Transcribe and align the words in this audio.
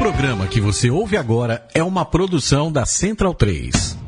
programa 0.00 0.46
que 0.46 0.62
você 0.62 0.88
ouve 0.88 1.14
agora 1.18 1.68
é 1.74 1.82
uma 1.82 2.06
produção 2.06 2.72
da 2.72 2.86
Central 2.86 3.34
3. 3.34 3.98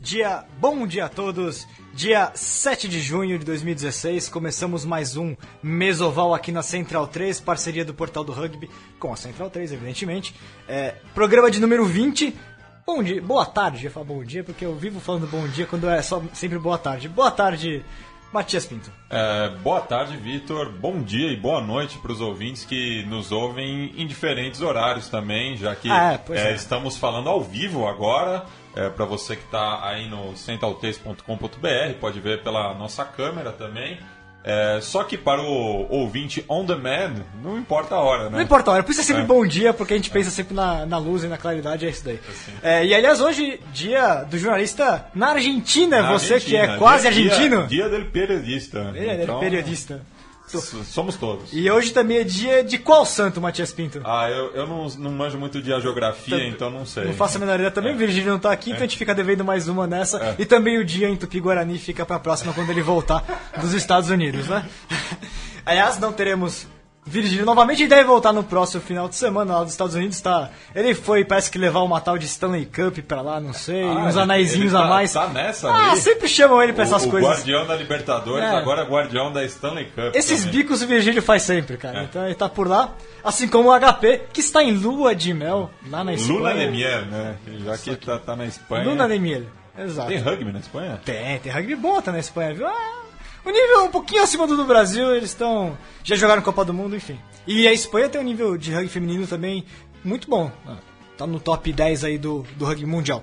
Dia, 0.00 0.46
bom 0.58 0.86
dia 0.86 1.04
a 1.04 1.08
todos. 1.10 1.68
Dia 1.94 2.32
7 2.34 2.88
de 2.88 3.00
junho 3.00 3.38
de 3.38 3.44
2016, 3.44 4.28
começamos 4.28 4.84
mais 4.84 5.16
um 5.16 5.36
Mesoval 5.62 6.34
aqui 6.34 6.50
na 6.50 6.60
Central 6.60 7.06
3, 7.06 7.38
parceria 7.40 7.84
do 7.84 7.94
Portal 7.94 8.24
do 8.24 8.32
Rugby 8.32 8.68
com 8.98 9.12
a 9.12 9.16
Central 9.16 9.48
3, 9.48 9.70
evidentemente. 9.72 10.34
É, 10.66 10.96
programa 11.14 11.48
de 11.52 11.60
número 11.60 11.84
20. 11.84 12.34
Bom 12.84 13.00
dia, 13.00 13.22
boa 13.22 13.46
tarde, 13.46 13.78
eu 13.78 13.82
ia 13.84 13.90
falar 13.92 14.06
bom 14.06 14.24
dia 14.24 14.42
porque 14.42 14.64
eu 14.64 14.74
vivo 14.74 14.98
falando 14.98 15.28
bom 15.28 15.46
dia 15.46 15.66
quando 15.66 15.88
é 15.88 16.02
só 16.02 16.20
sempre 16.32 16.58
boa 16.58 16.76
tarde. 16.76 17.08
Boa 17.08 17.30
tarde, 17.30 17.84
Matias 18.32 18.66
Pinto. 18.66 18.90
É, 19.08 19.50
boa 19.62 19.80
tarde, 19.80 20.16
Vitor. 20.16 20.72
Bom 20.72 21.00
dia 21.00 21.30
e 21.30 21.36
boa 21.36 21.60
noite 21.60 21.96
para 21.98 22.10
os 22.10 22.20
ouvintes 22.20 22.64
que 22.64 23.04
nos 23.06 23.30
ouvem 23.30 23.94
em 23.96 24.04
diferentes 24.04 24.60
horários 24.60 25.08
também, 25.08 25.56
já 25.56 25.76
que 25.76 25.88
Ah, 25.88 26.20
é, 26.28 26.32
é, 26.32 26.50
é. 26.50 26.54
estamos 26.56 26.96
falando 26.98 27.28
ao 27.30 27.40
vivo 27.40 27.86
agora. 27.86 28.44
É, 28.76 28.88
para 28.90 29.04
você 29.04 29.36
que 29.36 29.44
está 29.44 29.86
aí 29.86 30.08
no 30.08 30.36
centraltexto.com.br, 30.36 31.94
pode 32.00 32.20
ver 32.20 32.42
pela 32.42 32.74
nossa 32.74 33.04
câmera 33.04 33.52
também. 33.52 33.98
É, 34.46 34.78
só 34.82 35.02
que 35.04 35.16
para 35.16 35.40
o 35.40 35.86
ouvinte 35.90 36.44
on 36.50 36.66
demand, 36.66 37.14
não 37.42 37.56
importa 37.56 37.94
a 37.94 38.00
hora, 38.00 38.24
né? 38.24 38.30
Não 38.32 38.42
importa 38.42 38.70
a 38.70 38.74
hora, 38.74 38.82
por 38.82 38.92
isso 38.92 39.00
é 39.00 39.04
sempre 39.04 39.22
É. 39.22 39.24
bom 39.24 39.46
dia, 39.46 39.72
porque 39.72 39.94
a 39.94 39.96
gente 39.96 40.10
pensa 40.10 40.28
sempre 40.30 40.54
na, 40.54 40.84
na 40.84 40.98
luz 40.98 41.24
e 41.24 41.28
na 41.28 41.38
claridade, 41.38 41.86
é 41.86 41.88
isso 41.88 42.04
daí. 42.04 42.20
É, 42.62 42.84
e 42.84 42.94
aliás, 42.94 43.22
hoje, 43.22 43.58
dia 43.72 44.16
do 44.24 44.36
jornalista 44.36 45.06
na 45.14 45.28
Argentina, 45.30 46.02
Na 46.02 46.12
você 46.12 46.38
que 46.38 46.54
é 46.54 46.60
Argentina, 46.60 46.78
quase 46.78 47.08
dia- 47.10 47.10
argentino. 47.32 47.66
Dia, 47.66 47.84
dia 47.84 47.88
del 47.88 48.10
periodista. 48.10 48.92
É 48.94 49.22
Então, 49.22 49.40
periodista. 49.40 50.02
Somos 50.46 51.16
todos. 51.16 51.52
E 51.52 51.70
hoje 51.70 51.92
também 51.92 52.18
é 52.18 52.24
dia 52.24 52.62
de 52.62 52.78
qual 52.78 53.04
santo, 53.04 53.40
Matias 53.40 53.72
Pinto? 53.72 54.00
Ah, 54.04 54.28
eu, 54.30 54.52
eu 54.52 54.66
não, 54.66 54.86
não 54.98 55.10
manjo 55.10 55.38
muito 55.38 55.60
de 55.60 55.68
geografia, 55.80 56.46
então 56.46 56.70
não 56.70 56.84
sei. 56.86 57.06
Não 57.06 57.14
faço 57.14 57.36
a 57.36 57.40
menor 57.40 57.54
ideia 57.54 57.70
também, 57.70 57.94
o 57.94 57.98
Virgílio 57.98 58.30
não 58.30 58.38
tá 58.38 58.52
aqui, 58.52 58.70
então 58.70 58.82
a 58.82 58.86
gente 58.86 58.98
fica 58.98 59.14
devendo 59.14 59.44
mais 59.44 59.68
uma 59.68 59.86
nessa. 59.86 60.18
É. 60.22 60.36
E 60.38 60.44
também 60.44 60.78
o 60.78 60.84
dia 60.84 61.08
em 61.08 61.16
Tupi-Guarani 61.16 61.78
fica 61.78 62.04
pra 62.04 62.18
próxima 62.18 62.52
quando 62.52 62.70
ele 62.70 62.82
voltar 62.82 63.52
dos 63.60 63.72
Estados 63.72 64.10
Unidos, 64.10 64.48
né? 64.48 64.68
Aliás, 65.66 65.98
não 65.98 66.12
teremos 66.12 66.66
Virgílio 67.06 67.44
novamente, 67.44 67.82
ele 67.82 67.88
deve 67.90 68.04
voltar 68.04 68.32
no 68.32 68.42
próximo 68.42 68.80
final 68.82 69.08
de 69.08 69.14
semana 69.16 69.58
lá 69.58 69.62
dos 69.62 69.72
Estados 69.72 69.94
Unidos, 69.94 70.20
tá? 70.22 70.50
Ele 70.74 70.94
foi, 70.94 71.22
parece 71.24 71.50
que 71.50 71.58
levar 71.58 71.80
uma 71.82 72.00
tal 72.00 72.16
deStanley 72.16 72.64
Cup 72.64 72.98
pra 73.06 73.20
lá, 73.20 73.38
não 73.38 73.52
sei, 73.52 73.82
Ah, 73.84 74.06
uns 74.06 74.16
anaizinhos 74.16 74.72
ele 74.72 74.76
a 74.76 74.82
tá- 74.82 74.88
mais. 74.88 75.12
tá 75.12 75.28
nessa 75.28 75.70
Ah, 75.70 75.94
sempre 75.96 76.26
chamam 76.28 76.62
ele 76.62 76.72
pra 76.72 76.82
O- 76.82 76.86
essas 76.86 77.04
o, 77.04 77.10
coisas. 77.10 77.28
guardião 77.28 77.66
da 77.66 77.76
Libertadores, 77.76 78.42
É. 78.44 78.56
agora 78.56 78.82
é 78.82 78.84
guardião 78.86 79.30
da 79.30 79.44
Stanley 79.44 79.84
Cup. 79.94 80.14
Esses 80.14 80.44
também. 80.44 80.58
bicos 80.60 80.80
o 80.82 80.86
Virgílio 80.86 81.22
faz 81.22 81.42
sempre, 81.42 81.76
cara. 81.76 82.00
É. 82.00 82.04
Então 82.04 82.24
ele 82.24 82.34
tá 82.34 82.48
por 82.48 82.66
lá. 82.66 82.94
Assim 83.22 83.48
como 83.48 83.68
o 83.68 83.72
HP, 83.78 84.22
que 84.32 84.40
está 84.40 84.62
em 84.62 84.72
lua 84.72 85.14
de 85.14 85.32
mel 85.34 85.70
lá 85.90 86.02
na 86.04 86.14
Espanha. 86.14 86.38
Lula 86.38 86.54
de 86.54 86.66
Miel, 86.70 87.06
né? 87.06 87.36
Já 87.64 87.76
que 87.78 87.96
tá, 87.96 88.18
tá 88.18 88.34
na 88.36 88.46
Espanha. 88.46 88.84
Luna 88.84 89.06
de 89.08 89.18
miel. 89.18 89.42
Exato. 89.78 90.08
Tem 90.08 90.18
rugby 90.18 90.52
na 90.52 90.58
Espanha? 90.60 91.00
Tem, 91.04 91.38
tem 91.38 91.52
rugby 91.52 91.74
bom 91.74 92.00
tá 92.00 92.12
na 92.12 92.18
Espanha, 92.18 92.54
viu? 92.54 92.66
Ah, 92.66 93.03
o 93.44 93.50
nível 93.50 93.84
um 93.84 93.90
pouquinho 93.90 94.22
acima 94.22 94.46
do 94.46 94.56
do 94.56 94.64
Brasil, 94.64 95.14
eles 95.14 95.30
estão. 95.30 95.76
Já 96.02 96.16
jogaram 96.16 96.42
Copa 96.42 96.64
do 96.64 96.74
Mundo, 96.74 96.96
enfim. 96.96 97.18
E 97.46 97.66
a 97.68 97.72
Espanha 97.72 98.08
tem 98.08 98.20
um 98.20 98.24
nível 98.24 98.56
de 98.56 98.72
rugby 98.72 98.88
feminino 98.88 99.26
também 99.26 99.64
muito 100.02 100.28
bom. 100.28 100.50
Ah, 100.66 100.78
Tá 101.16 101.26
no 101.26 101.38
top 101.38 101.72
10 101.72 102.04
aí 102.04 102.18
do, 102.18 102.44
do 102.56 102.64
rugby 102.64 102.86
mundial. 102.86 103.22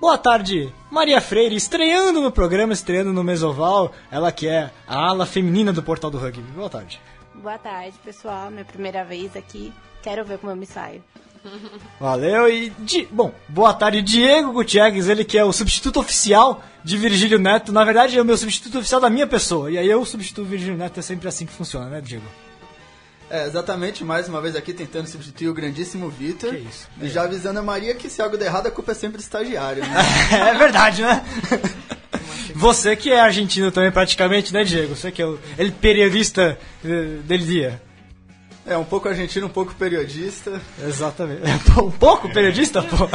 Boa 0.00 0.18
tarde, 0.18 0.72
Maria 0.90 1.20
Freire, 1.20 1.54
estreando 1.54 2.20
no 2.20 2.30
programa, 2.30 2.72
estreando 2.72 3.12
no 3.12 3.24
Mesoval, 3.24 3.92
ela 4.10 4.30
que 4.32 4.46
é 4.48 4.70
a 4.86 5.08
ala 5.08 5.26
feminina 5.26 5.72
do 5.72 5.82
Portal 5.82 6.10
do 6.10 6.18
Rugby. 6.18 6.42
Boa 6.54 6.70
tarde. 6.70 7.00
Boa 7.34 7.58
tarde, 7.58 7.96
pessoal. 8.04 8.50
Minha 8.50 8.64
primeira 8.64 9.04
vez 9.04 9.36
aqui. 9.36 9.72
Quero 10.02 10.24
ver 10.24 10.38
como 10.38 10.52
eu 10.52 10.56
me 10.56 10.66
saio. 10.66 11.02
Valeu 11.98 12.48
e. 12.48 12.70
Di... 12.78 13.08
Bom, 13.10 13.32
boa 13.48 13.72
tarde, 13.72 14.02
Diego 14.02 14.52
Gutierrez, 14.52 15.08
ele 15.08 15.24
que 15.24 15.38
é 15.38 15.44
o 15.44 15.52
substituto 15.52 16.00
oficial 16.00 16.62
de 16.84 16.96
Virgílio 16.96 17.38
Neto. 17.38 17.72
Na 17.72 17.84
verdade, 17.84 18.18
é 18.18 18.22
o 18.22 18.24
meu 18.24 18.36
substituto 18.36 18.78
oficial 18.78 19.00
da 19.00 19.10
minha 19.10 19.26
pessoa. 19.26 19.70
E 19.70 19.78
aí 19.78 19.88
eu 19.88 20.04
substituo 20.04 20.44
Virgílio 20.44 20.76
Neto, 20.76 21.00
é 21.00 21.02
sempre 21.02 21.28
assim 21.28 21.46
que 21.46 21.52
funciona, 21.52 21.88
né, 21.88 22.00
Diego? 22.00 22.26
É, 23.30 23.46
exatamente, 23.46 24.02
mais 24.02 24.28
uma 24.28 24.40
vez 24.40 24.56
aqui 24.56 24.72
tentando 24.72 25.06
substituir 25.06 25.48
o 25.48 25.54
grandíssimo 25.54 26.10
Vitor. 26.10 26.52
E 27.00 27.08
já 27.08 27.22
avisando 27.22 27.60
a 27.60 27.62
Maria 27.62 27.94
que 27.94 28.10
se 28.10 28.20
algo 28.20 28.36
der 28.36 28.46
errado, 28.46 28.66
a 28.66 28.70
culpa 28.72 28.90
é 28.90 28.94
sempre 28.94 29.18
do 29.18 29.20
estagiário, 29.20 29.82
né? 29.86 29.96
é 30.50 30.58
verdade, 30.58 31.02
né? 31.02 31.24
Você 32.56 32.96
que 32.96 33.12
é 33.12 33.20
argentino 33.20 33.70
também, 33.70 33.92
praticamente, 33.92 34.52
né, 34.52 34.64
Diego? 34.64 34.96
Você 34.96 35.12
que 35.12 35.22
é 35.22 35.26
o 35.26 35.38
ele 35.56 35.70
periodista 35.70 36.58
eh, 36.84 37.18
del 37.24 37.38
dia. 37.38 37.80
É, 38.66 38.76
um 38.76 38.84
pouco 38.84 39.08
argentino, 39.08 39.46
um 39.46 39.50
pouco 39.50 39.74
periodista. 39.74 40.60
Exatamente. 40.82 41.42
Um 41.80 41.90
pouco 41.90 42.32
periodista, 42.32 42.82
pô. 42.82 43.08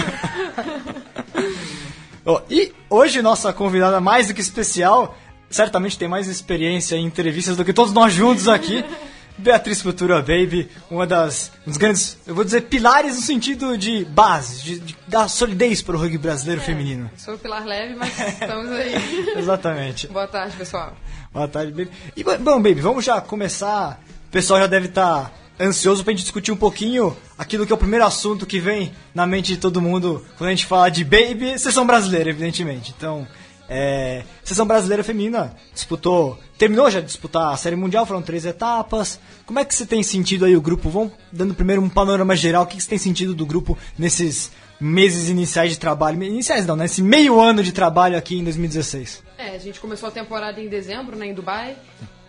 Ó, 2.25 2.41
e 2.49 2.73
hoje 2.89 3.21
nossa 3.21 3.53
convidada 3.53 4.01
mais 4.01 4.27
do 4.27 4.33
que 4.33 4.41
especial, 4.41 5.15
certamente 5.49 5.97
tem 5.97 6.07
mais 6.07 6.27
experiência 6.27 6.95
em 6.95 7.05
entrevistas 7.05 7.55
do 7.55 7.63
que 7.63 7.71
todos 7.71 7.93
nós 7.93 8.13
juntos 8.13 8.47
aqui. 8.47 8.83
Beatriz 9.37 9.81
Futura 9.81 10.21
Baby, 10.21 10.69
uma 10.89 11.05
das 11.05 11.51
um 11.67 11.69
dos 11.69 11.77
grandes, 11.77 12.17
eu 12.25 12.33
vou 12.33 12.45
dizer, 12.45 12.61
pilares 12.61 13.15
no 13.17 13.21
sentido 13.21 13.77
de 13.77 14.05
base, 14.05 14.63
de, 14.63 14.79
de 14.79 14.97
dar 15.07 15.27
solidez 15.27 15.81
para 15.81 15.95
o 15.95 15.99
rugby 15.99 16.17
brasileiro 16.17 16.61
feminino. 16.61 17.11
Sou 17.17 17.35
o 17.35 17.37
Pilar 17.37 17.65
Leve, 17.65 17.95
mas 17.95 18.17
estamos 18.17 18.71
aí. 18.71 18.93
Exatamente. 19.35 20.07
Boa 20.07 20.27
tarde, 20.27 20.55
pessoal. 20.55 20.95
Boa 21.33 21.49
tarde, 21.49 21.71
Baby. 21.73 21.91
E, 22.15 22.23
bom, 22.23 22.61
Baby, 22.61 22.79
vamos 22.79 23.03
já 23.03 23.19
começar. 23.19 23.99
Pessoal 24.35 24.59
já 24.59 24.67
deve 24.67 24.87
estar 24.87 25.33
ansioso 25.57 26.03
pra 26.03 26.11
gente 26.11 26.23
discutir 26.23 26.51
um 26.51 26.57
pouquinho 26.57 27.15
aquilo 27.37 27.65
que 27.65 27.71
é 27.71 27.75
o 27.75 27.77
primeiro 27.77 28.03
assunto 28.03 28.45
que 28.45 28.59
vem 28.59 28.91
na 29.13 29.25
mente 29.25 29.53
de 29.53 29.57
todo 29.57 29.81
mundo 29.81 30.25
quando 30.37 30.49
a 30.49 30.51
gente 30.51 30.65
fala 30.65 30.89
de 30.89 31.05
Baby, 31.05 31.57
sessão 31.57 31.87
brasileira, 31.87 32.31
evidentemente. 32.31 32.93
Então, 32.97 33.25
é, 33.69 34.23
sessão 34.43 34.67
brasileira 34.67 35.05
feminina 35.05 35.55
disputou, 35.73 36.37
terminou 36.57 36.91
já 36.91 36.99
de 36.99 37.05
disputar 37.05 37.53
a 37.53 37.55
Série 37.55 37.77
Mundial, 37.77 38.05
foram 38.05 38.21
três 38.21 38.45
etapas. 38.45 39.21
Como 39.45 39.57
é 39.57 39.63
que 39.63 39.73
você 39.73 39.85
tem 39.85 40.03
sentido 40.03 40.43
aí 40.43 40.57
o 40.57 40.61
grupo? 40.61 40.89
Vamos 40.89 41.13
dando 41.31 41.53
primeiro 41.53 41.81
um 41.81 41.87
panorama 41.87 42.35
geral, 42.35 42.63
o 42.63 42.67
que 42.67 42.75
que 42.75 42.83
você 42.83 42.89
tem 42.89 42.97
sentido 42.97 43.33
do 43.33 43.45
grupo 43.45 43.77
nesses 43.97 44.51
meses 44.81 45.29
iniciais 45.29 45.71
de 45.71 45.79
trabalho? 45.79 46.21
Iniciais 46.21 46.65
não, 46.65 46.75
né? 46.75 46.87
Meio 46.99 47.39
ano 47.39 47.63
de 47.63 47.71
trabalho 47.71 48.17
aqui 48.17 48.37
em 48.37 48.43
2016. 48.43 49.23
É, 49.37 49.55
a 49.55 49.59
gente 49.59 49.79
começou 49.79 50.09
a 50.09 50.11
temporada 50.11 50.59
em 50.59 50.67
dezembro, 50.67 51.15
né, 51.15 51.27
em 51.27 51.33
Dubai. 51.33 51.77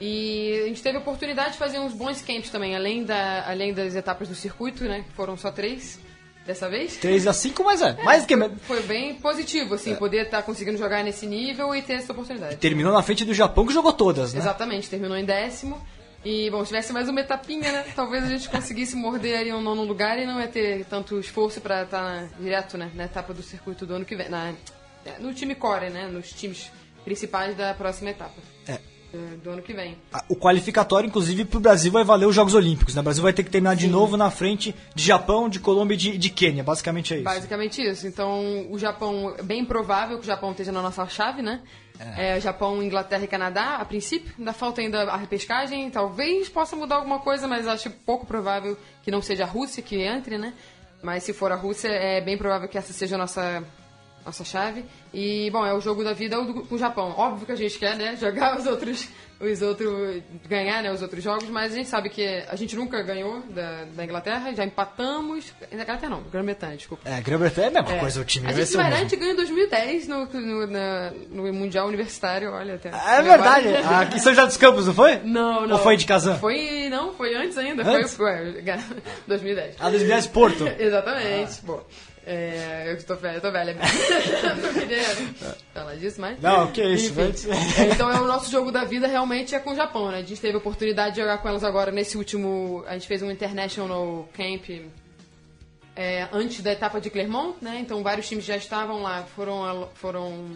E 0.00 0.62
a 0.64 0.68
gente 0.68 0.82
teve 0.82 0.98
a 0.98 1.00
oportunidade 1.00 1.52
de 1.52 1.58
fazer 1.58 1.78
uns 1.78 1.92
bons 1.94 2.20
camps 2.20 2.50
também, 2.50 2.76
além, 2.76 3.04
da, 3.04 3.48
além 3.48 3.72
das 3.72 3.94
etapas 3.94 4.28
do 4.28 4.34
circuito, 4.34 4.84
né? 4.84 5.04
Foram 5.14 5.36
só 5.36 5.50
três 5.50 5.98
dessa 6.44 6.68
vez. 6.68 6.96
3 6.98 7.26
a 7.26 7.32
5, 7.32 7.64
mas 7.64 7.80
é, 7.82 7.92
mais 8.04 8.24
do 8.24 8.28
que... 8.28 8.36
Foi 8.66 8.82
bem 8.82 9.14
positivo, 9.14 9.74
assim, 9.74 9.94
poder 9.96 10.26
estar 10.26 10.42
conseguindo 10.42 10.78
jogar 10.78 11.02
nesse 11.02 11.26
nível 11.26 11.74
e 11.74 11.82
ter 11.82 11.94
essa 11.94 12.12
oportunidade. 12.12 12.56
Terminou 12.56 12.92
na 12.92 13.02
frente 13.02 13.24
do 13.24 13.34
Japão, 13.34 13.66
que 13.66 13.72
jogou 13.72 13.92
todas, 13.92 14.32
né? 14.32 14.40
Exatamente, 14.40 14.88
terminou 14.88 15.16
em 15.16 15.24
décimo. 15.24 15.82
E, 16.24 16.50
bom, 16.50 16.60
se 16.64 16.68
tivesse 16.68 16.92
mais 16.92 17.08
uma 17.08 17.20
etapinha, 17.20 17.72
né? 17.72 17.84
Talvez 17.96 18.24
a 18.24 18.28
gente 18.28 18.48
conseguisse 18.48 18.96
morder 18.96 19.38
ali 19.38 19.52
um 19.52 19.60
nono 19.60 19.82
lugar 19.84 20.18
e 20.18 20.26
não 20.26 20.40
ia 20.40 20.48
ter 20.48 20.84
tanto 20.84 21.18
esforço 21.18 21.60
pra 21.60 21.84
estar 21.84 22.02
na- 22.02 22.28
direto, 22.38 22.76
né? 22.76 22.90
Na 22.94 23.04
etapa 23.04 23.32
do 23.32 23.42
circuito 23.42 23.86
do 23.86 23.94
ano 23.94 24.04
que 24.04 24.14
vem. 24.14 24.28
Na, 24.28 24.52
é, 25.04 25.18
no 25.20 25.32
time 25.32 25.54
core, 25.54 25.88
né? 25.90 26.06
Nos 26.06 26.30
times 26.32 26.70
principais 27.04 27.56
da 27.56 27.72
próxima 27.74 28.10
etapa. 28.10 28.34
É. 28.68 28.78
é, 29.16 29.36
Do 29.36 29.50
ano 29.50 29.62
que 29.62 29.72
vem. 29.72 29.96
O 30.28 30.36
qualificatório, 30.36 31.06
inclusive, 31.06 31.44
pro 31.44 31.60
Brasil 31.60 31.90
vai 31.90 32.04
valer 32.04 32.26
os 32.26 32.34
Jogos 32.34 32.54
Olímpicos, 32.54 32.94
né? 32.94 33.00
O 33.00 33.04
Brasil 33.04 33.22
vai 33.22 33.32
ter 33.32 33.42
que 33.42 33.50
terminar 33.50 33.76
de 33.76 33.88
novo 33.88 34.16
na 34.16 34.30
frente 34.30 34.74
de 34.94 35.04
Japão, 35.04 35.48
de 35.48 35.58
Colômbia 35.58 35.94
e 35.94 35.98
de, 35.98 36.18
de 36.18 36.30
Quênia. 36.30 36.62
Basicamente 36.62 37.14
é 37.14 37.16
isso. 37.16 37.24
Basicamente 37.24 37.82
isso. 37.82 38.06
Então, 38.06 38.66
o 38.70 38.78
Japão, 38.78 39.34
é 39.38 39.42
bem 39.42 39.64
provável 39.64 40.18
que 40.18 40.24
o 40.24 40.26
Japão 40.26 40.50
esteja 40.50 40.72
na 40.72 40.82
nossa 40.82 41.06
chave, 41.06 41.42
né? 41.42 41.62
É. 41.98 42.38
Japão, 42.40 42.82
Inglaterra 42.82 43.24
e 43.24 43.28
Canadá, 43.28 43.76
a 43.76 43.84
princípio. 43.84 44.32
Ainda 44.38 44.52
falta 44.52 44.80
ainda 44.80 45.04
a 45.04 45.16
repescagem. 45.16 45.90
Talvez 45.90 46.48
possa 46.48 46.76
mudar 46.76 46.96
alguma 46.96 47.18
coisa, 47.20 47.48
mas 47.48 47.66
acho 47.66 47.90
pouco 47.90 48.26
provável 48.26 48.76
que 49.02 49.10
não 49.10 49.22
seja 49.22 49.44
a 49.44 49.46
Rússia 49.46 49.82
que 49.82 49.96
entre, 49.96 50.36
né? 50.38 50.52
Mas 51.02 51.22
se 51.22 51.32
for 51.32 51.52
a 51.52 51.56
Rússia, 51.56 51.88
é 51.88 52.20
bem 52.20 52.36
provável 52.36 52.68
que 52.68 52.76
essa 52.76 52.92
seja 52.92 53.14
a 53.14 53.18
nossa, 53.18 53.64
nossa 54.26 54.44
chave. 54.44 54.84
E, 55.14 55.48
bom, 55.50 55.64
é 55.64 55.72
o 55.72 55.80
jogo 55.80 56.04
da 56.04 56.12
vida 56.12 56.36
com 56.36 56.74
o 56.74 56.78
Japão. 56.78 57.14
Óbvio 57.16 57.46
que 57.46 57.52
a 57.52 57.56
gente 57.56 57.78
quer, 57.78 57.96
né? 57.96 58.16
Jogar 58.16 58.58
os 58.60 58.66
outros 58.66 59.08
os 59.38 59.60
outros 59.60 60.22
ganhar, 60.48 60.82
né, 60.82 60.90
os 60.90 61.02
outros 61.02 61.22
jogos, 61.22 61.44
mas 61.50 61.70
a 61.74 61.76
gente 61.76 61.90
sabe 61.90 62.08
que 62.08 62.24
a 62.48 62.56
gente 62.56 62.74
nunca 62.74 63.02
ganhou 63.02 63.42
da, 63.50 63.84
da 63.94 64.02
Inglaterra, 64.02 64.50
já 64.54 64.64
empatamos. 64.64 65.52
Inglaterra 65.70 66.08
não, 66.08 66.22
Grã-Bretanha, 66.22 66.74
desculpa. 66.74 67.06
É, 67.06 67.20
Grã-Bretanha 67.20 67.66
é 67.66 67.68
a 67.68 67.82
mesma 67.82 67.96
É. 67.96 68.00
coisa, 68.00 68.18
o 68.22 68.24
time 68.24 68.46
a 68.48 68.52
gente, 68.54 68.72
gente 68.72 69.16
ganhou 69.16 69.34
em 69.34 69.36
2010 69.36 70.08
no, 70.08 70.24
no, 70.24 70.66
na- 70.66 71.12
no 71.28 71.52
Mundial 71.52 71.86
Universitário, 71.86 72.50
olha 72.50 72.76
até. 72.76 72.88
É 72.88 73.20
verdade, 73.22 73.68
Agora- 73.76 73.98
aqui 74.08 74.16
em 74.16 74.20
São 74.20 74.32
José 74.32 74.46
dos 74.46 74.56
Campos, 74.56 74.86
não 74.86 74.94
foi? 74.94 75.16
Não, 75.18 75.66
não. 75.66 75.76
Ou 75.76 75.82
foi 75.82 75.98
de 75.98 76.06
Kazan? 76.06 76.36
Foi, 76.38 76.88
não, 76.88 77.12
foi 77.12 77.34
antes 77.34 77.58
ainda. 77.58 77.82
Antes? 77.86 78.14
Foi, 78.16 78.34
foi 78.54 78.62
2010. 79.26 79.76
A 79.78 79.90
2010 79.90 80.26
Porto. 80.28 80.66
Exatamente. 80.80 81.60
Bom, 81.62 81.84
é, 82.26 82.90
eu 82.90 83.02
tô 83.04 83.14
velha, 83.14 83.40
tô 83.40 83.52
velha 83.52 83.72
mesmo. 83.72 84.62
não 84.62 84.74
queria 84.74 85.04
falar 85.72 85.94
disso, 85.94 86.20
mas... 86.20 86.40
Não, 86.40 86.72
que 86.72 86.82
isso, 86.82 87.12
Enfim. 87.20 87.50
É, 87.80 87.92
então 87.92 88.10
é 88.10 88.20
o 88.20 88.26
nosso 88.26 88.50
jogo 88.50 88.72
da 88.72 88.84
vida 88.84 89.06
realmente 89.06 89.54
é 89.54 89.60
com 89.60 89.70
o 89.70 89.76
Japão, 89.76 90.10
né? 90.10 90.18
A 90.18 90.22
gente 90.22 90.40
teve 90.40 90.54
a 90.54 90.58
oportunidade 90.58 91.14
de 91.14 91.20
jogar 91.20 91.38
com 91.38 91.48
elas 91.48 91.62
agora 91.62 91.92
nesse 91.92 92.18
último... 92.18 92.84
A 92.88 92.94
gente 92.94 93.06
fez 93.06 93.22
um 93.22 93.30
International 93.30 94.28
Camp 94.36 94.68
é, 95.94 96.28
antes 96.32 96.62
da 96.62 96.72
etapa 96.72 97.00
de 97.00 97.10
Clermont, 97.10 97.56
né? 97.62 97.78
Então 97.80 98.02
vários 98.02 98.28
times 98.28 98.44
já 98.44 98.56
estavam 98.56 99.02
lá, 99.02 99.22
foram 99.22 99.64
a, 99.64 99.86
foram 99.94 100.48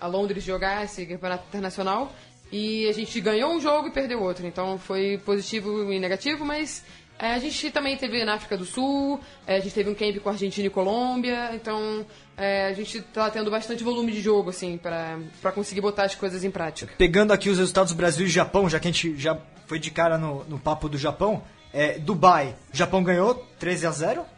a 0.00 0.06
Londres 0.06 0.42
jogar 0.42 0.84
esse 0.84 1.04
campeonato 1.04 1.44
internacional 1.46 2.10
e 2.50 2.88
a 2.88 2.92
gente 2.92 3.20
ganhou 3.20 3.52
um 3.52 3.60
jogo 3.60 3.88
e 3.88 3.92
perdeu 3.92 4.22
outro. 4.22 4.46
Então 4.46 4.78
foi 4.78 5.18
positivo 5.18 5.92
e 5.92 6.00
negativo, 6.00 6.44
mas 6.44 6.82
é, 7.18 7.34
a 7.34 7.38
gente 7.38 7.70
também 7.70 7.96
teve 7.96 8.24
na 8.24 8.34
África 8.34 8.56
do 8.56 8.64
Sul, 8.64 9.20
é, 9.46 9.56
a 9.56 9.60
gente 9.60 9.74
teve 9.74 9.90
um 9.90 9.94
camp 9.94 10.16
com 10.18 10.28
Argentina 10.28 10.66
e 10.66 10.70
Colômbia, 10.70 11.50
então 11.54 12.06
é, 12.36 12.66
a 12.66 12.72
gente 12.72 13.00
tá 13.02 13.28
tendo 13.30 13.50
bastante 13.50 13.82
volume 13.82 14.12
de 14.12 14.20
jogo, 14.20 14.50
assim, 14.50 14.78
pra 14.78 15.50
conseguir 15.52 15.80
botar 15.80 16.04
as 16.04 16.14
coisas 16.14 16.44
em 16.44 16.50
prática. 16.50 16.92
Pegando 16.96 17.32
aqui 17.32 17.50
os 17.50 17.58
resultados 17.58 17.92
do 17.92 17.96
Brasil 17.96 18.26
e 18.26 18.30
Japão, 18.30 18.68
já 18.68 18.78
que 18.78 18.88
a 18.88 18.90
gente 18.92 19.16
já 19.18 19.36
foi 19.66 19.78
de 19.78 19.90
cara 19.90 20.16
no, 20.16 20.44
no 20.44 20.58
papo 20.58 20.88
do 20.88 20.96
Japão, 20.96 21.42
é, 21.72 21.98
Dubai, 21.98 22.54
Japão 22.72 23.02
ganhou 23.02 23.34
13 23.58 23.86
a 23.86 23.90
0 23.90 24.20
né, 24.20 24.26
prime- 24.26 24.37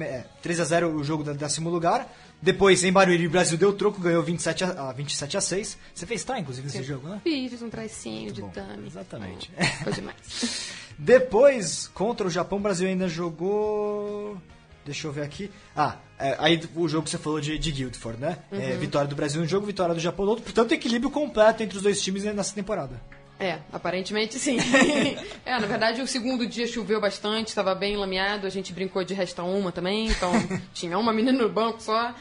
é, 0.00 0.24
13 0.42 0.62
a 0.62 0.64
0 0.64 0.90
o 0.96 1.04
jogo 1.04 1.22
do 1.24 1.34
décimo 1.34 1.68
lugar. 1.70 2.10
Depois, 2.40 2.84
em 2.84 2.92
Barueri, 2.92 3.26
o 3.26 3.30
Brasil 3.30 3.56
deu 3.56 3.72
troco, 3.72 3.98
ganhou 4.00 4.22
27 4.22 4.64
a, 4.64 4.88
a 4.88 4.92
27 4.92 5.36
a 5.38 5.40
6. 5.40 5.78
Você 5.94 6.04
fez 6.06 6.22
tá, 6.22 6.38
inclusive, 6.38 6.66
nesse 6.66 6.82
jogo, 6.82 7.08
né? 7.08 7.20
Fiz, 7.24 7.50
fiz 7.50 7.62
um 7.62 7.70
tracinho 7.70 8.30
de 8.30 8.42
tame. 8.50 8.86
exatamente. 8.86 9.50
Foi 9.82 9.92
demais. 9.92 10.70
Depois, 10.98 11.88
contra 11.88 12.26
o 12.26 12.30
Japão, 12.30 12.58
o 12.58 12.60
Brasil 12.60 12.86
ainda 12.88 13.08
jogou. 13.08 14.36
Deixa 14.84 15.06
eu 15.06 15.12
ver 15.12 15.22
aqui. 15.22 15.50
Ah, 15.74 15.96
é, 16.18 16.36
aí 16.38 16.60
o 16.76 16.86
jogo 16.88 17.04
que 17.04 17.10
você 17.10 17.18
falou 17.18 17.40
de, 17.40 17.58
de 17.58 17.72
Guildford, 17.72 18.20
né? 18.20 18.38
É, 18.52 18.72
Uhum. 18.72 18.78
vitória 18.78 19.08
do 19.08 19.16
Brasil 19.16 19.40
no 19.40 19.46
jogo, 19.48 19.66
vitória 19.66 19.94
do 19.94 20.00
Japão 20.00 20.24
no 20.24 20.30
outro. 20.32 20.44
Portanto, 20.44 20.72
equilíbrio 20.72 21.10
completo 21.10 21.62
entre 21.62 21.76
os 21.76 21.82
dois 21.82 22.00
times 22.02 22.22
nessa 22.24 22.54
temporada. 22.54 23.00
É, 23.38 23.58
aparentemente 23.72 24.38
sim. 24.38 24.56
é, 25.44 25.58
na 25.60 25.66
verdade, 25.66 26.00
o 26.00 26.06
segundo 26.06 26.46
dia 26.46 26.66
choveu 26.66 27.00
bastante, 27.00 27.48
estava 27.48 27.74
bem 27.74 27.96
lameado, 27.96 28.46
a 28.46 28.50
gente 28.50 28.72
brincou 28.72 29.04
de 29.04 29.12
resta 29.14 29.42
uma 29.42 29.70
também, 29.70 30.06
então 30.08 30.32
tinha 30.72 30.98
uma 30.98 31.12
menina 31.12 31.38
no 31.42 31.48
banco 31.48 31.82
só. 31.82 32.14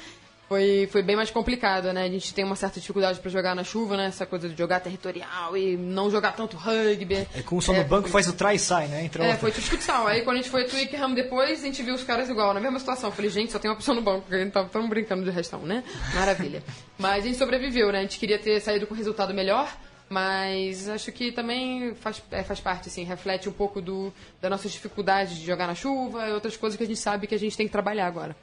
Foi, 0.47 0.88
foi 0.91 1.01
bem 1.01 1.15
mais 1.15 1.31
complicado, 1.31 1.91
né? 1.91 2.03
A 2.03 2.07
gente 2.07 2.31
tem 2.31 2.45
uma 2.45 2.56
certa 2.56 2.79
dificuldade 2.79 3.19
para 3.19 3.31
jogar 3.31 3.56
na 3.56 3.63
chuva, 3.63 3.97
né? 3.97 4.06
Essa 4.06 4.27
coisa 4.27 4.47
de 4.47 4.56
jogar 4.56 4.79
territorial 4.79 5.57
e 5.57 5.75
não 5.75 6.12
jogar 6.12 6.33
tanto 6.33 6.56
rugby. 6.56 7.27
É 7.33 7.41
com 7.41 7.57
o 7.57 7.62
som 7.63 7.73
no 7.73 7.83
banco 7.83 8.03
foi- 8.09 8.21
faz 8.21 8.27
o 8.31 8.38
try 8.38 8.53
e 8.53 8.59
sai, 8.59 8.88
né? 8.88 9.03
Entra 9.06 9.23
É, 9.23 9.27
outra. 9.29 9.39
foi 9.41 9.51
tipo 9.51 9.65
futsal. 9.65 10.06
Aí 10.06 10.21
quando 10.21 10.35
a 10.38 10.41
gente 10.41 10.51
foi 10.51 10.65
Twickenham 10.65 11.15
depois, 11.15 11.62
a 11.63 11.65
gente 11.65 11.81
viu 11.81 11.95
os 11.95 12.03
caras 12.03 12.29
igual, 12.29 12.53
na 12.53 12.59
mesma 12.59 12.77
situação. 12.77 13.09
Eu 13.09 13.15
falei, 13.15 13.31
gente, 13.31 13.51
só 13.53 13.57
tem 13.57 13.71
uma 13.71 13.75
opção 13.75 13.95
no 13.95 14.03
banco, 14.03 14.21
porque 14.21 14.35
a 14.35 14.44
gente 14.44 14.51
tava 14.51 14.69
tão 14.69 14.88
brincando 14.88 15.23
de 15.23 15.31
restão, 15.31 15.62
né? 15.62 15.83
Maravilha. 16.13 16.62
Mas 17.00 17.23
a 17.23 17.27
gente 17.27 17.39
sobreviveu, 17.39 17.91
né? 17.91 17.97
A 17.97 18.01
gente 18.03 18.19
queria 18.19 18.38
ter 18.38 18.59
saído 18.59 18.85
com 18.85 18.94
resultado 18.94 19.33
melhor, 19.33 19.75
mas 20.10 20.88
acho 20.88 21.12
que 21.12 21.31
também 21.31 21.96
faz, 21.96 22.22
é, 22.31 22.44
faz 22.44 22.60
parte, 22.60 22.90
assim, 22.90 23.04
reflete 23.04 23.50
um 23.50 23.52
pouco 23.52 23.81
do, 23.81 24.13
da 24.42 24.50
nossa 24.50 24.69
dificuldade 24.69 25.40
de 25.40 25.46
jogar 25.46 25.68
na 25.68 25.75
chuva 25.75 26.28
e 26.28 26.34
outras 26.34 26.56
coisas 26.56 26.78
que 26.78 26.84
a 26.84 26.88
gente 26.88 27.00
sabe 27.00 27.28
que 27.28 27.36
a 27.36 27.40
gente 27.40 27.57
tem 27.57 27.66
que 27.66 27.72
trabalhar 27.72 28.07
agora. 28.07 28.36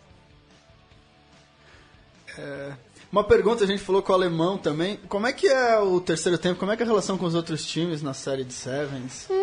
Uma 3.10 3.22
pergunta, 3.22 3.62
a 3.62 3.66
gente 3.66 3.82
falou 3.82 4.02
com 4.02 4.10
o 4.10 4.14
alemão 4.14 4.56
também. 4.56 4.98
Como 5.08 5.26
é 5.26 5.32
que 5.34 5.46
é 5.46 5.78
o 5.78 6.00
terceiro 6.00 6.38
tempo? 6.38 6.58
Como 6.58 6.72
é 6.72 6.76
que 6.76 6.82
é 6.82 6.86
a 6.86 6.88
relação 6.88 7.18
com 7.18 7.26
os 7.26 7.34
outros 7.34 7.66
times 7.66 8.02
na 8.02 8.14
série 8.14 8.44
de 8.44 8.54
Sevens? 8.54 9.28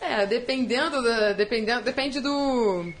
É, 0.00 0.24
dependendo 0.24 1.02
da, 1.02 1.32
dependendo, 1.32 1.82
depende 1.82 2.20
do 2.20 2.92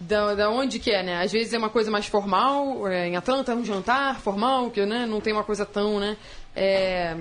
da, 0.00 0.34
da 0.34 0.50
onde 0.50 0.78
que 0.78 0.90
é, 0.90 1.02
né? 1.02 1.22
Às 1.22 1.30
vezes 1.30 1.52
é 1.52 1.58
uma 1.58 1.68
coisa 1.68 1.90
mais 1.90 2.06
formal, 2.06 2.88
é, 2.88 3.06
em 3.06 3.16
Atlanta 3.16 3.52
é 3.52 3.54
um 3.54 3.64
jantar 3.64 4.18
formal, 4.18 4.70
que 4.70 4.84
né, 4.86 5.06
não 5.06 5.20
tem 5.20 5.32
uma 5.32 5.44
coisa 5.44 5.66
tão, 5.66 6.00
né, 6.00 6.16
é, 6.60 7.16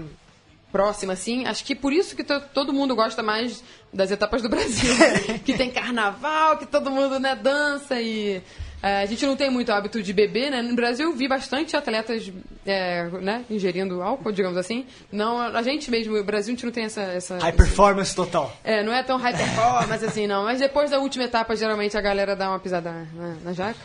próxima 0.72 1.14
assim. 1.14 1.46
Acho 1.46 1.64
que 1.64 1.74
por 1.74 1.94
isso 1.94 2.16
que 2.16 2.24
to- 2.24 2.42
todo 2.54 2.74
mundo 2.74 2.96
gosta 2.96 3.24
mais 3.24 3.64
das 3.92 4.12
etapas 4.12 4.42
do 4.42 4.50
Brasil, 4.50 4.94
que 5.46 5.54
tem 5.58 5.72
carnaval, 5.72 6.58
que 6.58 6.66
todo 6.66 6.92
mundo, 6.92 7.20
né, 7.20 7.36
dança 7.36 8.00
e 8.02 8.42
é, 8.82 9.02
a 9.02 9.06
gente 9.06 9.26
não 9.26 9.36
tem 9.36 9.50
muito 9.50 9.72
hábito 9.72 10.02
de 10.02 10.14
beber, 10.14 10.52
né? 10.52 10.62
No 10.62 10.74
Brasil 10.76 11.10
eu 11.10 11.16
vi 11.16 11.28
bastante 11.28 11.76
atletas, 11.76 12.32
é, 12.66 13.04
né, 13.22 13.44
ingerindo 13.50 14.02
álcool, 14.02 14.32
digamos 14.32 14.58
assim. 14.58 14.86
Não, 15.12 15.40
a 15.42 15.62
gente 15.64 15.90
mesmo, 15.92 16.16
o 16.16 16.24
Brasil, 16.24 16.54
a 16.54 16.56
gente 16.56 16.66
não 16.66 16.72
tem 16.72 16.86
essa, 16.86 17.02
essa 17.02 17.38
High 17.40 17.52
performance 17.54 18.16
total. 18.16 18.56
é, 18.64 18.82
não 18.84 18.94
é 18.94 19.04
tão 19.04 19.18
high 19.18 19.36
performance 19.36 20.06
assim, 20.06 20.28
não. 20.28 20.44
Mas 20.46 20.60
depois 20.60 20.92
da 20.92 21.00
última 21.00 21.26
etapa, 21.26 21.56
geralmente 21.58 21.98
a 21.98 22.02
galera 22.02 22.36
dá 22.38 22.48
uma 22.50 22.60
pisada 22.60 22.92
na, 23.14 23.36
na 23.44 23.54
jaca. 23.54 23.78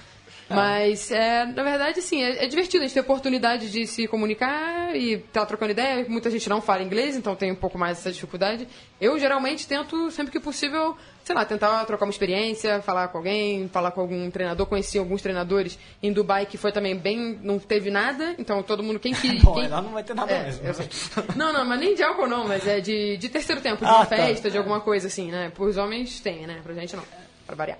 Mas, 0.48 1.10
é, 1.10 1.46
na 1.46 1.62
verdade, 1.62 2.02
sim, 2.02 2.22
é, 2.22 2.44
é 2.44 2.46
divertido. 2.46 2.84
A 2.84 2.86
gente 2.86 2.94
tem 2.94 3.00
a 3.00 3.04
oportunidade 3.04 3.70
de 3.70 3.86
se 3.86 4.06
comunicar 4.06 4.94
e 4.94 5.14
estar 5.14 5.46
trocando 5.46 5.72
ideia. 5.72 6.04
Muita 6.08 6.30
gente 6.30 6.48
não 6.48 6.60
fala 6.60 6.82
inglês, 6.82 7.16
então 7.16 7.34
tem 7.34 7.50
um 7.50 7.54
pouco 7.56 7.78
mais 7.78 7.98
essa 7.98 8.12
dificuldade. 8.12 8.68
Eu, 9.00 9.18
geralmente, 9.18 9.66
tento, 9.66 10.10
sempre 10.10 10.30
que 10.32 10.38
possível, 10.40 10.96
sei 11.24 11.34
lá, 11.34 11.44
tentar 11.44 11.84
trocar 11.86 12.04
uma 12.04 12.10
experiência, 12.10 12.80
falar 12.82 13.08
com 13.08 13.18
alguém, 13.18 13.68
falar 13.68 13.90
com 13.90 14.00
algum 14.02 14.30
treinador. 14.30 14.66
Conheci 14.66 14.98
alguns 14.98 15.22
treinadores 15.22 15.78
em 16.02 16.12
Dubai 16.12 16.44
que 16.46 16.58
foi 16.58 16.72
também 16.72 16.94
bem... 16.96 17.38
não 17.42 17.58
teve 17.58 17.90
nada. 17.90 18.34
Então, 18.38 18.62
todo 18.62 18.82
mundo... 18.82 19.00
Quem 19.00 19.14
que... 19.14 19.40
Bom, 19.42 19.54
quem- 19.54 19.68
lá 19.68 19.80
não 19.80 19.90
vai 19.92 20.04
ter 20.04 20.14
nada 20.14 20.30
é, 20.30 20.44
mesmo. 20.44 20.74
sei. 20.74 20.88
Não, 21.36 21.52
não, 21.52 21.64
mas 21.64 21.80
nem 21.80 21.94
de 21.94 22.02
álcool 22.02 22.26
não, 22.26 22.46
mas 22.46 22.66
é 22.66 22.80
de, 22.80 23.16
de 23.16 23.28
terceiro 23.28 23.60
tempo, 23.60 23.78
de 23.84 23.90
Ah, 23.90 23.96
uma 23.96 24.06
tá. 24.06 24.16
festa, 24.16 24.50
de 24.50 24.58
alguma 24.58 24.80
coisa 24.80 25.06
assim, 25.06 25.30
né? 25.30 25.50
Pros 25.54 25.76
homens 25.78 26.20
tem, 26.20 26.46
né? 26.46 26.60
Pra 26.62 26.74
gente 26.74 26.94
não. 26.96 27.02
Pra 27.46 27.54
variar. 27.54 27.78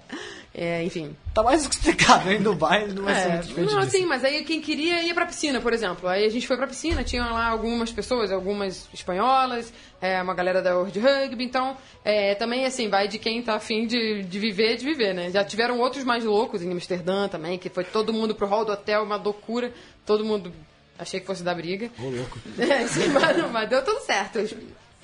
É, 0.55 0.83
enfim. 0.85 1.17
Tá 1.33 1.43
mais 1.43 1.63
do 1.65 1.69
que 1.71 1.75
explicado, 1.77 2.31
hein? 2.31 2.41
Dubai 2.43 2.87
não 2.89 3.03
vai 3.05 3.15
ser 3.15 3.21
É, 3.29 3.33
muito 3.33 3.47
diferente 3.49 3.73
não, 3.73 3.81
disso. 3.81 3.97
assim, 3.97 4.07
mas 4.07 4.23
aí 4.25 4.45
quem 4.45 4.61
queria 4.61 5.03
ia 5.03 5.15
pra 5.15 5.25
piscina, 5.27 5.61
por 5.61 5.73
exemplo. 5.73 6.09
Aí 6.09 6.25
a 6.25 6.29
gente 6.29 6.47
foi 6.47 6.57
pra 6.57 6.67
piscina, 6.67 7.03
tinha 7.03 7.25
lá 7.25 7.47
algumas 7.49 7.91
pessoas, 7.91 8.31
algumas 8.31 8.87
espanholas, 8.93 9.73
é, 10.03 10.21
uma 10.23 10.35
galera 10.35 10.61
da 10.63 10.77
World 10.77 10.99
Rugby, 11.01 11.45
então 11.45 11.77
é, 12.05 12.35
também 12.35 12.67
assim, 12.67 12.89
vai 12.89 13.09
de 13.09 13.19
quem 13.19 13.43
tá 13.43 13.55
afim 13.55 13.87
de, 13.87 14.23
de 14.23 14.39
viver, 14.39 14.77
de 14.77 14.85
viver, 14.85 15.15
né? 15.15 15.31
Já 15.31 15.43
tiveram 15.43 15.81
outros 15.81 16.05
mais 16.05 16.23
loucos 16.25 16.63
em 16.63 16.71
Amsterdã 16.71 17.27
também, 17.27 17.59
que 17.59 17.69
foi 17.71 17.83
todo 17.85 18.13
mundo 18.13 18.35
pro 18.35 18.47
hall 18.47 18.65
do 18.65 18.73
hotel, 18.73 19.03
uma 19.03 19.17
loucura, 19.17 19.73
todo 20.05 20.25
mundo 20.25 20.53
achei 20.99 21.19
que 21.21 21.27
fosse 21.27 21.43
dar 21.43 21.55
briga. 21.55 21.91
Ô, 21.99 22.03
louco. 22.11 22.39
É, 22.61 22.87
sim, 22.87 23.09
mas, 23.09 23.51
mas 23.51 23.69
deu 23.69 23.83
tudo 23.83 23.99
certo. 24.01 24.39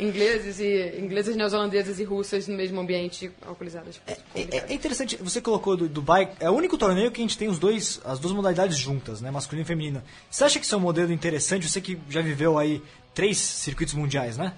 Ingleses 0.00 0.58
e 0.60 0.98
ingleses, 0.98 1.36
neozelandesas 1.36 2.00
e 2.00 2.04
russas 2.04 2.48
no 2.48 2.56
mesmo 2.56 2.80
ambiente 2.80 3.30
alcoolizadas. 3.46 4.00
É, 4.06 4.16
é 4.70 4.72
interessante, 4.74 5.16
você 5.16 5.40
colocou 5.40 5.76
do 5.76 5.88
Dubai, 5.88 6.30
é 6.40 6.48
o 6.48 6.54
único 6.54 6.78
torneio 6.78 7.10
que 7.10 7.20
a 7.20 7.24
gente 7.24 7.36
tem 7.36 7.48
os 7.48 7.58
dois, 7.58 8.00
as 8.04 8.18
duas 8.18 8.32
modalidades 8.32 8.76
juntas, 8.78 9.20
né? 9.20 9.30
Masculino 9.30 9.64
e 9.64 9.66
feminino. 9.68 10.02
Você 10.30 10.44
acha 10.44 10.58
que 10.58 10.64
isso 10.64 10.74
é 10.74 10.78
um 10.78 10.80
modelo 10.82 11.12
interessante? 11.12 11.68
Você 11.68 11.80
que 11.80 11.98
já 12.08 12.22
viveu 12.22 12.58
aí 12.58 12.82
três 13.14 13.38
circuitos 13.38 13.94
mundiais, 13.94 14.36
né? 14.36 14.54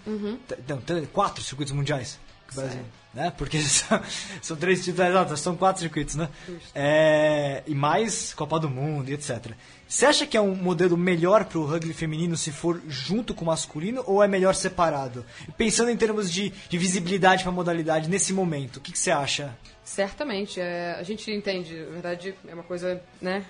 T- 0.46 0.56
Não, 0.68 1.06
quatro 1.06 1.42
circuitos 1.42 1.72
mundiais. 1.74 2.18
Brasil, 2.54 2.82
né? 3.14 3.32
Porque 3.38 3.58
são, 3.64 4.00
são 4.42 4.56
três 4.58 4.84
títulos, 4.84 5.08
exato, 5.10 5.36
são 5.38 5.56
quatro 5.56 5.80
circuitos, 5.80 6.16
né? 6.16 6.28
É, 6.74 7.62
e 7.66 7.74
mais 7.74 8.34
Copa 8.34 8.58
do 8.60 8.68
Mundo 8.68 9.08
e 9.08 9.14
etc. 9.14 9.52
Você 9.92 10.06
acha 10.06 10.26
que 10.26 10.38
é 10.38 10.40
um 10.40 10.54
modelo 10.54 10.96
melhor 10.96 11.44
para 11.44 11.58
o 11.58 11.66
rugby 11.66 11.92
feminino 11.92 12.34
se 12.34 12.50
for 12.50 12.80
junto 12.88 13.34
com 13.34 13.44
o 13.44 13.46
masculino 13.48 14.02
ou 14.06 14.22
é 14.22 14.26
melhor 14.26 14.54
separado? 14.54 15.22
Pensando 15.58 15.90
em 15.90 15.96
termos 15.98 16.32
de, 16.32 16.48
de 16.48 16.78
visibilidade 16.78 17.42
para 17.42 17.52
a 17.52 17.54
modalidade 17.54 18.08
nesse 18.08 18.32
momento, 18.32 18.78
o 18.78 18.80
que, 18.80 18.98
você 18.98 19.10
acha? 19.10 19.54
Certamente. 19.84 20.58
é, 20.58 20.96
a 20.98 21.02
gente 21.02 21.30
entende, 21.30 21.78
na 21.78 21.90
verdade, 21.90 22.34
é 22.48 22.54
uma 22.54 22.62
coisa, 22.62 23.02
né, 23.20 23.44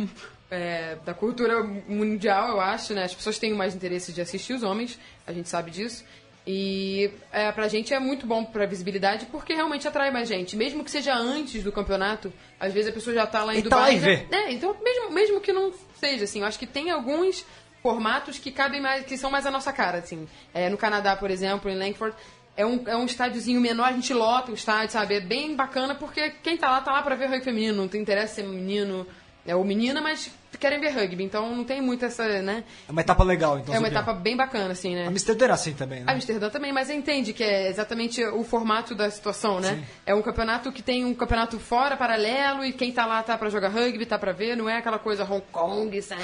é, 0.50 0.96
da 1.04 1.12
cultura 1.12 1.62
mundial, 1.62 2.52
eu 2.52 2.60
acho, 2.62 2.94
né? 2.94 3.04
As 3.04 3.14
pessoas 3.14 3.38
têm 3.38 3.52
mais 3.52 3.74
interesse 3.74 4.14
de 4.14 4.22
assistir 4.22 4.54
os 4.54 4.62
homens, 4.62 4.98
a 5.26 5.32
gente 5.34 5.50
sabe 5.50 5.70
disso. 5.70 6.04
E 6.46 7.10
é, 7.30 7.52
pra 7.52 7.68
gente 7.68 7.94
é 7.94 8.00
muito 8.00 8.26
bom 8.26 8.44
pra 8.44 8.66
visibilidade 8.66 9.26
porque 9.26 9.54
realmente 9.54 9.86
atrai 9.86 10.10
mais 10.10 10.28
gente. 10.28 10.56
Mesmo 10.56 10.82
que 10.82 10.90
seja 10.90 11.14
antes 11.14 11.62
do 11.62 11.70
campeonato, 11.70 12.32
às 12.58 12.72
vezes 12.72 12.90
a 12.90 12.92
pessoa 12.92 13.14
já 13.14 13.26
tá 13.26 13.44
lá 13.44 13.54
em 13.54 13.58
E 13.58 13.62
tá 13.62 13.68
Dubai. 13.76 13.94
e 13.96 14.00
já- 14.00 14.06
vê. 14.06 14.26
É, 14.30 14.50
então 14.52 14.76
mesmo, 14.82 15.10
mesmo 15.12 15.40
que 15.40 15.52
não 15.52 15.72
seja, 16.00 16.24
assim, 16.24 16.40
eu 16.40 16.46
acho 16.46 16.58
que 16.58 16.66
tem 16.66 16.90
alguns 16.90 17.44
formatos 17.80 18.38
que 18.38 18.50
cabem 18.50 18.80
mais, 18.80 19.04
que 19.04 19.16
são 19.16 19.30
mais 19.30 19.46
a 19.46 19.50
nossa 19.52 19.72
cara, 19.72 19.98
assim. 19.98 20.28
É, 20.52 20.68
no 20.68 20.76
Canadá, 20.76 21.14
por 21.16 21.30
exemplo, 21.30 21.70
em 21.70 21.76
Langford, 21.78 22.16
é 22.56 22.66
um, 22.66 22.82
é 22.86 22.96
um 22.96 23.04
estádiozinho 23.06 23.60
menor, 23.60 23.84
a 23.88 23.92
gente 23.92 24.12
lota 24.12 24.50
o 24.50 24.54
estádio, 24.54 24.92
sabe? 24.92 25.14
É 25.14 25.20
bem 25.20 25.54
bacana 25.54 25.94
porque 25.94 26.30
quem 26.42 26.56
tá 26.56 26.70
lá, 26.70 26.80
tá 26.80 26.92
lá 26.92 27.02
pra 27.02 27.14
ver 27.14 27.26
rugby 27.26 27.44
feminino, 27.44 27.76
não 27.76 27.88
tem 27.88 28.00
interesse 28.00 28.34
ser 28.36 28.42
menino. 28.44 29.06
É 29.46 29.54
ou 29.56 29.64
menina, 29.64 30.00
mas 30.00 30.30
querem 30.58 30.80
ver 30.80 30.90
rugby. 30.90 31.24
Então 31.24 31.54
não 31.54 31.64
tem 31.64 31.82
muito 31.82 32.04
essa, 32.04 32.40
né? 32.42 32.62
É 32.88 32.92
uma 32.92 33.00
etapa 33.00 33.24
legal, 33.24 33.58
então. 33.58 33.74
É 33.74 33.78
uma 33.78 33.88
etapa 33.88 34.12
bem 34.12 34.36
bacana, 34.36 34.72
assim, 34.72 34.94
né? 34.94 35.06
Amsterdã 35.06 35.46
era 35.46 35.54
assim 35.54 35.72
também, 35.72 36.04
né? 36.04 36.12
Amsterdã 36.12 36.48
também, 36.48 36.72
mas 36.72 36.88
entende 36.88 37.32
que 37.32 37.42
é 37.42 37.68
exatamente 37.68 38.24
o 38.24 38.44
formato 38.44 38.94
da 38.94 39.10
situação, 39.10 39.60
né? 39.60 39.82
É 40.06 40.14
um 40.14 40.22
campeonato 40.22 40.70
que 40.70 40.82
tem 40.82 41.04
um 41.04 41.14
campeonato 41.14 41.58
fora, 41.58 41.96
paralelo, 41.96 42.64
e 42.64 42.72
quem 42.72 42.92
tá 42.92 43.04
lá 43.06 43.22
tá 43.22 43.36
pra 43.36 43.50
jogar 43.50 43.68
rugby, 43.70 44.06
tá 44.06 44.18
pra 44.18 44.32
ver, 44.32 44.56
não 44.56 44.68
é 44.68 44.78
aquela 44.78 44.98
coisa 44.98 45.24
Hong 45.24 45.44
Kong, 45.50 46.00
sabe? 46.00 46.22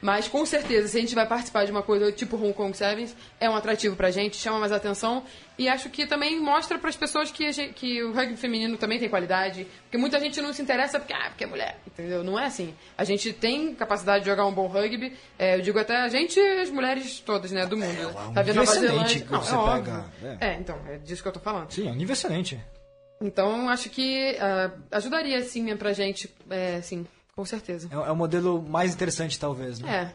Mas 0.00 0.28
com 0.28 0.44
certeza, 0.44 0.88
se 0.88 0.98
a 0.98 1.00
gente 1.00 1.14
vai 1.14 1.26
participar 1.26 1.64
de 1.64 1.72
uma 1.72 1.82
coisa 1.82 2.12
tipo 2.12 2.36
Hong 2.36 2.52
Kong 2.52 2.76
Sevens, 2.76 3.16
é 3.40 3.48
um 3.48 3.56
atrativo 3.56 3.96
pra 3.96 4.10
gente, 4.10 4.36
chama 4.36 4.58
mais 4.58 4.70
atenção 4.70 5.24
e 5.58 5.68
acho 5.70 5.88
que 5.88 6.06
também 6.06 6.38
mostra 6.38 6.78
pras 6.78 6.94
pessoas 6.96 7.30
que, 7.30 7.50
gente- 7.50 7.72
que 7.72 8.02
o 8.04 8.12
rugby 8.12 8.36
feminino 8.36 8.76
também 8.76 8.98
tem 8.98 9.08
qualidade. 9.08 9.66
Porque 9.84 9.96
muita 9.96 10.20
gente 10.20 10.40
não 10.42 10.52
se 10.52 10.60
interessa 10.60 10.98
porque, 11.00 11.14
ah, 11.14 11.28
porque 11.30 11.44
é 11.44 11.46
mulher, 11.46 11.78
entendeu? 11.86 12.22
Não 12.22 12.38
é 12.38 12.44
assim. 12.44 12.74
A 12.96 13.04
gente 13.04 13.32
tem 13.32 13.74
capacidade 13.74 14.22
de 14.24 14.30
jogar 14.30 14.44
um 14.46 14.52
bom 14.52 14.66
rugby, 14.66 15.14
é, 15.38 15.56
eu 15.56 15.62
digo 15.62 15.78
até 15.78 15.96
a 15.96 16.08
gente 16.08 16.38
e 16.38 16.60
as 16.60 16.68
mulheres 16.70 17.18
todas, 17.20 17.50
né, 17.50 17.64
do 17.64 17.76
mundo. 17.78 18.08
um 18.28 18.32
tá 18.34 18.42
vendo 18.42 18.56
Nova 18.56 18.72
Zelândia? 18.72 19.26
Não, 19.30 19.40
você 19.40 19.54
é 19.54 19.74
pega, 19.74 20.04
é. 20.40 20.48
É, 20.50 20.54
então, 20.60 20.78
é 20.88 20.98
disso 20.98 21.22
que 21.22 21.28
eu 21.28 21.32
tô 21.32 21.40
falando. 21.40 21.70
Sim, 21.72 21.88
é 21.88 21.90
um 21.90 21.94
nível 21.94 22.12
excelente. 22.12 22.60
Então, 23.20 23.68
acho 23.70 23.88
que 23.88 24.36
ah, 24.38 24.70
ajudaria, 24.92 25.42
sim, 25.42 25.74
pra 25.76 25.92
gente, 25.94 26.30
é, 26.50 26.82
sim, 26.82 27.06
com 27.36 27.44
certeza. 27.44 27.88
É, 27.92 27.94
é 27.94 28.10
o 28.10 28.16
modelo 28.16 28.62
mais 28.62 28.94
interessante, 28.94 29.38
talvez, 29.38 29.78
né? 29.78 29.94
É, 29.94 30.14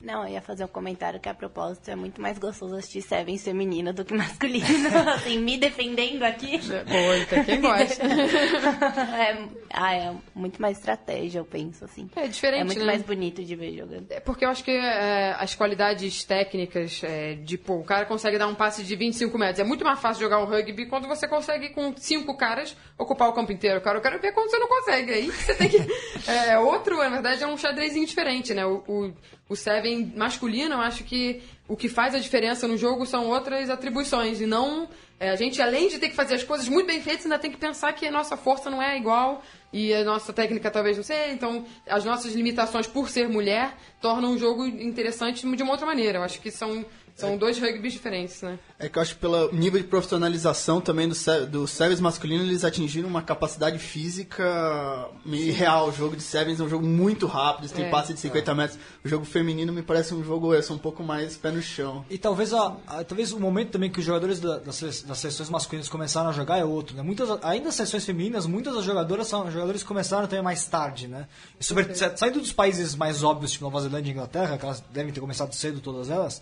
Não, 0.00 0.22
eu 0.24 0.34
ia 0.34 0.40
fazer 0.40 0.64
um 0.64 0.68
comentário 0.68 1.18
que 1.18 1.28
a 1.28 1.34
propósito 1.34 1.90
é 1.90 1.96
muito 1.96 2.22
mais 2.22 2.38
gostoso 2.38 2.76
assistir 2.76 3.02
Sevens 3.02 3.42
feminino 3.42 3.92
do 3.92 4.04
que 4.04 4.14
masculino. 4.14 4.66
assim, 5.12 5.38
me 5.38 5.58
defendendo 5.58 6.22
aqui. 6.22 6.58
boa, 6.58 7.26
tem 7.28 7.44
quem 7.44 7.60
gosta. 7.60 8.04
é, 8.06 9.48
ah, 9.70 9.94
é 9.94 10.14
muito 10.34 10.62
mais 10.62 10.78
estratégia, 10.78 11.40
eu 11.40 11.44
penso, 11.44 11.84
assim. 11.84 12.08
É 12.14 12.28
diferente, 12.28 12.60
É 12.60 12.64
muito 12.64 12.78
né? 12.78 12.86
mais 12.86 13.02
bonito 13.02 13.42
de 13.42 13.56
ver 13.56 13.76
jogando. 13.76 14.06
É 14.10 14.20
porque 14.20 14.44
eu 14.44 14.50
acho 14.50 14.62
que 14.62 14.70
é, 14.70 15.34
as 15.36 15.56
qualidades 15.56 16.22
técnicas, 16.22 17.02
é, 17.02 17.34
de, 17.34 17.58
pô, 17.58 17.74
o 17.74 17.84
cara 17.84 18.06
consegue 18.06 18.38
dar 18.38 18.46
um 18.46 18.54
passe 18.54 18.84
de 18.84 18.94
25 18.94 19.36
metros. 19.36 19.58
É 19.58 19.64
muito 19.64 19.84
mais 19.84 19.98
fácil 19.98 20.22
jogar 20.22 20.38
um 20.38 20.44
rugby 20.44 20.86
quando 20.86 21.08
você 21.08 21.26
consegue, 21.26 21.70
com 21.70 21.92
cinco 21.96 22.36
caras, 22.36 22.76
ocupar 22.96 23.28
o 23.28 23.32
campo 23.32 23.50
inteiro. 23.50 23.80
Cara, 23.80 23.98
eu 23.98 24.02
quero 24.02 24.20
ver 24.20 24.32
quando 24.32 24.48
você 24.48 24.58
não 24.58 24.68
consegue. 24.68 25.12
Aí 25.12 25.26
você 25.26 25.54
tem 25.54 25.68
que. 25.68 25.78
É, 26.28 26.58
outro, 26.58 26.96
na 26.98 27.08
verdade, 27.08 27.42
é 27.42 27.46
um 27.46 27.56
xadrezinho 27.56 28.06
diferente, 28.06 28.52
né? 28.52 28.64
O, 28.66 28.82
o, 28.86 29.14
o 29.48 29.56
Seven 29.56 30.12
masculino, 30.14 30.74
eu 30.74 30.80
acho 30.80 31.04
que 31.04 31.42
o 31.66 31.76
que 31.76 31.88
faz 31.88 32.14
a 32.14 32.18
diferença 32.18 32.68
no 32.68 32.76
jogo 32.76 33.06
são 33.06 33.26
outras 33.26 33.70
atribuições. 33.70 34.40
E 34.40 34.46
não. 34.46 34.88
é, 35.18 35.30
a 35.30 35.36
gente, 35.36 35.60
além 35.60 35.88
de 35.88 35.98
ter 35.98 36.08
que 36.10 36.14
fazer 36.14 36.34
as 36.34 36.44
coisas 36.44 36.68
muito 36.68 36.86
bem 36.86 37.00
feitas, 37.00 37.24
ainda 37.24 37.38
tem 37.38 37.50
que 37.50 37.56
pensar 37.56 37.92
que 37.92 38.06
a 38.06 38.10
nossa 38.10 38.36
força 38.36 38.70
não 38.70 38.82
é 38.82 38.96
igual 38.96 39.42
e 39.72 39.92
a 39.92 40.04
nossa 40.04 40.32
técnica 40.32 40.70
talvez 40.70 40.96
não 40.96 41.04
seja. 41.04 41.32
Então, 41.32 41.64
as 41.86 42.04
nossas 42.04 42.34
limitações 42.34 42.86
por 42.86 43.08
ser 43.08 43.28
mulher 43.28 43.74
tornam 44.00 44.32
o 44.32 44.38
jogo 44.38 44.66
interessante 44.66 45.46
de 45.56 45.62
uma 45.62 45.72
outra 45.72 45.86
maneira. 45.86 46.18
Eu 46.18 46.22
acho 46.22 46.40
que 46.40 46.50
são, 46.50 46.84
são 47.18 47.36
dois 47.36 47.58
rugbys 47.58 47.92
diferentes, 47.92 48.40
né? 48.42 48.58
É 48.78 48.88
que 48.88 48.96
eu 48.96 49.02
acho 49.02 49.14
que 49.14 49.20
pelo 49.20 49.52
nível 49.52 49.80
de 49.80 49.86
profissionalização 49.88 50.80
também 50.80 51.08
do, 51.08 51.14
do 51.50 51.66
Sevens 51.66 52.00
masculino, 52.00 52.44
eles 52.44 52.64
atingiram 52.64 53.08
uma 53.08 53.22
capacidade 53.22 53.78
física 53.78 55.08
meio 55.24 55.52
real. 55.52 55.88
O 55.88 55.92
jogo 55.92 56.16
de 56.16 56.22
Sevens 56.22 56.60
é 56.60 56.62
um 56.62 56.68
jogo 56.68 56.86
muito 56.86 57.26
rápido, 57.26 57.62
eles 57.64 57.72
têm 57.72 57.86
É. 57.86 57.90
passe 57.90 58.14
de 58.14 58.20
50 58.20 58.54
metros. 58.54 58.78
O 59.04 59.08
jogo 59.08 59.24
feminino 59.24 59.72
me 59.72 59.82
parece 59.82 60.14
um 60.14 60.22
jogo 60.24 60.54
esse, 60.54 60.72
um 60.72 60.78
pouco 60.78 61.02
mais 61.02 61.36
pé 61.36 61.50
no 61.50 61.60
chão. 61.62 62.04
E 62.08 62.18
talvez, 62.18 62.52
a, 62.54 62.76
a- 62.86 63.04
talvez 63.04 63.32
o 63.32 63.40
momento 63.40 63.70
também 63.70 63.90
que 63.90 63.98
os 63.98 64.04
jogadores 64.04 64.40
da- 64.40 64.58
das, 64.58 64.80
das 65.02 65.18
seleções 65.18 65.50
masculinas 65.50 65.88
começaram 65.88 66.30
a 66.30 66.32
jogar 66.32 66.58
é 66.58 66.64
outro, 66.64 66.96
né? 66.96 67.02
Muitas, 67.02 67.28
ainda 67.42 67.68
as 67.70 67.74
seleções 67.74 68.04
femininas, 68.04 68.46
muitas 68.46 68.74
das 68.74 68.84
jogadoras 68.84 69.26
são 69.26 69.50
jogadores 69.50 69.82
que 69.82 69.88
começaram 69.88 70.26
também 70.28 70.42
mais 70.44 70.64
tarde, 70.66 71.08
né? 71.08 71.26
E 71.58 71.64
sobre, 71.64 71.94
sa- 71.94 72.16
saindo 72.16 72.40
dos 72.40 72.52
países 72.52 72.94
mais 72.94 73.22
óbvios, 73.24 73.52
tipo 73.52 73.64
Nova 73.64 73.80
Zelândia 73.80 74.10
e 74.10 74.12
Inglaterra, 74.12 74.56
que 74.56 74.64
elas 74.64 74.82
devem 74.92 75.12
ter 75.12 75.20
começado 75.20 75.52
cedo 75.52 75.80
todas 75.80 76.10
elas, 76.10 76.40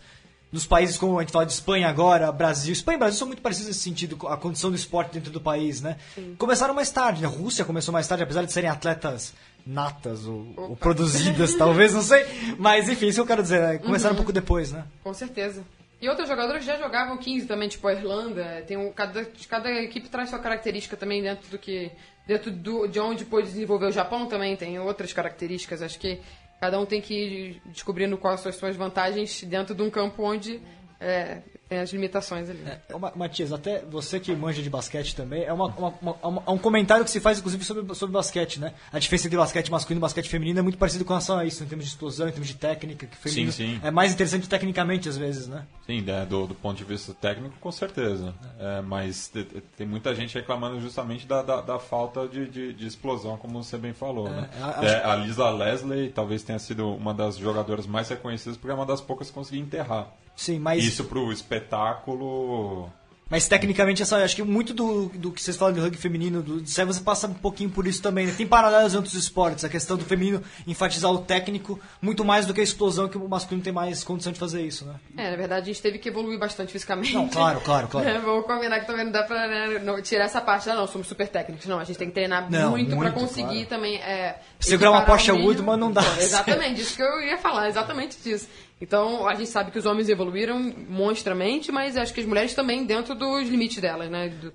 nos 0.53 0.67
países 0.67 0.97
como 0.97 1.19
a 1.19 1.23
gente 1.23 1.33
fala 1.33 1.45
de 1.45 1.53
Espanha 1.53 1.89
agora, 1.89 2.31
Brasil, 2.31 2.73
Espanha 2.73 2.97
e 2.97 2.99
Brasil 2.99 3.19
são 3.19 3.27
muito 3.27 3.43
parecidos 3.43 3.69
nesse 3.69 3.81
sentido, 3.81 4.17
a 4.29 4.37
condição 4.37 4.71
do 4.71 4.77
esporte 4.77 5.13
dentro 5.13 5.31
do 5.31 5.41
país, 5.41 5.81
né? 5.81 5.97
Começaram 6.39 6.73
mais 6.73 6.91
tarde, 6.91 7.21
né? 7.21 7.27
A 7.27 7.31
Rússia 7.31 7.65
começou 7.65 7.93
mais 7.93 8.07
tarde, 8.07 8.23
apesar 8.23 8.45
de 8.45 8.53
serem 8.53 8.71
atletas 8.71 9.35
natas 9.67 10.27
ou, 10.27 10.47
ou 10.57 10.77
produzidas, 10.77 11.55
talvez, 11.59 11.93
não 11.93 12.03
sei. 12.03 12.25
Mas 12.59 12.89
enfim, 12.89 13.07
isso 13.07 13.17
que 13.17 13.23
eu 13.23 13.27
quero 13.27 13.43
dizer, 13.43 13.61
né? 13.61 13.79
começaram 13.79 14.15
um 14.15 14.17
pouco 14.17 14.33
depois, 14.33 14.71
né? 14.71 14.85
Com 15.03 15.13
certeza. 15.13 15.65
E 16.01 16.09
outros 16.09 16.29
jogadores 16.29 16.65
já 16.65 16.77
jogavam 16.77 17.17
15 17.17 17.47
também, 17.47 17.69
tipo 17.69 17.87
a 17.89 17.93
Irlanda. 17.93 18.63
Tem 18.67 18.77
um, 18.77 18.93
cada, 18.93 19.25
cada 19.49 19.71
equipe 19.71 20.09
traz 20.09 20.29
sua 20.29 20.39
característica 20.39 20.97
também 20.97 21.23
dentro 21.23 21.49
do 21.51 21.59
que. 21.59 21.91
Dentro 22.27 22.51
do, 22.51 22.89
de 22.89 22.99
onde 22.99 23.25
pôde 23.25 23.47
desenvolver 23.47 23.87
o 23.87 23.93
Japão 23.93 24.27
também 24.27 24.57
tem 24.57 24.79
outras 24.79 25.13
características. 25.13 25.81
Acho 25.81 25.99
que 25.99 26.21
cada 26.61 26.79
um 26.81 26.87
tem 26.87 27.01
que 27.01 27.15
ir 27.15 27.63
descobrindo 27.67 28.17
quais 28.17 28.41
são 28.41 28.51
as 28.51 28.57
suas 28.57 28.77
vantagens 28.77 29.43
dentro 29.45 29.75
de 29.75 29.83
um 29.83 29.91
campo 29.91 30.23
onde 30.23 30.61
é, 31.01 31.43
tem 31.69 31.79
as 31.79 31.93
limitações 31.93 32.49
ali. 32.51 32.63
Ô, 32.93 32.99
Ma- 32.99 33.13
Matias, 33.17 33.53
até 33.53 33.81
você 33.81 34.21
que 34.21 34.35
manja 34.35 34.63
de 34.63 34.71
basquete 34.71 35.15
também, 35.17 35.45
é, 35.45 35.53
uma, 35.53 35.67
uma- 35.67 35.95
uma- 36.01 36.17
uma- 36.23 36.43
é 36.47 36.51
um 36.51 36.59
comentário 36.59 37.05
que 37.05 37.11
se 37.11 37.21
faz, 37.21 37.39
inclusive, 37.39 37.65
sobre, 37.65 37.95
sobre 37.95 38.13
basquete, 38.13 38.61
né? 38.61 38.73
A 38.93 38.99
diferença 38.99 39.27
entre 39.27 39.37
basquete 39.39 39.71
masculino 39.71 40.01
e 40.01 40.03
basquete 40.03 40.29
feminino 40.29 40.59
é 40.59 40.63
muito 40.63 40.79
parecido 40.79 41.05
com 41.05 41.13
relação 41.13 41.39
a 41.39 41.45
isso, 41.45 41.63
em 41.63 41.67
termos 41.67 41.85
de 41.87 41.91
explosão, 41.93 42.29
em 42.29 42.31
termos 42.31 42.49
de 42.49 42.55
técnica, 42.55 43.07
que 43.07 43.17
o 43.17 43.19
feminino 43.21 43.53
Sim, 43.53 43.75
sim. 43.77 43.81
é 43.83 43.91
mais 43.91 44.13
interessante 44.13 44.49
tecnicamente, 44.49 45.09
às 45.09 45.17
vezes, 45.17 45.49
né? 45.49 45.65
Sim, 45.87 46.01
né, 46.03 46.25
do, 46.27 46.47
do 46.47 46.55
ponto 46.55 46.77
de 46.77 46.85
vista 46.85 47.13
técnico, 47.15 47.55
com 47.61 47.73
certeza. 47.73 48.35
É, 48.59 48.81
mas 48.81 49.29
te- 49.29 49.45
te- 49.45 49.61
tem 49.77 49.87
muita 49.87 50.15
gente 50.15 50.35
reclamando 50.35 50.81
justamente 50.81 51.27
da, 51.27 51.43
da, 51.43 51.61
da 51.61 51.79
falta 51.79 52.27
de, 52.29 52.49
de, 52.49 52.73
de 52.73 52.87
explosão, 52.87 53.37
como 53.37 53.63
você 53.63 53.77
bem 53.77 53.93
falou. 53.93 54.29
né? 54.29 54.49
a- 54.61 54.85
É, 54.85 55.05
a 55.05 55.17
Lisa 55.17 55.49
Leslie 55.51 56.11
talvez 56.11 56.43
tenha 56.43 56.59
sido 56.59 56.89
uma 56.95 57.13
das 57.13 57.37
jogadoras 57.37 57.87
mais 57.87 58.09
reconhecidas, 58.09 58.57
porque 58.57 58.71
é 58.71 58.75
uma 58.75 58.87
das 58.87 59.01
poucas 59.01 59.29
que 59.29 59.35
conseguiu 59.35 59.63
enterrar. 59.63 60.13
Sim, 60.37 60.59
mas, 60.59 60.85
Isso 60.85 61.05
pro 61.05 61.33
espetáculo. 61.57 62.91
mas 63.29 63.49
tecnicamente, 63.49 64.03
essa, 64.03 64.19
acho 64.23 64.37
que 64.37 64.43
muito 64.45 64.73
do, 64.73 65.07
do 65.15 65.33
que 65.33 65.43
vocês 65.43 65.57
falam 65.57 65.75
de 65.75 65.81
rugby 65.81 65.97
feminino, 65.97 66.43
do 66.43 66.61
de 66.61 66.71
você 66.71 67.01
passa 67.01 67.27
um 67.27 67.35
pouquinho 67.35 67.69
por 67.71 67.85
isso 67.87 68.01
também, 68.01 68.25
né? 68.27 68.33
Tem 68.37 68.47
paralelos 68.47 68.95
em 68.95 68.97
outros 68.97 69.15
esportes, 69.15 69.65
a 69.65 69.69
questão 69.69 69.97
do 69.97 70.05
feminino 70.05 70.41
enfatizar 70.65 71.11
o 71.11 71.19
técnico 71.19 71.81
muito 72.01 72.25
mais 72.25 72.47
do 72.47 72.55
que 72.55 72.61
a 72.61 72.65
explosão, 72.65 73.09
que 73.09 73.19
o 73.19 73.29
masculino 73.29 73.65
tem 73.65 73.73
mais 73.73 74.05
condição 74.05 74.33
de 74.33 74.39
fazer 74.39 74.63
isso, 74.63 74.85
né? 74.85 74.95
É, 75.17 75.31
na 75.31 75.37
verdade 75.37 75.63
a 75.63 75.73
gente 75.73 75.83
teve 75.83 75.99
que 75.99 76.09
evoluir 76.09 76.39
bastante 76.39 76.71
fisicamente. 76.71 77.13
Não, 77.15 77.27
claro, 77.29 77.61
claro, 77.63 77.89
claro. 77.89 78.07
É, 78.09 78.17
vamos 78.21 78.47
combinar 78.47 78.79
que 78.81 78.87
também 78.87 79.05
não 79.07 79.11
dá 79.13 79.25
pra 79.25 79.49
né, 79.49 79.81
não- 79.81 80.01
tirar 80.01 80.27
essa 80.27 80.41
parte. 80.41 80.71
Ah, 80.71 80.75
não, 80.77 80.87
somos 80.87 81.09
super 81.09 81.27
técnicos. 81.27 81.67
Não, 81.67 81.81
a 81.81 81.85
gente 81.85 81.97
tem 81.99 82.07
que 82.09 82.15
treinar 82.15 82.49
Não, 82.49 82.71
muito, 82.71 82.89
pra 82.91 82.97
muito, 82.97 83.15
conseguir 83.15 83.67
claro. 83.67 83.69
também. 83.69 83.97
É, 83.97 84.39
Segurar 84.61 84.93
uma 84.93 85.03
Porsche. 85.03 85.33
Woodman 85.33 85.77
não 85.77 85.91
dá. 85.91 86.03
Pô, 86.03 86.21
Exatamente, 86.21 86.81
isso 86.81 86.95
que 86.97 87.03
eu 87.03 87.21
ia 87.23 87.39
falar, 87.39 87.69
exatamente 87.69 88.17
disso. 88.23 88.47
Então, 88.81 89.27
a 89.27 89.35
gente 89.35 89.49
sabe 89.49 89.71
que 89.71 89.79
os 89.79 89.87
homens 89.87 90.09
evoluíram 90.09 90.61
monstramente, 90.89 91.73
mas 91.73 91.97
acho 91.97 92.13
que 92.13 92.21
as 92.21 92.27
mulheres 92.27 92.55
também 92.55 92.85
dentro 92.85 93.15
dos 93.15 93.49
limites 93.49 93.81
delas, 93.81 94.11
né? 94.11 94.29
Do- 94.29 94.53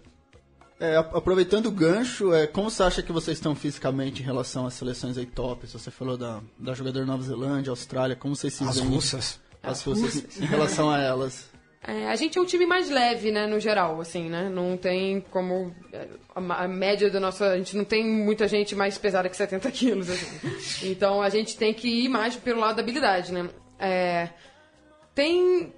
É, 0.79 0.97
aproveitando 0.97 1.67
o 1.67 1.71
gancho, 1.71 2.33
é, 2.33 2.47
como 2.47 2.69
você 2.69 2.83
acha 2.83 3.03
que 3.03 3.11
vocês 3.11 3.37
estão 3.37 3.53
fisicamente 3.55 4.21
em 4.21 4.25
relação 4.25 4.65
às 4.65 4.73
seleções 4.73 5.17
aí 5.17 5.25
tops? 5.27 5.73
Você 5.73 5.91
falou 5.91 6.17
da, 6.17 6.39
da 6.57 6.73
jogadora 6.73 7.05
Nova 7.05 7.21
Zelândia, 7.23 7.69
Austrália, 7.71 8.15
como 8.15 8.35
vocês 8.35 8.53
se 8.53 8.63
As 8.63 8.77
veem? 8.77 8.87
russas. 8.89 9.39
As 9.61 9.83
russas 9.83 10.23
em 10.41 10.45
relação 10.45 10.89
a 10.89 10.99
elas. 10.99 11.49
É, 11.87 12.07
a 12.09 12.15
gente 12.15 12.37
é 12.37 12.41
um 12.41 12.45
time 12.45 12.65
mais 12.67 12.89
leve, 12.91 13.31
né, 13.31 13.47
no 13.47 13.59
geral, 13.59 13.99
assim, 14.01 14.29
né? 14.29 14.49
Não 14.49 14.77
tem 14.77 15.19
como... 15.31 15.73
é, 15.91 16.07
A, 16.35 16.63
a 16.63 16.67
média 16.67 17.09
da 17.09 17.19
nossa... 17.19 17.49
A 17.53 17.57
gente 17.57 17.75
não 17.75 17.83
tem 17.83 18.03
muita 18.07 18.47
gente 18.47 18.75
mais 18.75 18.97
pesada 18.99 19.27
que 19.29 19.35
70 19.37 19.69
quilos, 19.71 20.07
assim. 20.09 20.27
Então, 20.89 21.21
a 21.23 21.29
gente 21.29 21.57
tem 21.57 21.73
que 21.73 21.87
ir 22.05 22.07
mais 22.09 22.35
pelo 22.35 22.59
lado 22.59 22.75
da 22.75 22.81
habilidade, 22.83 23.31
né? 23.31 23.49
É, 23.81 24.29
tem 25.15 25.73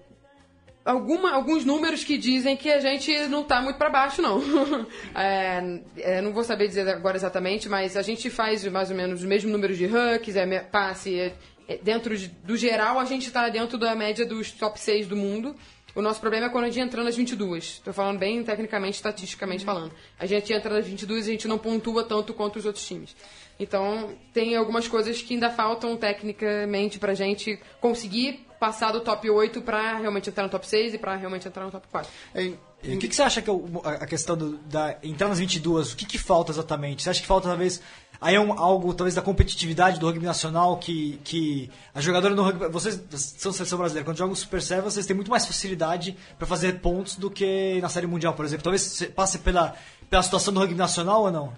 alguma, 0.86 1.32
alguns 1.32 1.64
números 1.64 2.04
que 2.04 2.18
dizem 2.18 2.58
que 2.58 2.70
a 2.70 2.80
gente 2.80 3.12
não 3.28 3.44
tá 3.44 3.62
muito 3.62 3.78
para 3.78 3.90
baixo, 3.90 4.22
não. 4.22 4.42
É, 5.16 5.80
é, 5.98 6.22
não 6.22 6.34
vou 6.34 6.44
saber 6.44 6.68
dizer 6.68 6.88
agora 6.90 7.16
exatamente, 7.16 7.70
mas 7.70 7.96
a 7.96 8.02
gente 8.02 8.30
faz 8.30 8.66
mais 8.68 8.90
ou 8.92 8.96
menos 8.98 9.24
o 9.24 9.28
mesmo 9.28 9.50
número 9.52 9.74
de 9.76 9.86
hooks, 9.86 10.36
é, 10.36 10.60
passe. 10.60 11.20
é, 11.20 11.34
é, 11.68 11.78
dentro 11.78 12.18
de- 12.18 12.28
do 12.28 12.58
geral, 12.58 13.00
a 13.00 13.06
gente 13.06 13.32
tá 13.32 13.48
dentro 13.50 13.78
da 13.78 13.96
média 13.96 14.26
dos 14.26 14.52
top 14.52 14.80
6 14.80 15.08
do 15.08 15.16
mundo. 15.16 15.56
O 15.96 16.02
nosso 16.02 16.20
problema 16.20 16.48
é 16.48 16.50
quando 16.50 16.66
a 16.66 16.70
gente 16.70 16.80
entra 16.80 17.04
nas 17.04 17.16
22. 17.16 17.64
Estou 17.64 17.94
falando 17.94 18.18
bem 18.18 18.44
tecnicamente, 18.44 18.96
estatisticamente 18.96 19.64
falando. 19.64 19.94
A 20.20 20.26
gente 20.26 20.52
entra 20.52 20.74
nas 20.74 20.88
22 20.88 21.28
e 21.28 21.30
a 21.30 21.34
gente 21.34 21.48
não 21.48 21.60
pontua 21.60 22.04
tanto 22.04 22.34
quanto 22.34 22.58
os 22.58 22.66
outros 22.66 22.86
times. 22.86 23.16
Então, 23.60 24.10
tem 24.34 24.56
algumas 24.56 24.88
coisas 24.88 25.22
que 25.22 25.34
ainda 25.36 25.50
faltam 25.50 25.96
tecnicamente 25.96 27.00
pra 27.00 27.14
gente 27.14 27.60
conseguir 27.80 28.46
passar 28.60 28.92
do 28.92 29.02
top 29.02 29.30
8 29.30 29.62
pra 29.62 29.98
realmente 29.98 30.30
entrar 30.30 30.44
no 30.44 30.50
top 30.50 30.66
6 30.66 30.94
e 30.94 30.98
pra 30.98 31.16
realmente 31.16 31.48
entrar 31.48 31.66
no 31.66 31.72
top 31.72 31.86
4. 31.92 32.10
É, 32.34 32.54
o 32.94 32.98
que, 32.98 33.08
que 33.08 33.16
você 33.16 33.22
acha 33.22 33.42
que 33.42 33.50
é 33.50 33.54
a 33.86 34.06
questão 34.06 34.36
do, 34.38 34.58
da 34.60 34.98
entrar 35.04 35.28
nas 35.28 35.40
22, 35.40 35.94
o 35.94 35.98
que, 35.98 36.06
que 36.06 36.18
falta 36.18 36.52
exatamente? 36.52 37.04
Você 37.04 37.10
acha 37.10 37.22
que 37.22 37.28
falta 37.28 37.48
talvez 37.48 37.82
aí 38.22 38.36
é 38.36 38.40
um- 38.40 38.54
algo 38.58 38.94
talvez 38.94 39.16
da 39.16 39.22
competitividade 39.22 40.00
do 40.00 40.06
rugby 40.06 40.26
nacional 40.26 40.78
que 40.78 41.20
que 41.26 41.70
a 41.94 42.00
jogadora 42.02 42.34
no 42.36 42.42
rugby, 42.44 42.68
vocês 42.70 43.02
são 43.38 43.52
seleção 43.52 43.78
brasileira, 43.78 44.06
quando 44.06 44.18
jogam 44.18 44.36
Super 44.36 44.62
Serve, 44.62 44.84
vocês 44.84 45.06
têm 45.06 45.16
muito 45.16 45.32
mais 45.32 45.46
facilidade 45.46 46.16
para 46.38 46.48
fazer 46.48 46.80
pontos 46.80 47.16
do 47.18 47.30
que 47.30 47.80
na 47.82 47.90
série 47.90 48.08
mundial, 48.08 48.34
por 48.34 48.46
exemplo. 48.46 48.64
Talvez 48.64 49.02
passe 49.16 49.40
pela 49.40 49.76
pela 50.14 50.22
situação 50.22 50.54
do 50.54 50.60
rugby 50.60 50.76
nacional 50.76 51.24
ou 51.24 51.32
não? 51.32 51.52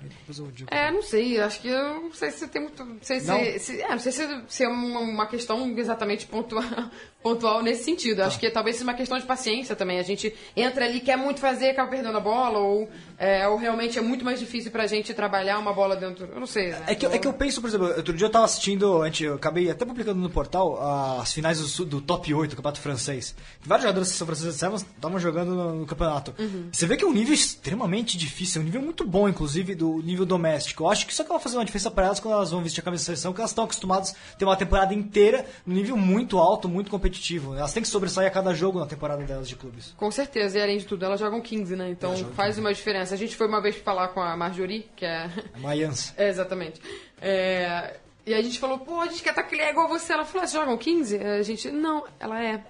É, 0.71 0.89
não 0.89 1.01
sei, 1.01 1.41
acho 1.41 1.59
que 1.59 1.67
eu 1.67 2.01
não 2.03 2.13
sei 2.13 2.31
se 2.31 2.47
tem 2.47 2.61
muito. 2.61 2.85
Não 2.85 2.97
sei 3.01 3.19
se, 3.19 3.27
Não? 3.27 3.37
se- 3.59 3.81
é, 3.81 3.89
não 3.89 3.99
sei 3.99 4.11
se, 4.13 4.41
se 4.47 4.63
é 4.63 4.67
uma, 4.69 4.99
uma 5.01 5.27
questão 5.27 5.77
exatamente 5.77 6.25
pontual, 6.25 6.63
pontual 7.21 7.61
nesse 7.61 7.83
sentido. 7.83 8.21
Acho 8.21 8.39
que 8.39 8.49
talvez 8.49 8.77
seja 8.77 8.87
uma 8.89 8.93
questão 8.93 9.17
de 9.19 9.25
paciência 9.25 9.75
também. 9.75 9.99
A 9.99 10.03
gente 10.03 10.33
entra 10.55 10.85
ali, 10.85 11.01
quer 11.01 11.17
muito 11.17 11.41
fazer, 11.41 11.71
acaba 11.71 11.89
perdendo 11.89 12.15
a 12.17 12.21
bola, 12.21 12.59
ou, 12.59 12.89
é, 13.17 13.47
ou 13.47 13.57
realmente 13.57 13.97
é 13.97 14.01
muito 14.01 14.23
mais 14.25 14.39
difícil 14.39 14.71
pra 14.71 14.87
gente 14.87 15.13
trabalhar 15.13 15.57
uma 15.59 15.73
bola 15.73 15.95
dentro. 15.95 16.25
Eu 16.33 16.39
não 16.39 16.47
sei. 16.47 16.69
né? 16.71 16.83
É 16.87 16.95
que, 16.95 17.05
eu- 17.05 17.11
é 17.11 17.17
que 17.17 17.27
eu 17.27 17.33
penso, 17.33 17.61
por 17.61 17.67
exemplo, 17.67 17.87
outro 17.87 18.13
dia 18.13 18.27
eu 18.27 18.31
tava 18.31 18.45
assistindo, 18.45 19.03
eu 19.05 19.33
acabei 19.33 19.69
até 19.69 19.85
publicando 19.85 20.19
no 20.19 20.29
portal 20.29 20.79
as 21.19 21.31
finais 21.33 21.59
do, 21.59 21.85
do 21.85 22.01
top 22.01 22.33
8 22.33 22.51
do 22.51 22.55
campeonato 22.57 22.79
francês. 22.81 23.35
Vários 23.61 23.83
jogadores 23.83 24.17
francesa 24.17 24.51
de 24.51 24.57
Sevens 24.57 24.81
estavam 24.81 25.19
jogando 25.19 25.53
no, 25.55 25.75
no 25.81 25.85
campeonato. 25.85 26.33
Você 26.71 26.85
vê 26.85 26.97
que 26.97 27.03
é 27.03 27.07
um 27.07 27.13
nível 27.13 27.33
extremamente 27.33 28.17
difícil, 28.17 28.59
é 28.59 28.63
um 28.63 28.65
nível 28.65 28.81
muito 28.81 29.05
bom, 29.05 29.27
inclusive, 29.29 29.75
do 29.75 30.01
nível 30.01 30.25
doméstico. 30.25 30.83
Eu 30.83 30.89
acho 30.89 31.05
que 31.05 31.13
isso 31.13 31.21
acaba 31.21 31.39
fazendo 31.39 31.59
uma 31.59 31.65
diferença 31.65 31.89
para 31.91 32.05
elas 32.07 32.19
quando 32.19 32.33
elas 32.35 32.51
vão 32.51 32.61
vestir 32.61 32.81
a 32.81 32.83
camisa 32.83 33.01
da 33.03 33.05
seleção, 33.05 33.31
porque 33.31 33.41
elas 33.41 33.51
estão 33.51 33.63
acostumadas 33.63 34.15
a 34.33 34.37
ter 34.37 34.45
uma 34.45 34.55
temporada 34.55 34.93
inteira 34.93 35.45
no 35.65 35.73
nível 35.73 35.95
muito 35.97 36.37
alto, 36.37 36.67
muito 36.67 36.89
competitivo. 36.91 37.55
Elas 37.55 37.71
têm 37.73 37.81
que 37.83 37.89
sobressair 37.89 38.27
a 38.27 38.31
cada 38.31 38.53
jogo 38.53 38.79
na 38.79 38.85
temporada 38.85 39.23
delas 39.23 39.47
de 39.47 39.55
clubes. 39.55 39.93
Com 39.97 40.11
certeza, 40.11 40.57
e 40.57 40.61
além 40.61 40.77
de 40.77 40.85
tudo, 40.85 41.05
elas 41.05 41.19
jogam 41.19 41.39
15, 41.41 41.75
né? 41.75 41.89
Então 41.89 42.15
faz 42.35 42.57
uma 42.57 42.73
diferença. 42.73 43.04
A 43.13 43.17
gente 43.17 43.35
foi 43.35 43.47
uma 43.47 43.61
vez 43.61 43.75
falar 43.75 44.09
com 44.09 44.21
a 44.21 44.35
Marjorie, 44.35 44.89
que 44.95 45.05
é. 45.05 45.29
Uma 45.57 45.71
aliança. 45.71 46.13
É, 46.17 46.29
exatamente. 46.29 46.81
É, 47.21 47.97
E 48.25 48.33
a 48.33 48.41
gente 48.41 48.59
falou, 48.59 48.79
pô, 48.79 49.01
a 49.01 49.07
gente 49.07 49.21
quer 49.21 49.29
estar 49.29 49.43
que 49.43 49.55
é 49.55 49.69
igual 49.69 49.87
você. 49.87 50.13
Ela 50.13 50.25
falou, 50.25 50.43
"Ah, 50.43 50.47
vocês 50.47 50.59
jogam 50.59 50.77
15? 50.77 51.17
A 51.17 51.41
gente, 51.43 51.69
não, 51.71 52.03
ela 52.19 52.43
é. 52.43 52.63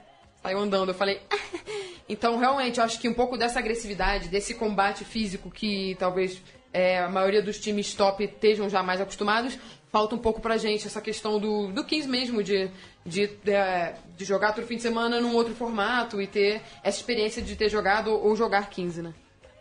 Saiu 0.44 0.60
andando. 0.60 0.90
Eu 0.90 0.96
falei. 0.96 1.22
então, 2.10 2.38
realmente, 2.38 2.80
eu 2.80 2.84
acho 2.84 3.00
que 3.00 3.08
um 3.10 3.14
pouco 3.14 3.38
dessa 3.38 3.60
agressividade, 3.60 4.28
desse 4.28 4.54
combate 4.54 5.04
físico 5.06 5.50
que 5.50 5.96
talvez 5.98 6.42
é, 6.74 7.00
a 7.00 7.10
maioria 7.10 7.42
dos 7.42 7.58
times 7.58 7.94
top 7.94 8.24
estejam 8.24 8.70
já 8.70 8.84
mais 8.84 9.00
acostumados, 9.00 9.58
falta 9.92 10.14
um 10.14 10.18
pouco 10.20 10.42
pra 10.42 10.58
gente 10.58 10.86
essa 10.86 11.00
questão 11.00 11.40
do, 11.40 11.72
do 11.72 11.86
15 11.86 12.08
mesmo, 12.10 12.44
de, 12.44 12.70
de, 13.06 13.30
é, 13.50 13.96
de 14.18 14.26
jogar 14.26 14.52
todo 14.54 14.68
fim 14.68 14.76
de 14.76 14.82
semana 14.82 15.22
num 15.22 15.34
outro 15.34 15.56
formato 15.56 16.22
e 16.22 16.28
ter 16.28 16.62
essa 16.84 16.98
experiência 16.98 17.42
de 17.42 17.56
ter 17.56 17.70
jogado 17.70 18.12
ou 18.12 18.36
jogar 18.36 18.70
15, 18.70 19.02
né? 19.02 19.14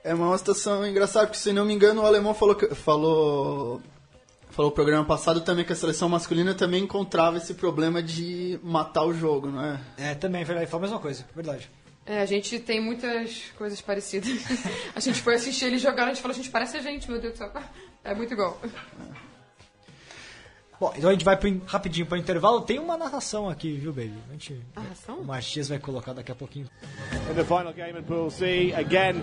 É 0.04 0.14
uma 0.14 0.36
situação 0.38 0.86
engraçada, 0.86 1.26
porque 1.26 1.38
se 1.40 1.52
não 1.52 1.64
me 1.64 1.72
engano 1.74 2.02
o 2.02 2.06
alemão 2.06 2.34
falou 2.34 2.54
que- 2.54 2.74
falou 2.74 3.80
falou 4.50 4.70
no 4.70 4.74
programa 4.74 5.04
passado 5.04 5.40
também 5.40 5.64
que 5.64 5.72
a 5.72 5.76
seleção 5.76 6.08
masculina 6.08 6.54
também 6.54 6.84
encontrava 6.84 7.38
esse 7.38 7.54
problema 7.54 8.00
de 8.00 8.60
matar 8.62 9.04
o 9.04 9.12
jogo, 9.12 9.48
não 9.48 9.64
é? 9.64 9.80
É, 9.96 10.14
também, 10.14 10.44
verdade, 10.44 10.70
foi 10.70 10.78
a 10.78 10.82
mesma 10.82 10.98
coisa, 11.00 11.24
verdade. 11.34 11.68
É, 12.06 12.20
a 12.20 12.26
gente 12.26 12.60
tem 12.60 12.80
muitas 12.80 13.44
coisas 13.58 13.80
parecidas. 13.80 14.30
a 14.94 15.00
gente 15.00 15.22
foi 15.22 15.34
assistir 15.34 15.64
eles 15.64 15.80
jogar, 15.82 16.04
a 16.04 16.08
gente 16.08 16.20
falou, 16.22 16.34
a 16.34 16.36
gente 16.36 16.50
parece 16.50 16.76
a 16.76 16.80
gente, 16.82 17.10
meu 17.10 17.18
Deus 17.20 17.32
do 17.32 17.38
céu. 17.38 17.50
É 18.06 18.14
muito 18.14 18.34
igual. 18.34 18.60
Bom, 20.84 20.92
então 20.98 21.08
a 21.08 21.12
gente 21.14 21.24
vai 21.24 21.34
pro, 21.34 21.48
in- 21.48 21.62
rapidinho 21.66 22.04
para 22.04 22.16
o 22.16 22.18
intervalo. 22.18 22.60
Tem 22.60 22.78
uma 22.78 22.96
narração 22.98 23.48
aqui, 23.48 23.72
viu, 23.72 23.90
baby? 23.90 24.12
A 24.28 24.32
gente, 24.32 24.60
Narração? 24.76 25.16
O 25.20 25.24
Matias 25.24 25.68
vai 25.70 25.78
colocar 25.78 26.12
daqui 26.12 26.30
a 26.30 26.34
pouquinho. 26.34 26.66
in 27.30 27.34
the 27.34 27.42
final 27.44 27.72
game 27.72 27.98
in 27.98 28.02
Pool 28.02 28.30
C. 28.30 28.74
Again, 28.76 29.22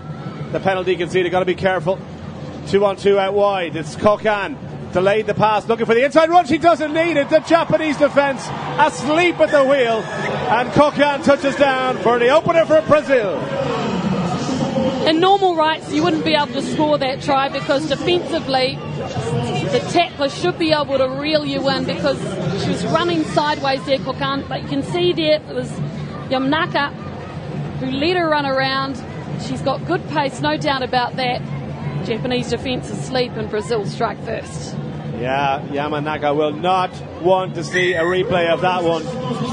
the 0.50 0.58
penalty 0.58 0.96
conceded. 0.96 1.30
Got 1.30 1.38
to 1.40 1.44
be 1.44 1.54
careful. 1.54 1.98
Two 2.68 2.84
on 2.84 2.96
two 2.96 3.16
out 3.16 3.34
wide. 3.34 3.76
It's 3.78 3.94
Kokan. 3.94 4.56
Delayed 4.92 5.26
the 5.26 5.34
pass, 5.34 5.66
looking 5.68 5.86
for 5.86 5.94
the 5.94 6.04
inside 6.04 6.28
run. 6.30 6.46
She 6.46 6.58
doesn't 6.58 6.92
need 6.92 7.16
it. 7.16 7.30
The 7.30 7.38
Japanese 7.40 7.96
defence 7.96 8.46
asleep 8.78 9.38
at 9.40 9.50
the 9.52 9.62
wheel. 9.62 10.02
And 10.50 10.68
Kokan 10.72 11.22
touches 11.24 11.54
down 11.56 11.96
for 11.98 12.18
the 12.18 12.28
opener 12.30 12.66
for 12.66 12.82
Brazil. 12.82 13.38
In 15.06 15.20
normal 15.20 15.56
rights, 15.56 15.92
you 15.92 16.02
wouldn't 16.02 16.24
be 16.24 16.34
able 16.34 16.52
to 16.52 16.62
score 16.62 16.98
that 16.98 17.22
try 17.22 17.48
because 17.48 17.88
defensively, 17.88 18.76
the 18.76 19.86
tackler 19.90 20.28
should 20.28 20.58
be 20.58 20.72
able 20.72 20.98
to 20.98 21.08
reel 21.08 21.44
you 21.44 21.68
in 21.70 21.84
because 21.84 22.18
she 22.62 22.70
was 22.70 22.84
running 22.86 23.24
sideways 23.24 23.84
there, 23.86 23.98
Kokan. 23.98 24.48
But 24.48 24.62
you 24.62 24.68
can 24.68 24.82
see 24.82 25.12
there 25.12 25.40
it 25.40 25.54
was 25.54 25.70
Yamnaka 26.30 26.92
who 27.80 27.90
let 27.90 28.16
her 28.16 28.28
run 28.28 28.46
around. 28.46 29.02
She's 29.42 29.62
got 29.62 29.84
good 29.86 30.06
pace, 30.08 30.40
no 30.40 30.56
doubt 30.56 30.82
about 30.82 31.16
that. 31.16 31.42
Japanese 32.06 32.50
defence 32.50 32.90
asleep 32.90 33.32
and 33.32 33.48
Brazil 33.50 33.84
strike 33.86 34.22
first. 34.24 34.76
Yeah, 35.18 35.64
Yamanaka 35.70 36.34
will 36.34 36.52
not 36.52 36.90
want 37.22 37.54
to 37.54 37.62
see 37.62 37.94
a 37.94 38.02
replay 38.02 38.48
of 38.48 38.60
that 38.62 38.82
one. 38.82 39.04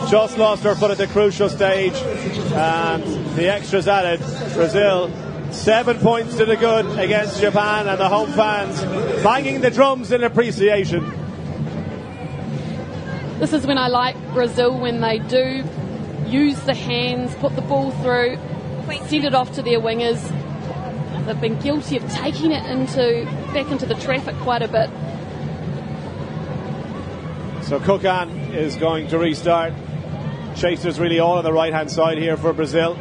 Just 0.10 0.38
lost 0.38 0.63
her 0.63 0.74
foot 0.74 0.91
at 0.91 0.98
the 0.98 1.08
crucial 1.08 1.48
stage, 1.48 1.94
and 1.94 3.03
the 3.36 3.51
extras 3.53 3.88
added. 3.88 4.20
Brazil 4.53 5.12
seven 5.51 5.98
points 6.00 6.38
to 6.38 6.46
the 6.46 6.56
good 6.56 6.86
against 7.00 7.39
Japan, 7.39 7.88
and 7.88 8.00
the 8.00 8.10
home 8.10 8.32
fans 8.32 8.82
banging 9.24 9.62
the 9.62 9.72
drums 9.72 10.12
in 10.12 10.24
appreciation. 10.24 11.03
This 13.39 13.54
is 13.54 13.65
when 13.65 13.78
I 13.78 13.88
like 13.88 14.15
Brazil 14.34 14.78
when 14.78 15.02
they 15.02 15.19
do 15.19 15.63
use 16.28 16.60
the 16.62 16.73
hands, 16.73 17.34
put 17.36 17.56
the 17.56 17.62
ball 17.62 17.91
through, 17.91 18.38
send 19.08 19.26
it 19.26 19.34
off 19.34 19.54
to 19.54 19.62
their 19.62 19.80
wingers. 19.80 20.19
They've 21.26 21.39
been 21.39 21.60
guilty 21.60 21.97
of 21.97 22.10
taking 22.12 22.52
it 22.52 22.65
into 22.65 23.26
back 23.54 23.71
into 23.71 23.86
the 23.86 23.95
traffic 23.95 24.36
quite 24.38 24.62
a 24.62 24.67
bit. 24.67 24.89
So 27.65 27.80
Kukan 27.80 28.54
is 28.54 28.76
going 28.76 29.08
to 29.10 29.19
restart. 29.19 29.73
Chasers 30.56 31.00
really 31.00 31.19
all 31.19 31.38
on 31.38 31.43
the 31.43 31.54
right 31.54 31.71
hand 31.71 31.91
side 31.91 32.17
here 32.17 32.36
for 32.36 32.52
Brazil. 32.52 32.97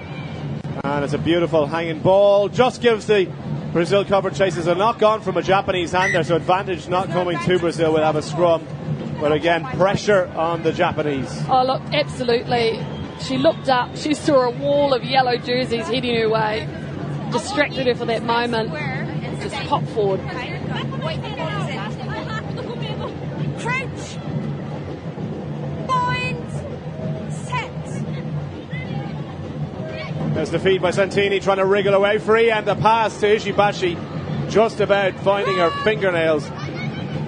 And 0.88 1.04
it's 1.04 1.12
a 1.12 1.18
beautiful 1.18 1.66
hanging 1.66 2.00
ball. 2.00 2.48
Just 2.48 2.80
gives 2.80 3.06
the 3.06 3.30
Brazil 3.72 4.06
cover 4.06 4.30
chasers 4.30 4.66
a 4.66 4.74
knock 4.74 5.02
on 5.02 5.20
from 5.20 5.36
a 5.36 5.42
Japanese 5.42 5.92
hander, 5.92 6.24
so 6.24 6.34
advantage 6.36 6.88
not 6.88 7.08
coming 7.08 7.38
to 7.38 7.58
Brazil. 7.58 7.92
We'll 7.92 8.02
have 8.02 8.16
a 8.16 8.22
scrum. 8.22 8.66
But 9.20 9.32
again, 9.32 9.64
pressure 9.64 10.28
on 10.28 10.62
the 10.62 10.72
Japanese. 10.72 11.30
Oh 11.50 11.62
look, 11.62 11.82
absolutely. 11.92 12.82
She 13.20 13.36
looked 13.36 13.68
up, 13.68 13.96
she 13.96 14.14
saw 14.14 14.48
a 14.48 14.50
wall 14.50 14.94
of 14.94 15.04
yellow 15.04 15.36
jerseys 15.36 15.86
heading 15.88 16.16
her 16.20 16.30
way. 16.30 16.66
Distracted 17.32 17.86
her 17.86 17.94
for 17.94 18.06
that 18.06 18.22
moment. 18.22 18.72
Just 19.42 19.56
pop 19.66 19.84
forward. 19.88 20.20
Crouch. 23.60 24.27
There's 30.38 30.50
the 30.50 30.60
feed 30.60 30.80
by 30.80 30.92
Santini 30.92 31.40
trying 31.40 31.56
to 31.56 31.64
wriggle 31.64 31.94
away 31.94 32.18
free, 32.18 32.52
and 32.52 32.64
the 32.64 32.76
pass 32.76 33.18
to 33.18 33.26
Ishibashi 33.26 34.48
just 34.48 34.78
about 34.78 35.14
finding 35.16 35.56
her 35.56 35.72
fingernails. 35.82 36.48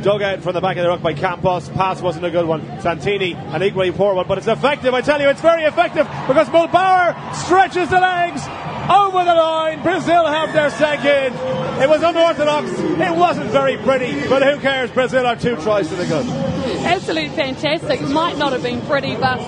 Dug 0.02 0.22
out 0.22 0.42
from 0.44 0.52
the 0.52 0.60
back 0.60 0.76
of 0.76 0.84
the 0.84 0.90
rock 0.90 1.02
by 1.02 1.14
Campos. 1.14 1.68
Pass 1.70 2.00
wasn't 2.00 2.24
a 2.24 2.30
good 2.30 2.46
one. 2.46 2.62
Santini, 2.80 3.34
an 3.34 3.64
equally 3.64 3.90
poor 3.90 4.14
one, 4.14 4.28
but 4.28 4.38
it's 4.38 4.46
effective. 4.46 4.94
I 4.94 5.00
tell 5.00 5.20
you, 5.20 5.28
it's 5.28 5.40
very 5.40 5.64
effective 5.64 6.06
because 6.28 6.46
Mulbauer 6.50 7.34
stretches 7.34 7.90
the 7.90 7.98
legs 7.98 8.42
over 8.88 9.24
the 9.24 9.34
line. 9.34 9.82
Brazil 9.82 10.24
have 10.26 10.52
their 10.52 10.70
second. 10.70 11.34
It 11.82 11.88
was 11.88 12.04
unorthodox. 12.04 12.70
It 12.78 13.16
wasn't 13.16 13.50
very 13.50 13.76
pretty, 13.78 14.28
but 14.28 14.44
who 14.44 14.60
cares? 14.60 14.88
Brazil 14.92 15.26
are 15.26 15.34
two 15.34 15.56
tries 15.56 15.88
to 15.88 15.96
the 15.96 16.06
good. 16.06 16.59
Absolutely 16.84 17.28
fantastic. 17.30 18.00
Might 18.00 18.38
not 18.38 18.52
have 18.52 18.62
been 18.62 18.80
pretty, 18.82 19.16
but 19.16 19.38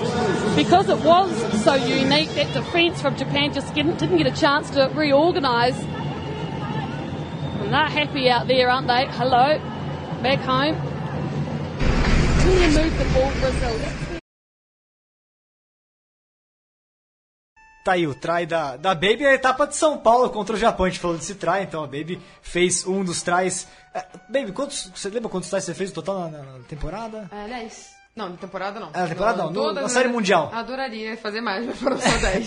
because 0.55 0.89
it 0.89 0.99
was 0.99 1.63
so 1.63 1.75
unique, 1.75 2.29
that 2.31 2.53
defence 2.53 3.01
from 3.01 3.15
Japan 3.15 3.53
just 3.53 3.73
didn't, 3.73 3.97
didn't 3.99 4.17
get 4.17 4.27
a 4.27 4.31
chance 4.31 4.69
to 4.71 4.91
reorganise. 4.93 5.77
And 7.61 7.73
they're 7.73 7.85
happy 7.85 8.29
out 8.29 8.47
there, 8.47 8.69
aren't 8.69 8.87
they? 8.87 9.05
Hello, 9.07 9.59
back 10.21 10.39
home. 10.39 10.75
Really 12.45 12.67
move 12.67 12.97
the 12.97 13.05
ball, 13.13 13.31
Brazil. 13.39 14.02
Tá 17.83 17.93
aí 17.93 18.07
o 18.07 18.15
try 18.15 18.45
da, 18.45 18.77
da 18.77 18.95
Baby, 18.95 19.25
a 19.25 19.33
etapa 19.33 19.67
de 19.67 19.75
São 19.75 19.97
Paulo 19.97 20.29
contra 20.29 20.55
o 20.55 20.59
Japão. 20.59 20.85
A 20.85 20.89
gente 20.89 20.99
falou 21.01 21.17
desse 21.17 21.35
try, 21.35 21.63
então 21.63 21.83
a 21.83 21.87
Baby 21.87 22.21
fez 22.41 22.87
um 22.87 23.03
dos 23.03 23.21
tries. 23.21 23.67
É, 23.93 24.05
Baby, 24.29 24.53
quantos, 24.53 24.89
você 24.95 25.09
lembra 25.09 25.29
quantos 25.29 25.49
tries 25.49 25.65
você 25.65 25.73
fez 25.73 25.89
no 25.89 25.95
total 26.01 26.19
na, 26.21 26.37
na- 26.37 26.43
na 26.59 26.63
temporada? 26.63 27.29
É, 27.31 27.47
10. 27.47 27.92
Não, 28.15 28.29
na 28.29 28.37
temporada 28.37 28.79
não. 28.79 28.91
É, 28.93 28.99
na 28.99 29.07
temporada 29.07 29.43
não, 29.43 29.51
no- 29.51 29.73
na 29.73 29.89
série 29.89 30.07
mundial. 30.07 30.51
Adoraria 30.53 31.17
fazer 31.17 31.41
mais, 31.41 31.65
mas 31.65 31.79
foram 31.79 31.97
só 32.01 32.07
10. 32.09 32.45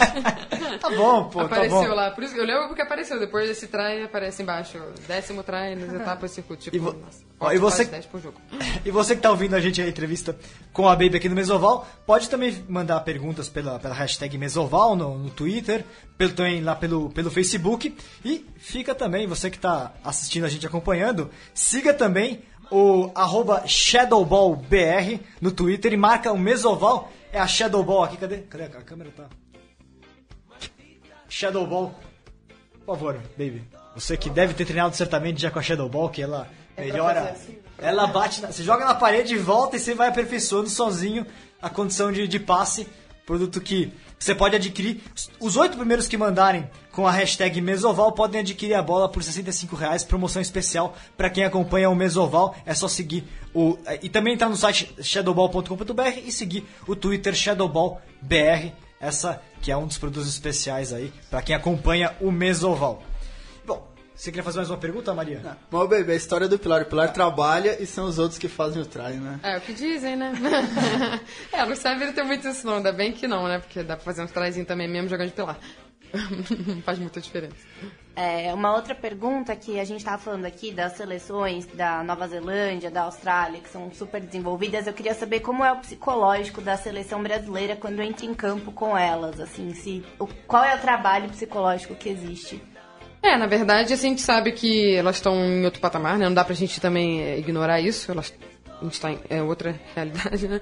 Tá 0.80 0.90
bom, 0.96 1.24
pô, 1.24 1.40
tá 1.40 1.46
apareceu 1.46 1.88
bom. 1.88 1.94
lá. 1.94 2.10
Por 2.12 2.22
isso, 2.22 2.36
eu 2.36 2.44
lembro 2.44 2.68
porque 2.68 2.82
apareceu. 2.82 3.18
Depois 3.18 3.48
desse 3.48 3.66
try, 3.66 4.02
aparece 4.04 4.42
embaixo. 4.42 4.78
Décimo 5.08 5.42
try 5.42 5.74
nas 5.74 5.92
etapas 5.92 6.30
circuito. 6.30 6.62
Tipo, 6.62 6.76
E 6.76 6.78
vo- 6.78 6.92
nossa, 6.92 7.24
Ó, 7.40 7.50
e 7.52 7.58
você- 7.58 7.78
quase 7.84 7.90
10 7.90 8.06
por 8.06 8.20
jogo. 8.20 8.40
E 8.84 8.90
você 8.92 9.16
que 9.16 9.22
tá 9.22 9.30
ouvindo 9.30 9.54
a 9.56 9.60
gente 9.60 9.82
a 9.82 9.88
entrevista 9.88 10.38
com 10.72 10.88
a 10.88 10.92
Baby 10.94 11.16
aqui 11.16 11.28
no 11.28 11.34
Mesoval, 11.34 11.84
pode 12.06 12.30
também 12.30 12.64
mandar 12.68 13.00
perguntas 13.00 13.48
pela, 13.48 13.80
pela 13.80 13.94
hashtag 13.94 14.38
Mesoval 14.38 14.94
no, 14.94 15.18
no 15.18 15.30
Twitter, 15.30 15.84
pelo, 16.16 16.32
também 16.32 16.62
lá 16.62 16.76
pelo, 16.76 17.10
pelo 17.10 17.28
Facebook. 17.28 17.92
E 18.24 18.46
fica 18.58 18.94
também, 18.94 19.26
você 19.26 19.50
que 19.50 19.58
tá 19.58 19.92
assistindo 20.04 20.44
a 20.44 20.48
gente 20.48 20.64
acompanhando, 20.64 21.28
siga 21.52 21.92
também 21.92 22.42
o 22.70 23.10
arroba 23.14 23.62
ShadowballBR 23.66 25.20
no 25.40 25.50
Twitter 25.52 25.92
e 25.92 25.96
marca 25.96 26.32
o 26.32 26.38
Mesoval. 26.38 27.10
É 27.32 27.38
a 27.38 27.46
Shadowball 27.46 28.04
aqui, 28.04 28.16
cadê? 28.16 28.38
Cadê 28.38 28.64
a 28.64 28.68
câmera? 28.82 29.10
Tá. 29.16 29.24
Shadowball. 31.28 31.94
Por 32.84 32.94
favor, 32.96 33.14
Baby. 33.36 33.64
Você 33.94 34.16
que 34.16 34.28
deve 34.30 34.54
ter 34.54 34.64
treinado 34.64 34.94
certamente 34.94 35.40
já 35.40 35.50
com 35.50 35.58
a 35.58 35.62
Shadow 35.62 35.88
Ball, 35.88 36.08
que 36.08 36.22
ela 36.22 36.48
É 36.76 36.84
melhora. 36.84 37.30
assim. 37.30 37.58
Ela 37.78 38.06
bate, 38.06 38.40
na- 38.42 38.52
você 38.52 38.62
joga 38.62 38.84
na 38.84 38.94
parede 38.94 39.34
e 39.34 39.38
volta 39.38 39.76
e 39.76 39.80
você 39.80 39.94
vai 39.94 40.08
aperfeiçoando 40.08 40.68
sozinho 40.68 41.26
a 41.60 41.68
condição 41.68 42.12
de, 42.12 42.28
de 42.28 42.38
passe. 42.38 42.86
Produto 43.26 43.60
que 43.60 43.92
você 44.16 44.36
pode 44.36 44.54
adquirir. 44.54 45.02
Os 45.40 45.56
oito 45.56 45.76
primeiros 45.76 46.06
que 46.06 46.16
mandarem 46.16 46.70
com 46.92 47.08
a 47.08 47.10
hashtag 47.10 47.60
Mesoval 47.60 48.12
podem 48.12 48.40
adquirir 48.40 48.74
a 48.74 48.82
bola 48.82 49.08
por 49.08 49.20
65 49.20 49.74
reais, 49.74 50.04
promoção 50.04 50.40
especial 50.40 50.96
para 51.16 51.28
quem 51.28 51.42
acompanha 51.42 51.90
o 51.90 51.94
Mesoval. 51.96 52.56
É 52.64 52.72
só 52.72 52.86
seguir 52.86 53.24
o. 53.52 53.76
E 54.00 54.08
também 54.08 54.34
entrar 54.34 54.48
no 54.48 54.56
site 54.56 54.94
shadowball.com.br 55.02 56.20
e 56.24 56.30
seguir 56.30 56.64
o 56.86 56.94
Twitter 56.94 57.34
ShadowballBR. 57.34 58.72
Essa 59.00 59.42
que 59.60 59.72
é 59.72 59.76
um 59.76 59.88
dos 59.88 59.98
produtos 59.98 60.28
especiais 60.28 60.92
aí 60.92 61.12
para 61.28 61.42
quem 61.42 61.54
acompanha 61.54 62.14
o 62.20 62.30
Mesoval. 62.30 63.02
Você 64.16 64.30
queria 64.30 64.42
fazer 64.42 64.56
mais 64.56 64.70
uma 64.70 64.78
pergunta, 64.78 65.12
Maria? 65.12 65.58
Mas, 65.70 65.88
baby, 65.90 66.12
a 66.12 66.14
história 66.14 66.48
do 66.48 66.58
Pilar. 66.58 66.82
O 66.82 66.86
Pilar 66.86 67.12
trabalha 67.12 67.80
e 67.80 67.86
são 67.86 68.06
os 68.06 68.18
outros 68.18 68.38
que 68.38 68.48
fazem 68.48 68.80
o 68.80 68.86
try, 68.86 69.12
né? 69.12 69.38
É, 69.42 69.58
o 69.58 69.60
que 69.60 69.74
dizem, 69.74 70.16
né? 70.16 70.32
é, 71.52 71.66
no 71.66 71.76
Sever 71.76 72.14
tem 72.14 72.24
muito 72.24 72.48
isso 72.48 72.66
não, 72.66 72.76
ainda 72.76 72.92
bem 72.92 73.12
que 73.12 73.28
não, 73.28 73.46
né? 73.46 73.58
Porque 73.58 73.82
dá 73.82 73.94
pra 73.94 74.04
fazer 74.04 74.22
uns 74.22 74.32
trazinhos 74.32 74.66
também 74.66 74.88
mesmo 74.88 75.10
jogando 75.10 75.28
de 75.28 75.34
pilar. 75.34 75.58
Não 76.66 76.80
faz 76.80 76.98
muita 76.98 77.20
diferença. 77.20 77.56
É, 78.14 78.54
uma 78.54 78.74
outra 78.74 78.94
pergunta 78.94 79.54
que 79.54 79.78
a 79.78 79.84
gente 79.84 79.98
estava 79.98 80.16
falando 80.16 80.46
aqui 80.46 80.72
das 80.72 80.92
seleções 80.92 81.66
da 81.66 82.02
Nova 82.02 82.26
Zelândia, 82.26 82.90
da 82.90 83.02
Austrália, 83.02 83.60
que 83.60 83.68
são 83.68 83.92
super 83.92 84.22
desenvolvidas, 84.22 84.86
eu 84.86 84.94
queria 84.94 85.12
saber 85.12 85.40
como 85.40 85.62
é 85.62 85.70
o 85.70 85.80
psicológico 85.80 86.62
da 86.62 86.78
seleção 86.78 87.22
brasileira 87.22 87.76
quando 87.76 88.00
entra 88.00 88.24
em 88.24 88.32
campo 88.32 88.72
com 88.72 88.96
elas, 88.96 89.38
assim, 89.38 89.74
se 89.74 90.02
o, 90.18 90.26
qual 90.46 90.64
é 90.64 90.74
o 90.74 90.80
trabalho 90.80 91.28
psicológico 91.28 91.94
que 91.94 92.08
existe? 92.08 92.62
É, 93.22 93.36
na 93.36 93.46
verdade, 93.46 93.92
assim, 93.92 94.06
a 94.06 94.10
gente 94.10 94.22
sabe 94.22 94.52
que 94.52 94.94
elas 94.94 95.16
estão 95.16 95.34
em 95.44 95.64
outro 95.64 95.80
patamar, 95.80 96.16
né? 96.18 96.26
Não 96.26 96.34
dá 96.34 96.44
pra 96.44 96.54
gente 96.54 96.80
também 96.80 97.22
é, 97.22 97.38
ignorar 97.38 97.80
isso. 97.80 98.10
Elas, 98.10 98.32
a 98.80 98.84
gente 98.84 99.00
tá 99.00 99.10
em 99.10 99.18
é 99.28 99.42
outra 99.42 99.78
realidade, 99.94 100.46
né? 100.48 100.60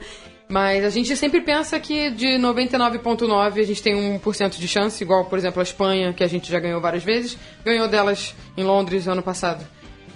Mas 0.49 0.85
a 0.85 0.91
gente 0.91 1.15
sempre 1.17 1.41
pensa 1.41 1.79
que 1.81 2.11
de 2.11 2.39
99,9 2.39 3.61
a 3.61 3.63
gente 3.65 3.83
tem 3.83 3.95
1% 4.19 4.59
de 4.59 4.69
chance, 4.69 5.03
igual, 5.03 5.25
por 5.27 5.39
exemplo, 5.39 5.61
a 5.61 5.63
Espanha, 5.63 6.13
que 6.13 6.23
a 6.23 6.27
gente 6.27 6.51
já 6.51 6.61
ganhou 6.61 6.81
várias 6.81 7.03
vezes, 7.03 7.37
ganhou 7.65 7.89
delas 7.89 8.35
em 8.57 8.63
Londres 8.63 9.09
ano 9.09 9.23
passado. 9.23 9.67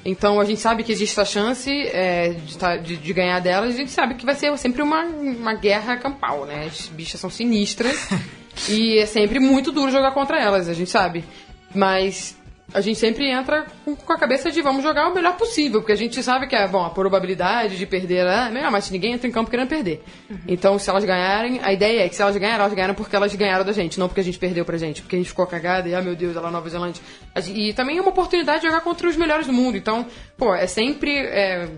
Então 0.05 0.39
a 0.41 0.45
gente 0.45 0.61
sabe 0.61 0.85
que 0.85 0.93
existe 0.93 1.13
essa 1.19 1.25
chance 1.25 1.71
é, 1.89 2.31
de, 2.31 2.57
tá- 2.59 2.77
de- 2.77 2.97
de 2.97 3.13
ganhar 3.13 3.41
delas, 3.41 3.75
a 3.75 3.77
gente 3.77 3.91
sabe 3.91 4.15
que 4.15 4.25
vai 4.25 4.35
ser 4.35 4.57
sempre 4.59 4.81
uma, 4.83 5.03
uma 5.05 5.55
guerra 5.55 5.97
campal, 5.97 6.45
né? 6.47 6.67
As 6.67 6.87
bichas 6.89 7.19
são 7.21 7.29
sinistras 7.31 8.09
e 8.69 8.99
é 8.99 9.07
sempre 9.07 9.41
muito 9.41 9.73
duro 9.73 9.91
jogar 9.91 10.13
contra 10.13 10.39
elas, 10.41 10.69
a 10.69 10.75
gente 10.75 10.91
sabe. 10.91 11.25
Mas 11.75 12.39
a 12.73 12.83
gente 12.83 12.99
sempre 12.99 13.31
entra 13.31 13.67
com, 13.85 14.13
a 14.13 14.19
cabeça 14.19 14.51
de 14.51 14.61
vamos 14.61 14.83
jogar 14.83 15.09
o 15.09 15.15
melhor 15.15 15.37
possível, 15.37 15.81
porque 15.81 15.93
a 15.93 15.97
gente 15.97 16.23
sabe 16.23 16.47
que 16.47 16.55
é, 16.55 16.69
bom, 16.69 16.85
a 16.85 16.91
probabilidade 16.91 17.79
de 17.79 17.87
perder 17.87 18.27
é 18.27 18.51
melhor, 18.51 18.71
mas 18.71 18.91
ninguém 18.91 19.15
entra 19.15 19.27
em 19.27 19.31
campo 19.31 19.51
querendo 19.51 19.69
perder. 19.69 20.03
Então, 20.47 20.79
se 20.79 20.91
elas 20.91 21.05
ganharem, 21.05 21.61
a 21.63 21.73
ideia 21.73 22.05
é 22.05 22.09
que 22.09 22.15
se 22.15 22.21
elas 22.21 22.37
ganharem, 22.37 22.61
elas 22.61 22.75
ganharam 22.75 22.95
porque 22.95 23.17
elas 23.17 23.35
ganharam 23.35 23.65
da 23.65 23.73
gente, 23.73 23.99
não 23.99 24.07
porque 24.07 24.21
a 24.21 24.25
gente 24.25 24.39
perdeu 24.39 24.67
pra 24.67 24.77
gente, 24.77 25.01
porque 25.01 25.17
a 25.17 25.19
gente 25.19 25.31
ficou 25.31 25.47
cagada 25.47 25.89
e, 25.89 25.95
ah, 25.95 26.03
meu 26.03 26.15
Deus, 26.15 26.37
ela 26.37 26.49
é 26.49 26.53
Nova 26.53 26.69
Zelândia. 26.69 27.03
E 27.55 27.73
também 27.73 27.97
é 27.97 28.01
uma 28.03 28.11
oportunidade 28.11 28.61
de 28.61 28.67
jogar 28.67 28.83
contra 28.83 29.09
os 29.09 29.17
melhores 29.17 29.47
do 29.47 29.53
mundo. 29.53 29.77
Então, 29.77 30.07
pô, 30.37 30.55
é 30.55 30.67
sempre. 30.67 31.11
é, 31.11 31.69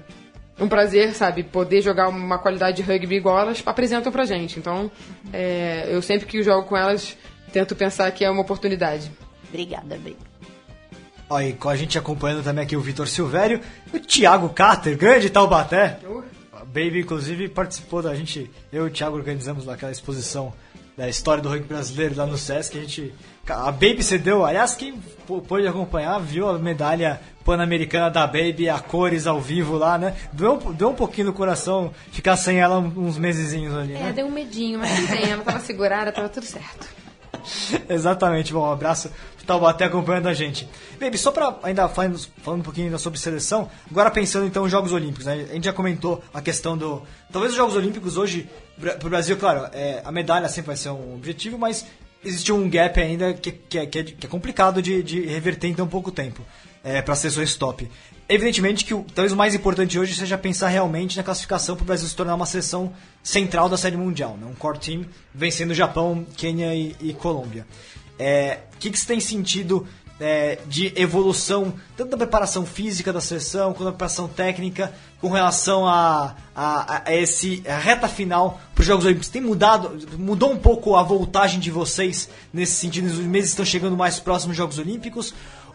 um 0.59 0.69
prazer, 0.69 1.15
sabe, 1.15 1.43
poder 1.43 1.81
jogar 1.81 2.09
uma 2.09 2.39
qualidade 2.39 2.77
de 2.77 2.83
rugby 2.83 3.17
igual 3.17 3.39
elas 3.39 3.63
apresentam 3.65 4.13
pra 4.13 4.27
gente. 4.27 4.59
Então, 4.59 4.91
é, 5.33 5.89
eu 5.89 6.03
sempre 6.03 6.27
que 6.27 6.43
jogo 6.43 6.69
com 6.69 6.77
elas, 6.77 7.17
tento 7.51 7.75
pensar 7.75 8.11
que 8.11 8.25
é 8.25 8.31
uma 8.31 8.43
oportunidade. 8.43 9.11
Obrigada, 9.51 9.99
Bey. 9.99 10.17
Ó, 11.29 11.41
e 11.41 11.53
com 11.53 11.69
a 11.69 11.77
gente 11.77 11.97
acompanhando 11.99 12.43
também 12.43 12.65
aqui 12.65 12.77
o 12.77 12.81
Vitor 12.81 13.07
Silvério 13.07 13.61
e 13.93 13.97
o 13.97 14.01
Thiago 14.01 14.49
Carter, 14.49 14.97
grande 14.97 15.31
Taubaté. 15.31 15.99
A 16.53 16.65
Baby, 16.65 17.01
inclusive, 17.01 17.49
participou 17.49 18.03
da 18.03 18.15
gente. 18.15 18.51
Eu 18.73 18.87
e 18.87 18.91
o 18.91 18.93
Thiago 18.93 19.17
organizamos 19.17 19.65
lá 19.65 19.75
aquela 19.75 19.93
exposição 19.93 20.53
da 20.97 21.09
história 21.09 21.43
do 21.43 21.49
rugby 21.49 21.67
brasileiro 21.69 22.17
lá 22.17 22.27
no 22.27 22.37
Sesc. 22.37 22.77
A 22.79 22.81
gente. 22.81 23.15
A 23.49 23.71
Baby 23.73 24.03
cedeu, 24.03 24.45
aliás, 24.45 24.75
quem 24.75 25.01
pô- 25.27 25.41
pôde 25.41 25.67
acompanhar 25.67 26.19
viu 26.21 26.49
a 26.49 26.59
medalha 26.59 27.21
pan-americana 27.45 28.11
da 28.11 28.27
Baby, 28.27 28.69
a 28.69 28.79
cores 28.79 29.27
ao 29.27 29.41
vivo 29.41 29.77
lá, 29.77 29.97
né? 29.99 30.15
Doeu, 30.33 30.55
um- 30.55 30.73
doeu 30.73 30.91
um 30.91 30.95
pouquinho 30.95 31.29
no 31.29 31.33
coração 31.33 31.93
ficar 32.13 32.37
sem 32.37 32.61
ela 32.61 32.79
uns 32.79 33.19
mesezinhos 33.19 33.75
ali, 33.75 33.95
né? 33.95 34.11
É, 34.11 34.13
deu 34.13 34.27
um 34.27 34.31
medinho, 34.31 34.79
mas 34.79 35.01
não 35.01 35.07
tem, 35.07 35.31
ela 35.31 35.43
tava 35.43 35.61
segurada, 35.61 36.13
tava 36.13 36.29
tudo 36.29 36.45
certo. 36.47 36.87
Exatamente, 37.89 38.53
bom, 38.53 38.69
um 38.69 38.73
abraço 38.73 39.11
pro 39.41 39.47
Taubaté 39.47 39.85
acompanhando 39.85 40.29
a 40.29 40.35
gente. 40.35 40.69
Baby, 41.01 41.17
só 41.19 41.33
pra 41.33 41.57
ainda 41.63 41.89
falando, 41.89 42.19
falando 42.43 42.61
um 42.61 42.63
pouquinho 42.65 42.87
ainda 42.87 42.99
sobre 42.99 43.19
seleção, 43.19 43.69
agora 43.91 44.11
pensando 44.11 44.47
então 44.47 44.63
nos 44.63 44.71
Jogos 44.71 44.93
Olímpicos, 44.93 45.27
né? 45.27 45.47
A 45.51 45.55
gente 45.55 45.65
já 45.65 45.73
comentou 45.73 46.23
a 46.33 46.41
questão 46.41 46.77
do. 46.77 47.03
Talvez 47.33 47.53
os 47.53 47.57
Jogos 47.57 47.75
Olímpicos 47.75 48.17
hoje, 48.17 48.49
Bra- 48.77 48.95
pro 48.95 49.09
Brasil, 49.09 49.37
claro, 49.37 49.69
é, 49.73 50.03
a 50.05 50.13
medalha 50.13 50.49
sempre 50.49 50.69
vai 50.69 50.77
ser 50.77 50.91
um 50.91 51.15
objetivo, 51.15 51.59
mas 51.59 51.87
existe 52.25 52.53
um 52.53 52.69
gap 52.69 53.01
ainda 53.01 53.33
que, 53.33 53.51
que, 53.53 53.79
é, 53.79 53.87
que 53.87 53.99
é- 53.99 54.07
é 54.23 54.27
complicado 54.27 54.83
de, 54.83 55.03
de 55.03 55.21
reverter 55.27 55.69
em 55.69 55.75
tão 55.75 55.87
pouco 55.89 56.11
tempo 56.13 56.45
é, 56.85 57.01
para 57.01 57.15
seleções 57.15 57.55
top. 57.55 57.91
Evidentemente 58.29 58.85
que 58.85 58.95
o, 58.95 59.05
talvez 59.15 59.33
o 59.33 59.37
mais 59.37 59.55
importante 59.57 59.99
hoje 59.99 60.15
seja 60.15 60.39
pensar 60.39 60.69
realmente 60.69 61.17
na 61.17 61.23
classificação 61.25 61.75
para 61.75 61.83
o 61.83 61.87
Brasil 61.87 62.07
se 62.07 62.15
tornar 62.15 62.35
uma 62.37 62.47
seleção 62.47 62.93
central 63.25 63.69
da 63.69 63.77
série 63.77 63.97
mundial, 63.97 64.37
né? 64.41 64.47
um 64.49 64.55
core 64.55 64.79
team 64.79 65.05
vencendo 65.35 65.73
o 65.73 65.75
Japão, 65.75 66.25
Quênia 66.37 66.73
e, 66.75 66.95
e 67.01 67.13
Colômbia. 67.13 67.67
É, 68.21 68.59
O 68.75 68.79
que, 68.79 68.91
que 68.91 68.99
você 68.99 69.07
tem 69.07 69.19
sentido 69.19 69.87
é, 70.21 70.59
de 70.67 70.93
evolução, 70.95 71.73
tanto 71.97 72.11
da 72.11 72.17
preparação 72.19 72.67
física 72.67 73.11
da 73.11 73.21
seleção, 73.23 73.73
quanto 73.73 73.85
da 73.85 73.93
preparação 73.93 74.29
técnica, 74.29 74.93
com 75.19 75.31
relação 75.31 75.87
a, 75.87 76.37
a, 76.55 77.03
a 77.07 77.15
esse 77.17 77.63
a 77.67 77.79
reta 77.79 78.07
final 78.07 78.61
para 78.75 78.83
os 78.83 78.87
Jogos 78.87 79.07
Olímpicos? 79.07 79.31
Tem 79.31 79.41
mudado, 79.41 79.99
mudou 80.19 80.53
um 80.53 80.59
pouco 80.59 80.95
a 80.97 81.03
voltagem 81.03 81.59
de 81.59 81.71
vocês 81.71 82.29
nesse 82.53 82.75
sentido? 82.75 83.07
Os 83.07 83.17
meses 83.17 83.51
estão 83.51 83.65
chegando 83.65 83.97
mais 83.97 84.21
próximos 84.21 84.51
dos 84.55 84.59
Jogos 84.59 84.79
Olímpicos? 84.79 85.33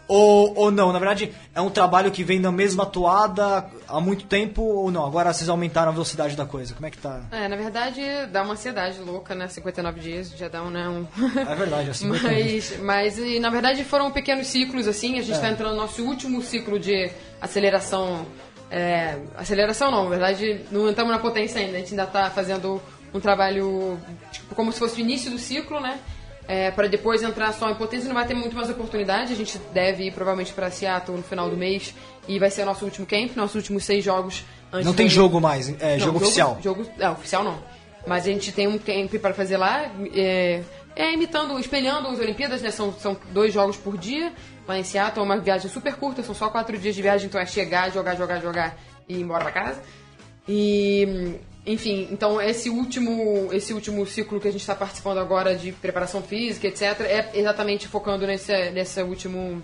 Ou, 0.08 0.52
ou 0.56 0.70
não? 0.70 0.92
Na 0.92 1.00
verdade, 1.00 1.34
é 1.52 1.60
um 1.60 1.68
trabalho 1.68 2.12
que 2.12 2.22
vem 2.22 2.38
na 2.38 2.52
mesma 2.52 2.86
toada 2.86 3.66
há 3.88 4.00
muito 4.00 4.24
tempo 4.26 4.62
ou 4.62 4.88
não? 4.90 5.04
Agora 5.04 5.32
vocês 5.32 5.48
aumentaram 5.48 5.88
a 5.88 5.92
velocidade 5.92 6.36
da 6.36 6.46
coisa. 6.46 6.74
Como 6.74 6.86
é 6.86 6.90
que 6.90 6.98
tá? 6.98 7.22
É, 7.32 7.48
na 7.48 7.56
verdade, 7.56 8.00
dá 8.30 8.42
uma 8.44 8.52
ansiedade 8.52 9.00
louca, 9.00 9.34
né? 9.34 9.48
59 9.48 9.98
dias, 10.00 10.30
já 10.30 10.46
dá 10.46 10.62
um, 10.62 10.70
né? 10.70 10.88
Um... 10.88 11.06
É 11.40 11.54
verdade, 11.56 11.90
é 11.90 11.92
50 11.94 12.22
mas, 12.22 12.78
mas, 12.80 13.18
e, 13.18 13.40
na 13.40 13.50
verdade, 13.50 13.82
foram 13.84 14.10
pequenos 14.12 14.46
ciclos, 14.46 14.86
assim. 14.86 15.14
A 15.18 15.22
gente 15.22 15.32
É. 15.32 15.34
está 15.36 15.50
entrando 15.50 15.72
no 15.72 15.80
nosso 15.82 16.04
último 16.04 16.40
ciclo 16.40 16.78
de 16.78 17.10
aceleração. 17.40 18.26
é, 18.70 19.18
aceleração 19.36 19.90
não, 19.90 20.04
na 20.04 20.10
verdade, 20.10 20.60
não 20.70 20.88
entramos 20.88 21.12
na 21.12 21.18
potência 21.18 21.60
ainda. 21.60 21.76
A 21.76 21.80
gente 21.80 21.90
ainda 21.90 22.04
está 22.04 22.30
fazendo 22.30 22.80
um 23.14 23.20
trabalho 23.20 23.98
tipo, 24.30 24.54
como 24.54 24.72
se 24.72 24.78
fosse 24.78 25.00
o 25.00 25.00
início 25.00 25.30
do 25.30 25.38
ciclo, 25.38 25.80
né? 25.80 25.98
É, 26.48 26.70
para 26.70 26.86
depois 26.86 27.22
entrar 27.22 27.52
só 27.52 27.68
em 27.70 27.74
potência, 27.74 28.06
não 28.06 28.14
vai 28.14 28.26
ter 28.26 28.34
muito 28.34 28.54
mais 28.54 28.70
oportunidade. 28.70 29.32
A 29.32 29.36
gente 29.36 29.58
deve 29.72 30.04
ir 30.04 30.12
provavelmente 30.12 30.52
para 30.52 30.70
Seattle 30.70 31.16
no 31.16 31.22
final 31.22 31.50
do 31.50 31.56
mês 31.56 31.94
e 32.28 32.38
vai 32.38 32.50
ser 32.50 32.62
o 32.62 32.66
nosso 32.66 32.84
último 32.84 33.06
camp, 33.06 33.34
nossos 33.36 33.56
últimos 33.56 33.84
seis 33.84 34.04
jogos. 34.04 34.44
Não 34.84 34.94
tem 34.94 35.08
jogo 35.08 35.40
mais, 35.40 35.68
é 35.80 35.96
não, 35.96 36.06
jogo 36.06 36.18
oficial. 36.18 36.58
Jogo, 36.62 36.86
é, 36.98 37.10
oficial 37.10 37.42
não. 37.42 37.58
Mas 38.06 38.24
a 38.24 38.30
gente 38.30 38.52
tem 38.52 38.68
um 38.68 38.78
camp 38.78 39.12
para 39.20 39.34
fazer 39.34 39.56
lá, 39.56 39.90
é, 40.14 40.62
é 40.94 41.12
imitando, 41.12 41.58
espelhando 41.58 42.08
as 42.08 42.18
Olimpíadas, 42.20 42.62
né? 42.62 42.70
São, 42.70 42.92
são 42.92 43.16
dois 43.32 43.52
jogos 43.52 43.76
por 43.76 43.98
dia. 43.98 44.32
Lá 44.68 44.78
em 44.78 44.84
Seattle 44.84 45.20
é 45.20 45.24
uma 45.24 45.38
viagem 45.38 45.68
super 45.68 45.94
curta, 45.96 46.22
são 46.22 46.34
só 46.34 46.48
quatro 46.48 46.78
dias 46.78 46.94
de 46.94 47.02
viagem, 47.02 47.26
então 47.26 47.40
é 47.40 47.46
chegar, 47.46 47.90
jogar, 47.90 48.16
jogar, 48.16 48.40
jogar 48.40 48.76
e 49.08 49.14
ir 49.14 49.20
embora 49.22 49.44
pra 49.44 49.52
casa. 49.52 49.82
E, 50.48 51.36
enfim, 51.66 52.08
então 52.12 52.40
esse 52.40 52.70
último, 52.70 53.48
esse 53.52 53.72
último 53.72 54.06
ciclo 54.06 54.40
que 54.40 54.48
a 54.48 54.52
gente 54.52 54.60
está 54.60 54.74
participando 54.74 55.18
agora 55.18 55.54
de 55.56 55.72
preparação 55.72 56.22
física, 56.22 56.66
etc., 56.68 57.00
é 57.00 57.30
exatamente 57.34 57.88
focando 57.88 58.26
nesse, 58.26 58.70
nesse 58.70 59.02
último, 59.02 59.60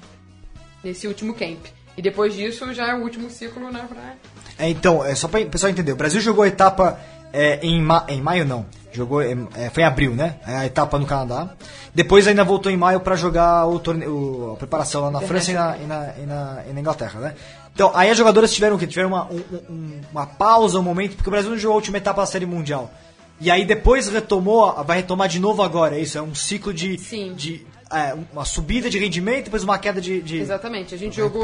nesse 0.83 1.07
último 1.07 1.33
camp. 1.35 1.65
E 1.97 2.03
depois 2.03 2.35
disso 2.35 2.73
já 2.75 2.89
é 2.89 2.95
o 2.95 3.03
último 3.03 3.31
ciclo, 3.31 3.71
né? 3.71 3.85
Pra... 3.89 4.15
É, 4.59 4.69
então, 4.69 5.05
é 5.05 5.15
só 5.15 5.29
para 5.29 5.41
o 5.43 5.47
pessoal 5.47 5.71
entender. 5.71 5.93
O 5.93 5.97
Brasil 5.97 6.21
jogou 6.21 6.43
a 6.43 6.49
etapa 6.49 6.99
é, 7.33 7.59
em, 7.63 7.81
ma 7.81 8.05
em 8.09 8.21
maio, 8.21 8.45
não. 8.45 8.67
Jogou, 8.93 9.23
é, 9.23 9.35
foi 9.73 9.83
em 9.83 9.87
abril, 9.87 10.15
né? 10.15 10.37
É 10.47 10.55
A 10.57 10.67
etapa 10.67 10.99
no 10.99 11.07
Canadá. 11.07 11.55
Depois 11.95 12.27
ainda 12.27 12.45
voltou 12.45 12.71
em 12.73 12.77
maio 12.77 13.01
para 13.01 13.15
jogar 13.15 13.67
o 13.67 13.79
torne- 13.79 14.07
o- 14.07 14.53
a 14.55 14.57
preparação 14.57 15.03
lá 15.03 15.11
na 15.11 15.21
França 15.21 15.51
e 15.51 15.55
na, 15.55 15.77
e, 15.79 15.87
na, 15.87 16.15
e, 16.19 16.27
na, 16.27 16.63
e 16.69 16.73
na 16.73 16.81
Inglaterra, 16.81 17.21
né? 17.21 17.35
Então, 17.75 17.91
aí 17.95 18.11
as 18.11 18.19
jogadoras 18.19 18.53
tiveram 18.53 18.77
o 18.77 18.79
quê? 18.79 18.87
Tiveram 18.87 19.09
uma, 19.09 19.25
um- 19.31 19.43
um- 19.71 20.01
uma 20.13 20.27
pausa, 20.27 20.79
um 20.79 20.83
momento, 20.83 21.17
porque 21.17 21.29
o 21.29 21.33
Brasil 21.33 21.51
não 21.51 21.59
jogou 21.59 21.73
a 21.75 21.77
última 21.77 21.97
etapa 21.99 22.21
da 22.23 22.27
Série 22.27 22.45
Mundial. 22.47 22.93
E 23.41 23.51
aí 23.51 23.65
depois 23.65 24.09
retomou, 24.09 24.73
vai 24.85 24.99
retomar 24.99 25.27
de 25.29 25.41
novo 25.41 25.63
agora, 25.63 25.97
é 25.97 26.01
isso? 26.01 26.17
É 26.19 26.23
um 26.23 26.35
ciclo 26.35 26.73
de, 26.73 26.97
de 27.35 27.67
é, 27.91 28.15
uma 28.33 28.45
subida 28.45 28.89
de 28.89 28.99
rendimento, 28.99 29.45
depois 29.47 29.65
uma 29.65 29.79
queda 29.79 30.01
de, 30.01 30.21
de 30.23 30.37
Exatamente, 30.39 30.95
a 30.95 30.99
gente 30.99 31.17
jogou. 31.17 31.43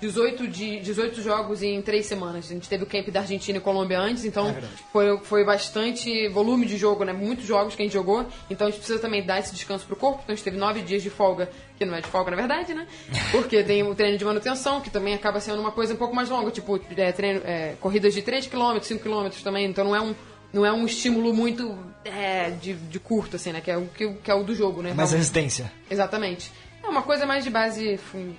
Recuperação. 0.00 0.24
18, 0.24 0.48
de, 0.48 0.80
18 0.80 1.22
jogos 1.22 1.62
em 1.62 1.80
três 1.82 2.06
semanas. 2.06 2.46
A 2.50 2.54
gente 2.54 2.68
teve 2.68 2.84
o 2.84 2.86
camp 2.86 3.08
da 3.08 3.20
Argentina 3.20 3.58
e 3.58 3.60
Colômbia 3.60 3.98
antes, 3.98 4.24
então 4.24 4.48
É 4.48 4.62
foi, 4.92 5.18
foi 5.18 5.44
bastante 5.44 6.28
volume 6.28 6.66
de 6.66 6.76
jogo, 6.76 7.04
né? 7.04 7.12
Muitos 7.12 7.44
jogos 7.46 7.74
que 7.74 7.82
a 7.82 7.84
gente 7.84 7.92
jogou. 7.92 8.26
Então 8.50 8.66
a 8.66 8.70
gente 8.70 8.78
precisa 8.80 8.98
também 8.98 9.22
dar 9.24 9.38
esse 9.40 9.52
descanso 9.54 9.84
pro 9.86 9.96
corpo. 9.96 10.20
Então 10.22 10.32
a 10.32 10.36
gente 10.36 10.44
teve 10.44 10.56
nove 10.56 10.80
dias 10.82 11.02
de 11.02 11.10
folga, 11.10 11.50
que 11.76 11.84
não 11.84 11.94
é 11.94 12.00
de 12.00 12.06
folga 12.08 12.30
na 12.30 12.36
verdade, 12.36 12.74
né? 12.74 12.86
Porque 13.32 13.62
tem 13.62 13.82
o 13.82 13.94
treino 13.94 14.16
de 14.18 14.24
manutenção, 14.24 14.80
que 14.80 14.90
também 14.90 15.14
acaba 15.14 15.40
sendo 15.40 15.60
uma 15.60 15.72
coisa 15.72 15.94
um 15.94 15.96
pouco 15.96 16.14
mais 16.14 16.28
longa, 16.28 16.50
tipo 16.50 16.80
é, 16.96 17.12
treino, 17.12 17.40
é, 17.44 17.74
corridas 17.80 18.14
de 18.14 18.22
3 18.22 18.46
km, 18.46 18.78
5 18.80 19.02
km 19.02 19.28
também. 19.42 19.66
Então 19.66 19.84
não 19.84 19.94
é 19.96 20.00
um. 20.00 20.14
Não 20.50 20.64
é 20.64 20.72
um 20.72 20.86
estímulo 20.86 21.34
muito 21.34 21.78
é, 22.06 22.48
de, 22.48 22.72
de 22.72 22.98
curto, 22.98 23.36
assim, 23.36 23.52
né? 23.52 23.60
Que 23.60 23.70
é, 23.70 23.76
o, 23.76 23.86
que, 23.86 24.08
que 24.14 24.30
é 24.30 24.34
o 24.34 24.42
do 24.42 24.54
jogo, 24.54 24.80
né? 24.80 24.94
Mais 24.94 25.10
Realmente. 25.10 25.16
resistência. 25.18 25.70
Exatamente. 25.90 26.50
É 26.82 26.88
uma 26.88 27.02
coisa 27.02 27.26
mais 27.26 27.44
de 27.44 27.50
base. 27.50 27.98
fun- 27.98 28.32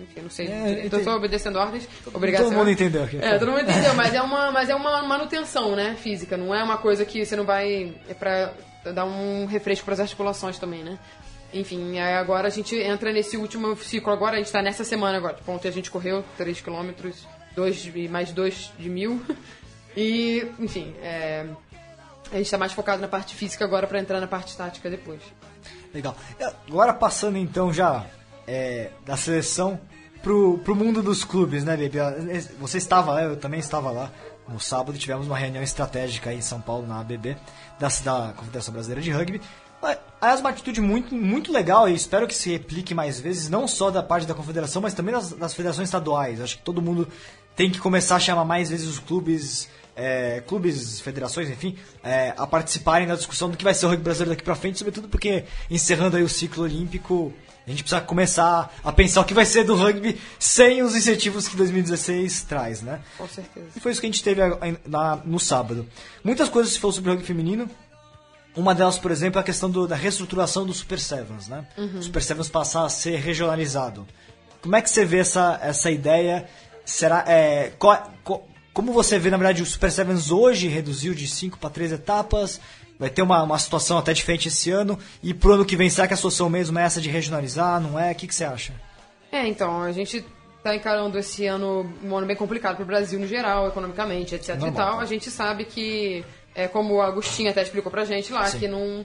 Enfim, 0.00 0.12
eu 0.16 0.22
não 0.22 0.30
sei. 0.30 0.46
É, 0.48 0.86
eu 0.86 1.04
tô 1.04 1.10
obedecendo 1.14 1.56
ordens. 1.56 1.88
Obrigado. 2.12 2.44
Todo 2.44 2.54
mundo 2.54 2.70
entendeu 2.70 3.04
aqui. 3.04 3.18
É, 3.18 3.38
todo 3.38 3.50
mundo 3.50 3.62
entendeu, 3.62 3.94
mas 3.94 4.14
é 4.14 4.22
uma, 4.22 4.50
mas 4.50 4.68
é 4.68 4.74
uma 4.74 5.02
manutenção, 5.02 5.76
né? 5.76 5.96
Física. 5.98 6.36
Não 6.36 6.54
é 6.54 6.62
uma 6.62 6.78
coisa 6.78 7.04
que 7.04 7.24
você 7.24 7.36
não 7.36 7.44
vai. 7.44 7.94
É 8.08 8.14
pra 8.14 8.52
dar 8.92 9.04
um 9.04 9.46
refresco 9.46 9.84
pras 9.84 10.00
articulações 10.00 10.58
também, 10.58 10.82
né? 10.82 10.98
Enfim, 11.54 11.98
agora 11.98 12.48
a 12.48 12.50
gente 12.50 12.74
entra 12.76 13.12
nesse 13.12 13.36
último 13.36 13.76
ciclo. 13.76 14.12
Agora 14.12 14.36
a 14.36 14.38
gente 14.38 14.50
tá 14.50 14.62
nessa 14.62 14.84
semana 14.84 15.18
agora. 15.18 15.34
Tipo, 15.34 15.52
ontem 15.52 15.68
a 15.68 15.72
gente 15.72 15.90
correu 15.90 16.24
3 16.36 16.60
km, 16.60 16.90
dois, 17.54 17.90
e 17.94 18.08
mais 18.08 18.32
2 18.32 18.72
de 18.78 18.88
mil. 18.88 19.20
E, 19.94 20.50
enfim, 20.58 20.94
é, 21.02 21.44
a 22.32 22.36
gente 22.38 22.50
tá 22.50 22.56
mais 22.56 22.72
focado 22.72 23.02
na 23.02 23.08
parte 23.08 23.34
física 23.34 23.62
agora 23.62 23.86
pra 23.86 23.98
entrar 23.98 24.20
na 24.20 24.26
parte 24.26 24.56
tática 24.56 24.88
depois. 24.88 25.20
Legal. 25.92 26.16
E 26.40 26.44
Agora 26.66 26.94
passando 26.94 27.36
então 27.36 27.70
já 27.72 28.06
é, 28.46 28.90
da 29.04 29.16
seleção 29.16 29.80
pro, 30.22 30.58
pro 30.58 30.74
mundo 30.74 31.02
dos 31.02 31.24
clubes, 31.24 31.64
né, 31.64 31.76
Baby? 31.76 31.98
Você 32.60 32.78
estava 32.78 33.12
lá, 33.12 33.22
eu 33.22 33.36
também 33.36 33.60
estava 33.60 33.90
lá. 33.90 34.10
No 34.48 34.58
sábado 34.58 34.98
tivemos 34.98 35.26
uma 35.26 35.38
reunião 35.38 35.62
estratégica 35.62 36.30
aí 36.30 36.38
em 36.38 36.42
São 36.42 36.60
Paulo, 36.60 36.86
na 36.86 37.00
ABB, 37.00 37.36
da, 37.78 37.88
da 38.04 38.32
Confederação 38.36 38.74
Brasileira 38.74 39.00
de 39.00 39.10
Rugby. 39.10 39.40
Aliás, 40.20 40.40
uma 40.40 40.50
atitude 40.50 40.80
muito, 40.80 41.12
muito 41.12 41.52
legal 41.52 41.88
e 41.88 41.94
espero 41.94 42.28
que 42.28 42.34
se 42.34 42.50
replique 42.52 42.94
mais 42.94 43.18
vezes, 43.18 43.48
não 43.48 43.66
só 43.66 43.90
da 43.90 44.02
parte 44.02 44.26
da 44.26 44.34
confederação, 44.34 44.80
mas 44.80 44.94
também 44.94 45.12
das, 45.12 45.32
das 45.32 45.54
federações 45.54 45.88
estaduais. 45.88 46.40
Acho 46.40 46.58
que 46.58 46.62
todo 46.62 46.80
mundo 46.80 47.08
tem 47.56 47.68
que 47.68 47.80
começar 47.80 48.16
a 48.16 48.20
chamar 48.20 48.44
mais 48.44 48.70
vezes 48.70 48.86
os 48.86 49.00
clubes, 49.00 49.68
é, 49.96 50.40
clubes, 50.46 51.00
federações, 51.00 51.50
enfim, 51.50 51.76
é, 52.04 52.32
a 52.36 52.46
participarem 52.46 53.08
da 53.08 53.16
discussão 53.16 53.50
do 53.50 53.56
que 53.56 53.64
vai 53.64 53.74
ser 53.74 53.86
o 53.86 53.88
rugby 53.88 54.04
brasileiro 54.04 54.30
daqui 54.30 54.44
pra 54.44 54.54
frente, 54.54 54.78
sobretudo 54.78 55.08
porque 55.08 55.44
encerrando 55.68 56.16
aí 56.16 56.22
o 56.22 56.28
ciclo 56.28 56.62
olímpico, 56.62 57.32
a 57.66 57.70
gente 57.70 57.82
precisa 57.82 58.00
começar 58.00 58.74
a 58.82 58.92
pensar 58.92 59.20
o 59.20 59.24
que 59.24 59.34
vai 59.34 59.44
ser 59.46 59.64
do 59.64 59.74
rugby 59.76 60.20
sem 60.38 60.82
os 60.82 60.96
incentivos 60.96 61.46
que 61.48 61.56
2016 61.56 62.42
traz, 62.42 62.82
né? 62.82 63.00
Com 63.16 63.28
certeza. 63.28 63.66
E 63.76 63.80
foi 63.80 63.92
isso 63.92 64.00
que 64.00 64.06
a 64.06 64.10
gente 64.10 64.22
teve 64.22 64.40
na- 64.86 65.16
no 65.24 65.38
sábado. 65.38 65.86
Muitas 66.24 66.48
coisas 66.48 66.72
se 66.72 66.78
falou 66.80 66.92
sobre 66.92 67.10
o 67.10 67.12
rugby 67.14 67.26
feminino. 67.26 67.68
Uma 68.54 68.74
delas, 68.74 68.98
por 68.98 69.10
exemplo, 69.10 69.38
é 69.38 69.40
a 69.42 69.44
questão 69.44 69.70
do- 69.70 69.86
da 69.88 69.96
reestruturação 69.96 70.66
do 70.66 70.74
Super 70.74 70.98
Sevens, 70.98 71.48
né? 71.48 71.66
O 71.78 72.02
Super 72.02 72.22
Sevens 72.22 72.48
passar 72.48 72.84
a 72.84 72.88
ser 72.88 73.16
regionalizado. 73.16 74.06
Como 74.60 74.76
é 74.76 74.82
que 74.82 74.90
você 74.90 75.04
vê 75.04 75.18
essa, 75.18 75.58
essa 75.62 75.90
ideia? 75.90 76.46
Será, 76.84 77.24
é, 77.26 77.72
co- 77.78 78.42
como 78.74 78.92
você 78.92 79.18
vê, 79.18 79.30
na 79.30 79.36
verdade, 79.36 79.62
o 79.62 79.66
Super 79.66 79.90
Sevens 79.90 80.30
hoje 80.30 80.68
reduziu 80.68 81.14
de 81.14 81.26
5 81.28 81.58
para 81.58 81.70
3 81.70 81.92
etapas? 81.92 82.60
Vai 83.02 83.10
ter 83.10 83.20
uma, 83.20 83.42
uma 83.42 83.58
situação 83.58 83.98
até 83.98 84.12
diferente 84.12 84.46
esse 84.46 84.70
ano. 84.70 84.96
E 85.20 85.34
pro 85.34 85.54
ano 85.54 85.64
que 85.64 85.74
vem, 85.74 85.90
será 85.90 86.06
que 86.06 86.14
a 86.14 86.16
solução 86.16 86.48
mesmo 86.48 86.78
é 86.78 86.84
essa 86.84 87.00
de 87.00 87.10
regionalizar? 87.10 87.80
Não 87.80 87.98
é? 87.98 88.12
O 88.12 88.14
que, 88.14 88.28
que 88.28 88.34
você 88.34 88.44
acha? 88.44 88.72
É, 89.32 89.44
então, 89.48 89.82
a 89.82 89.90
gente 89.90 90.24
tá 90.62 90.72
encarando 90.76 91.18
esse 91.18 91.44
ano 91.44 91.92
um 92.04 92.16
ano 92.16 92.28
bem 92.28 92.36
complicado 92.36 92.76
pro 92.76 92.84
Brasil 92.84 93.18
no 93.18 93.26
geral, 93.26 93.66
economicamente, 93.66 94.36
etc 94.36 94.50
e 94.50 94.58
Normal, 94.58 94.72
tal. 94.72 94.96
né? 94.98 95.02
A 95.02 95.06
gente 95.06 95.32
sabe 95.32 95.64
que, 95.64 96.24
é 96.54 96.68
como 96.68 96.94
o 96.94 97.02
Agostinho 97.02 97.50
até 97.50 97.60
explicou 97.62 97.90
pra 97.90 98.04
gente 98.04 98.32
lá, 98.32 98.46
Sim. 98.46 98.60
que 98.60 98.68
não, 98.68 99.04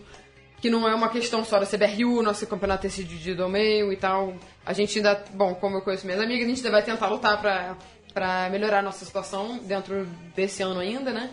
que 0.62 0.70
não 0.70 0.88
é 0.88 0.94
uma 0.94 1.10
questão 1.10 1.44
só 1.44 1.58
da 1.58 1.66
CBRU, 1.66 2.22
nosso 2.22 2.46
campeonato 2.46 2.84
ter 2.84 2.92
sido 2.92 3.08
dividido 3.08 3.42
ao 3.42 3.50
meio 3.50 3.92
e 3.92 3.98
tal. 3.98 4.36
A 4.64 4.74
gente 4.74 5.00
ainda, 5.00 5.24
bom, 5.34 5.56
como 5.56 5.78
eu 5.78 5.82
conheço 5.82 6.06
minhas 6.06 6.22
amigas, 6.22 6.46
a 6.46 6.50
gente 6.50 6.58
ainda 6.58 6.70
vai 6.72 6.84
tentar 6.84 7.08
lutar 7.08 7.42
pra 7.42 8.48
melhorar 8.52 8.78
a 8.78 8.84
nossa 8.84 9.04
situação 9.04 9.58
dentro 9.58 10.06
desse 10.36 10.62
ano 10.62 10.80
ainda, 10.80 11.12
né? 11.12 11.32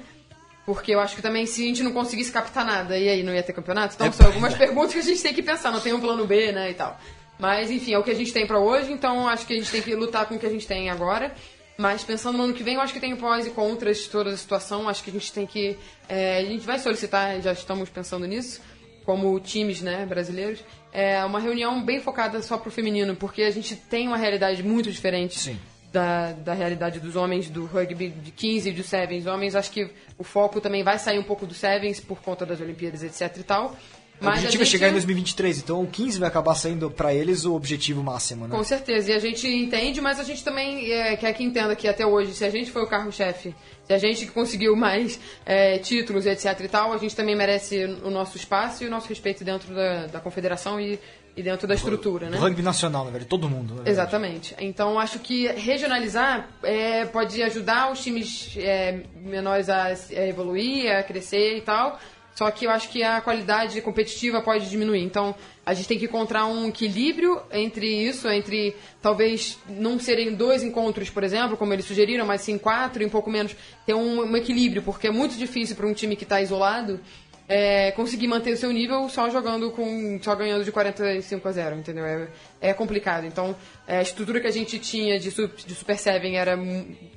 Porque 0.67 0.95
eu 0.95 1.01
acho 1.01 1.15
que 1.15 1.23
também 1.23 1.45
se 1.45 1.63
a 1.63 1.67
gente 1.67 1.83
não 1.83 1.93
conseguisse 1.93 2.33
captar 2.33 2.65
nada, 2.65 2.97
e 2.99 3.09
aí 3.09 3.23
não 3.23 3.35
ia 3.35 3.43
ter 3.43 3.53
campeonato? 3.53 3.95
Então 3.95 4.07
É, 4.07 4.13
são 4.13 4.27
algumas 4.27 4.55
perguntas 4.55 4.95
que 4.95 4.99
a 4.99 5.03
gente 5.03 5.23
tem 5.23 5.35
que 5.35 5.43
pensar, 5.43 5.71
não 5.71 5.81
tem 5.81 5.93
um 5.93 6.01
plano 6.01 6.27
B, 6.27 6.53
né, 6.53 6.71
e 6.71 6.75
tal. 6.75 6.99
Mas 7.39 7.71
enfim, 7.71 7.93
é 7.93 7.99
o 7.99 8.03
que 8.03 8.11
a 8.11 8.15
gente 8.15 8.33
tem 8.33 8.47
pra 8.47 8.59
hoje, 8.59 8.93
então 8.93 9.29
acho 9.29 9.47
que 9.47 9.53
a 9.53 9.57
gente 9.57 9.71
tem 9.71 9.83
que 9.83 9.95
lutar 9.95 10.27
com 10.27 10.37
o 10.37 10.39
que 10.39 10.47
a 10.47 10.51
gente 10.51 10.67
tem 10.67 10.89
agora. 10.89 11.35
Mas 11.77 12.05
pensando 12.05 12.39
no 12.39 12.45
ano 12.45 12.55
que 12.55 12.63
vem, 12.63 12.75
eu 12.75 12.81
acho 12.81 12.93
que 12.93 13.01
tem 13.01 13.15
pós 13.17 13.47
e 13.47 13.51
contras 13.51 13.99
de 13.99 14.09
toda 14.09 14.31
a 14.31 14.37
situação. 14.37 14.89
Acho 14.89 15.03
que 15.03 15.11
a 15.11 15.13
gente 15.13 15.33
tem 15.33 15.45
que. 15.45 15.77
é, 16.09 16.39
a 16.39 16.45
gente 16.45 16.65
vai 16.65 16.79
solicitar, 16.79 17.41
já 17.41 17.53
estamos 17.53 17.91
pensando 17.91 18.27
nisso, 18.27 18.61
como 19.05 19.39
times 19.41 19.83
né, 19.83 20.07
brasileiros, 20.07 20.61
é 20.93 21.25
uma 21.25 21.41
reunião 21.41 21.83
bem 21.85 22.01
focada 22.01 22.41
só 22.43 22.57
pro 22.57 22.71
feminino, 22.71 23.17
porque 23.17 23.43
a 23.43 23.51
gente 23.51 23.75
tem 23.75 24.07
uma 24.07 24.17
realidade 24.17 24.63
muito 24.63 24.91
diferente 24.91 25.39
Sim. 25.39 25.59
Da, 25.95 26.33
da 26.33 26.53
realidade 26.53 26.99
dos 26.99 27.15
homens 27.15 27.49
do 27.49 27.65
rugby 27.67 28.09
de 28.11 28.33
15 28.33 28.69
e 28.69 28.73
do 28.73 28.83
Sevens. 28.83 29.27
Homens, 29.27 29.55
acho 29.55 29.71
que 29.71 29.89
o 30.19 30.25
foco 30.25 30.61
também 30.61 30.83
vai 30.83 30.99
sair 30.99 31.21
um 31.21 31.23
pouco 31.23 31.47
do 31.47 31.55
Sevens 31.55 32.01
por 32.01 32.21
conta 32.21 32.45
das 32.45 32.61
Olimpíadas, 32.61 33.05
etc 33.05 33.39
e 33.39 33.43
tal. 33.45 33.67
o 33.67 34.25
Mas 34.25 34.27
a 34.27 34.31
objetivo 34.39 34.63
é 34.63 34.65
gente- 34.67 34.73
chegar 34.73 34.89
em 34.89 34.93
2023, 34.93 35.59
então 35.59 35.81
o 35.83 35.87
15 35.87 36.19
vai 36.19 36.29
acabar 36.29 36.55
sendo 36.57 36.91
pra 36.91 37.15
eles 37.15 37.45
o 37.45 37.55
objetivo 37.55 38.03
máximo, 38.03 38.49
né? 38.49 38.57
Com 38.57 38.65
certeza, 38.65 39.13
e 39.13 39.15
a 39.15 39.19
gente 39.21 39.47
entende, 39.47 40.01
mas 40.01 40.19
a 40.19 40.25
gente 40.25 40.43
também 40.43 40.91
é, 40.93 41.17
quer 41.17 41.33
que 41.33 41.45
entenda 41.45 41.77
que 41.77 41.87
até 41.87 42.05
hoje, 42.05 42.35
se 42.35 42.45
a 42.45 42.51
gente 42.51 42.73
foi 42.73 42.83
o 42.83 42.87
carro-chefe, 42.89 43.55
se 43.87 43.93
a 43.93 43.99
gente 43.99 44.27
conseguiu 44.27 44.75
mais 44.75 45.21
é, 45.47 45.79
títulos, 45.79 46.27
etc 46.27 46.59
e 46.61 46.69
tal, 46.69 46.93
a 46.93 46.99
gente 46.99 47.15
também 47.15 47.37
merece 47.37 47.85
o 48.03 48.11
nosso 48.11 48.37
espaço 48.37 48.83
e 48.83 48.87
o 48.89 48.91
nosso 48.91 49.09
respeito 49.09 49.45
dentro 49.45 49.73
da, 49.75 50.07
da 50.07 50.21
confederação 50.21 50.81
e, 50.81 50.99
e 51.37 51.43
dentro 51.43 51.67
da 51.67 51.75
estrutura, 51.75 52.31
né? 52.31 52.39
Rugby 52.39 52.63
nacional, 52.63 53.05
na 53.05 53.11
verdade, 53.11 53.29
todo 53.29 53.49
mundo. 53.49 53.83
Exatamente. 53.85 54.55
Então 54.59 54.99
acho 54.99 55.19
que 55.19 55.49
regionalizar 55.49 56.49
é, 56.63 57.05
pode 57.07 57.43
ajudar 57.43 57.91
os 57.91 58.03
times 58.03 58.55
é, 58.57 59.03
menores 59.17 59.69
a, 59.69 59.87
a 59.87 60.27
evoluir, 60.29 60.91
a 60.91 61.03
crescer 61.03 61.59
e 61.59 61.61
tal. 61.61 61.99
Só 62.35 62.51
que 62.51 62.67
eu 62.67 62.71
acho 62.71 62.89
que 62.89 63.03
a 63.03 63.21
qualidade 63.21 63.81
competitiva 63.81 64.43
pode 64.43 64.69
diminuir. 64.69 65.03
Então 65.03 65.35
a 65.65 65.73
gente 65.73 65.87
tem 65.87 65.99
que 65.99 66.07
encontrar 66.07 66.47
um 66.47 66.69
equilíbrio 66.69 67.41
entre 67.53 67.87
isso, 67.87 68.29
entre 68.29 68.77
talvez 69.01 69.59
não 69.69 69.99
serem 70.01 70.35
dois 70.35 70.63
encontros, 70.63 71.09
por 71.09 71.23
exemplo, 71.23 71.57
como 71.57 71.73
eles 71.73 71.85
sugeriram, 71.85 72.27
mas 72.27 72.41
sim 72.41 72.59
quatro 72.59 73.03
e 73.03 73.07
um 73.07 73.09
pouco 73.09 73.31
menos. 73.31 73.55
Ter 73.87 73.95
um, 73.95 74.23
um 74.23 74.37
equilíbrio, 74.37 74.83
porque 74.83 75.07
é 75.07 75.13
muito 75.13 75.37
difícil 75.37 75.77
para 75.77 75.87
um 75.87 75.95
time 75.95 76.17
que 76.17 76.25
está 76.25 76.41
isolado 76.41 77.01
é, 77.49 77.91
conseguir 77.93 78.27
manter 78.27 78.53
o 78.53 78.57
seu 78.57 78.73
nível 78.73 79.09
só 79.09 79.29
jogando 79.29 79.71
com. 79.71 80.19
só 80.23 80.35
ganhando 80.35 80.65
de 80.65 80.73
45 80.73 81.47
a 81.49 81.53
0, 81.53 81.77
entendeu? 81.77 82.05
É, 82.05 82.29
é 82.61 82.75
complicado. 82.75 83.27
Então, 83.27 83.55
é, 83.87 83.99
a 83.99 84.03
estrutura 84.03 84.41
que 84.41 84.47
a 84.47 84.53
gente 84.53 84.79
tinha 84.79 85.19
de, 85.19 85.31
de 85.31 85.75
Super 85.75 85.99
Seven 85.99 86.37
era. 86.37 86.59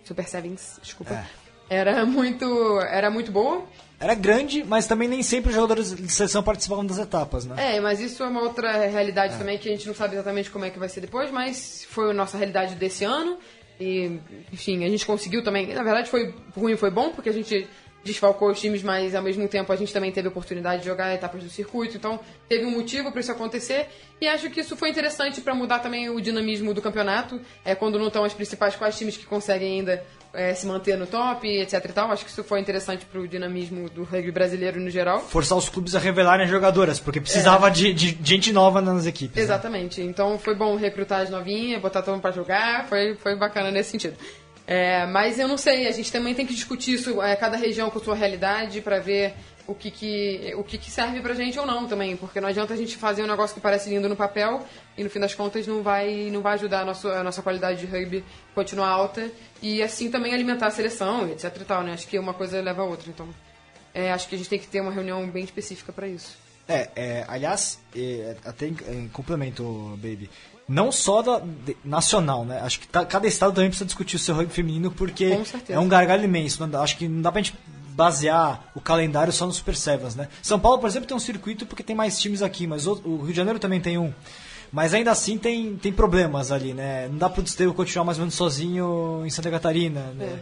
Super 0.03 0.27
Sevens, 0.27 0.79
desculpa. 0.81 1.25
Era 1.69 2.05
muito. 2.05 2.79
Era 2.81 3.09
muito 3.09 3.31
boa. 3.31 3.65
Era 3.99 4.13
grande, 4.13 4.63
mas 4.63 4.85
também 4.85 5.07
nem 5.07 5.23
sempre 5.23 5.49
os 5.49 5.55
jogadores 5.55 5.95
de 5.95 6.09
seleção 6.09 6.43
participavam 6.43 6.85
das 6.85 6.99
etapas, 6.99 7.45
né? 7.45 7.77
É, 7.77 7.79
mas 7.79 7.99
isso 7.99 8.21
é 8.21 8.27
uma 8.27 8.41
outra 8.41 8.85
realidade 8.85 9.35
também 9.37 9.57
que 9.57 9.67
a 9.67 9.71
gente 9.71 9.87
não 9.87 9.95
sabe 9.95 10.13
exatamente 10.13 10.51
como 10.51 10.65
é 10.65 10.69
que 10.69 10.77
vai 10.77 10.87
ser 10.87 11.01
depois, 11.01 11.31
mas 11.31 11.83
foi 11.89 12.11
a 12.11 12.13
nossa 12.13 12.37
realidade 12.37 12.75
desse 12.75 13.03
ano. 13.03 13.39
E, 13.79 14.19
enfim, 14.53 14.83
a 14.83 14.89
gente 14.89 15.05
conseguiu 15.05 15.43
também. 15.43 15.73
Na 15.73 15.83
verdade, 15.83 16.09
foi 16.09 16.33
ruim 16.55 16.75
foi 16.75 16.91
bom, 16.91 17.09
porque 17.09 17.29
a 17.29 17.33
gente 17.33 17.67
desfalcou 18.03 18.51
os 18.51 18.59
times, 18.59 18.81
mas 18.81 19.13
ao 19.13 19.21
mesmo 19.21 19.47
tempo 19.47 19.71
a 19.71 19.75
gente 19.75 19.91
também 19.91 20.11
teve 20.11 20.27
a 20.27 20.31
oportunidade 20.31 20.81
de 20.81 20.87
jogar 20.87 21.13
etapas 21.13 21.43
do 21.43 21.49
circuito, 21.49 21.97
então 21.97 22.19
teve 22.47 22.65
um 22.65 22.71
motivo 22.71 23.11
para 23.11 23.19
isso 23.19 23.31
acontecer. 23.31 23.89
E 24.19 24.27
acho 24.27 24.49
que 24.49 24.61
isso 24.61 24.75
foi 24.75 24.89
interessante 24.89 25.41
para 25.41 25.53
mudar 25.53 25.79
também 25.79 26.09
o 26.09 26.19
dinamismo 26.19 26.73
do 26.73 26.81
campeonato, 26.81 27.39
é 27.63 27.75
quando 27.75 27.99
não 27.99 28.07
estão 28.07 28.23
as 28.23 28.33
principais 28.33 28.75
quais 28.75 28.97
times 28.97 29.17
que 29.17 29.25
conseguem 29.25 29.79
ainda 29.79 30.03
é, 30.33 30.53
se 30.53 30.65
manter 30.65 30.97
no 30.97 31.05
top, 31.05 31.47
etc 31.47 31.83
e 31.85 31.93
tal. 31.93 32.11
Acho 32.11 32.23
que 32.23 32.31
isso 32.31 32.43
foi 32.43 32.59
interessante 32.59 33.05
para 33.05 33.19
o 33.19 33.27
dinamismo 33.27 33.89
do 33.89 34.03
rugby 34.03 34.31
brasileiro 34.31 34.79
no 34.79 34.89
geral. 34.89 35.19
Forçar 35.19 35.57
os 35.57 35.67
clubes 35.69 35.95
a 35.95 35.99
revelarem 35.99 36.45
as 36.45 36.51
jogadoras, 36.51 36.99
porque 36.99 37.19
precisava 37.19 37.69
de, 37.69 37.93
de 37.93 38.17
gente 38.23 38.51
nova 38.53 38.81
nas 38.81 39.05
equipes. 39.05 39.35
né? 39.35 39.41
Exatamente. 39.43 40.01
Então 40.01 40.37
foi 40.39 40.55
bom 40.55 40.75
recrutar 40.75 41.21
as 41.21 41.29
novinhas, 41.29 41.81
botar 41.81 42.01
todo 42.01 42.13
mundo 42.13 42.21
pra 42.21 42.31
jogar, 42.31 42.87
foi, 42.87 43.15
foi 43.15 43.35
bacana 43.35 43.71
nesse 43.71 43.91
sentido. 43.91 44.15
É, 44.67 45.05
mas 45.05 45.39
eu 45.39 45.47
não 45.47 45.57
sei, 45.57 45.87
a 45.87 45.91
gente 45.91 46.11
também 46.11 46.35
tem 46.35 46.45
que 46.45 46.53
discutir 46.53 46.95
isso, 46.95 47.21
é, 47.21 47.37
cada 47.37 47.55
região 47.55 47.89
com 47.89 47.99
sua 47.99 48.15
realidade, 48.15 48.81
pra 48.81 48.99
ver 48.99 49.33
o 49.65 49.73
que, 49.73 49.89
que, 49.89 50.53
o 50.57 50.63
que, 50.63 50.77
que 50.77 50.91
serve 50.91 51.21
pra 51.21 51.33
gente 51.33 51.57
ou 51.57 51.65
não 51.65 51.87
também, 51.87 52.17
porque 52.17 52.41
não 52.41 52.49
adianta 52.49 52.73
a 52.73 52.77
gente 52.77 52.97
fazer 52.97 53.23
um 53.23 53.27
negócio 53.27 53.53
que 53.53 53.61
parece 53.61 53.89
lindo 53.89 54.09
no 54.09 54.15
papel 54.15 54.65
e 54.97 55.03
no 55.05 55.09
fim 55.09 55.19
das 55.19 55.33
contas 55.33 55.65
não 55.65 55.81
vai, 55.81 56.29
não 56.31 56.41
vai 56.41 56.55
ajudar 56.55 56.81
a 56.81 56.85
nossa, 56.85 57.09
a 57.09 57.23
nossa 57.23 57.41
qualidade 57.41 57.79
de 57.79 57.85
rugby 57.85 58.25
continuar 58.53 58.89
alta 58.89 59.31
e 59.61 59.81
assim 59.81 60.11
também 60.11 60.33
alimentar 60.33 60.67
a 60.67 60.71
seleção, 60.71 61.29
etc 61.29 61.55
e 61.61 61.65
tal, 61.65 61.83
né? 61.83 61.93
Acho 61.93 62.07
que 62.07 62.19
uma 62.19 62.33
coisa 62.33 62.61
leva 62.61 62.81
a 62.81 62.85
outra, 62.85 63.09
então 63.09 63.27
é, 63.93 64.11
acho 64.11 64.27
que 64.27 64.35
a 64.35 64.37
gente 64.37 64.49
tem 64.49 64.59
que 64.59 64.67
ter 64.67 64.81
uma 64.81 64.91
reunião 64.91 65.25
bem 65.29 65.45
específica 65.45 65.93
pra 65.93 66.07
isso. 66.07 66.37
É, 66.67 66.89
é, 66.95 67.25
aliás, 67.27 67.79
é, 67.95 68.35
até 68.43 68.67
em, 68.67 68.77
em 68.89 69.07
complemento, 69.07 69.63
Baby. 70.01 70.29
Não 70.67 70.91
só 70.91 71.21
da 71.21 71.39
de- 71.39 71.77
nacional, 71.83 72.43
né? 72.43 72.59
Acho 72.61 72.79
que 72.81 72.87
tá- 72.87 73.05
cada 73.05 73.25
estado 73.27 73.53
também 73.53 73.69
precisa 73.69 73.85
discutir 73.85 74.17
o 74.17 74.19
seu 74.19 74.35
rugby 74.35 74.53
feminino 74.53 74.91
porque 74.91 75.37
é 75.69 75.79
um 75.79 75.87
gargalho 75.87 76.25
imenso. 76.25 76.59
Não 76.59 76.69
dá- 76.69 76.81
acho 76.81 76.97
que 76.97 77.07
não 77.07 77.21
dá 77.21 77.31
pra 77.31 77.41
gente 77.41 77.55
basear 77.95 78.69
o 78.75 78.81
calendário 78.81 79.31
só 79.33 79.45
no 79.45 79.51
Super 79.53 79.75
Sevens, 79.75 80.15
né? 80.15 80.27
São 80.41 80.59
Paulo, 80.59 80.77
por 80.79 80.87
exemplo, 80.87 81.07
tem 81.07 81.15
um 81.17 81.19
circuito 81.19 81.65
porque 81.65 81.81
tem 81.83 81.95
mais 81.95 82.19
times 82.19 82.41
aqui, 82.41 82.67
mas 82.67 82.85
o, 82.85 83.01
o 83.05 83.17
Rio 83.21 83.29
de 83.31 83.37
Janeiro 83.37 83.59
também 83.59 83.79
tem 83.81 83.97
um. 83.97 84.13
Mas 84.69 84.93
ainda 84.93 85.11
assim 85.11 85.37
tem, 85.37 85.77
tem 85.77 85.93
problemas 85.93 86.51
ali, 86.51 86.73
né? 86.73 87.07
Não 87.07 87.17
dá 87.17 87.29
pro 87.29 87.41
Desterro 87.41 87.73
continuar 87.73 88.03
mais 88.03 88.17
ou 88.17 88.23
menos 88.23 88.35
sozinho 88.35 89.23
em 89.25 89.29
Santa 89.29 89.49
Catarina. 89.49 90.01
né? 90.13 90.39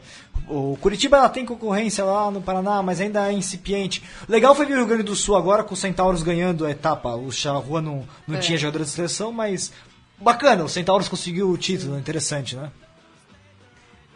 O 0.50 0.76
Curitiba 0.82 1.18
ela 1.18 1.30
tem 1.30 1.46
concorrência 1.46 2.04
lá 2.04 2.32
no 2.32 2.42
Paraná, 2.42 2.82
mas 2.82 3.00
ainda 3.00 3.30
é 3.30 3.34
incipiente. 3.34 4.02
Legal 4.28 4.56
foi 4.56 4.66
ver 4.66 4.74
o 4.74 4.78
Rio 4.78 4.88
Grande 4.88 5.04
do 5.04 5.16
Sul 5.16 5.36
agora 5.36 5.64
com 5.64 5.76
o 5.76 5.78
Centauros 5.78 6.24
ganhando 6.24 6.66
a 6.66 6.72
etapa. 6.72 7.16
O 7.16 7.32
Charrua 7.32 7.80
não, 7.82 8.04
não 8.28 8.36
É. 8.38 8.40
tinha 8.40 8.58
jogador 8.58 8.84
de 8.84 8.90
seleção, 8.90 9.32
mas 9.32 9.72
bacana, 10.20 10.64
o 10.64 10.70
Centauros 10.70 11.08
conseguiu 11.08 11.50
o 11.50 11.58
título, 11.58 11.98
interessante, 11.98 12.56
né? 12.56 12.72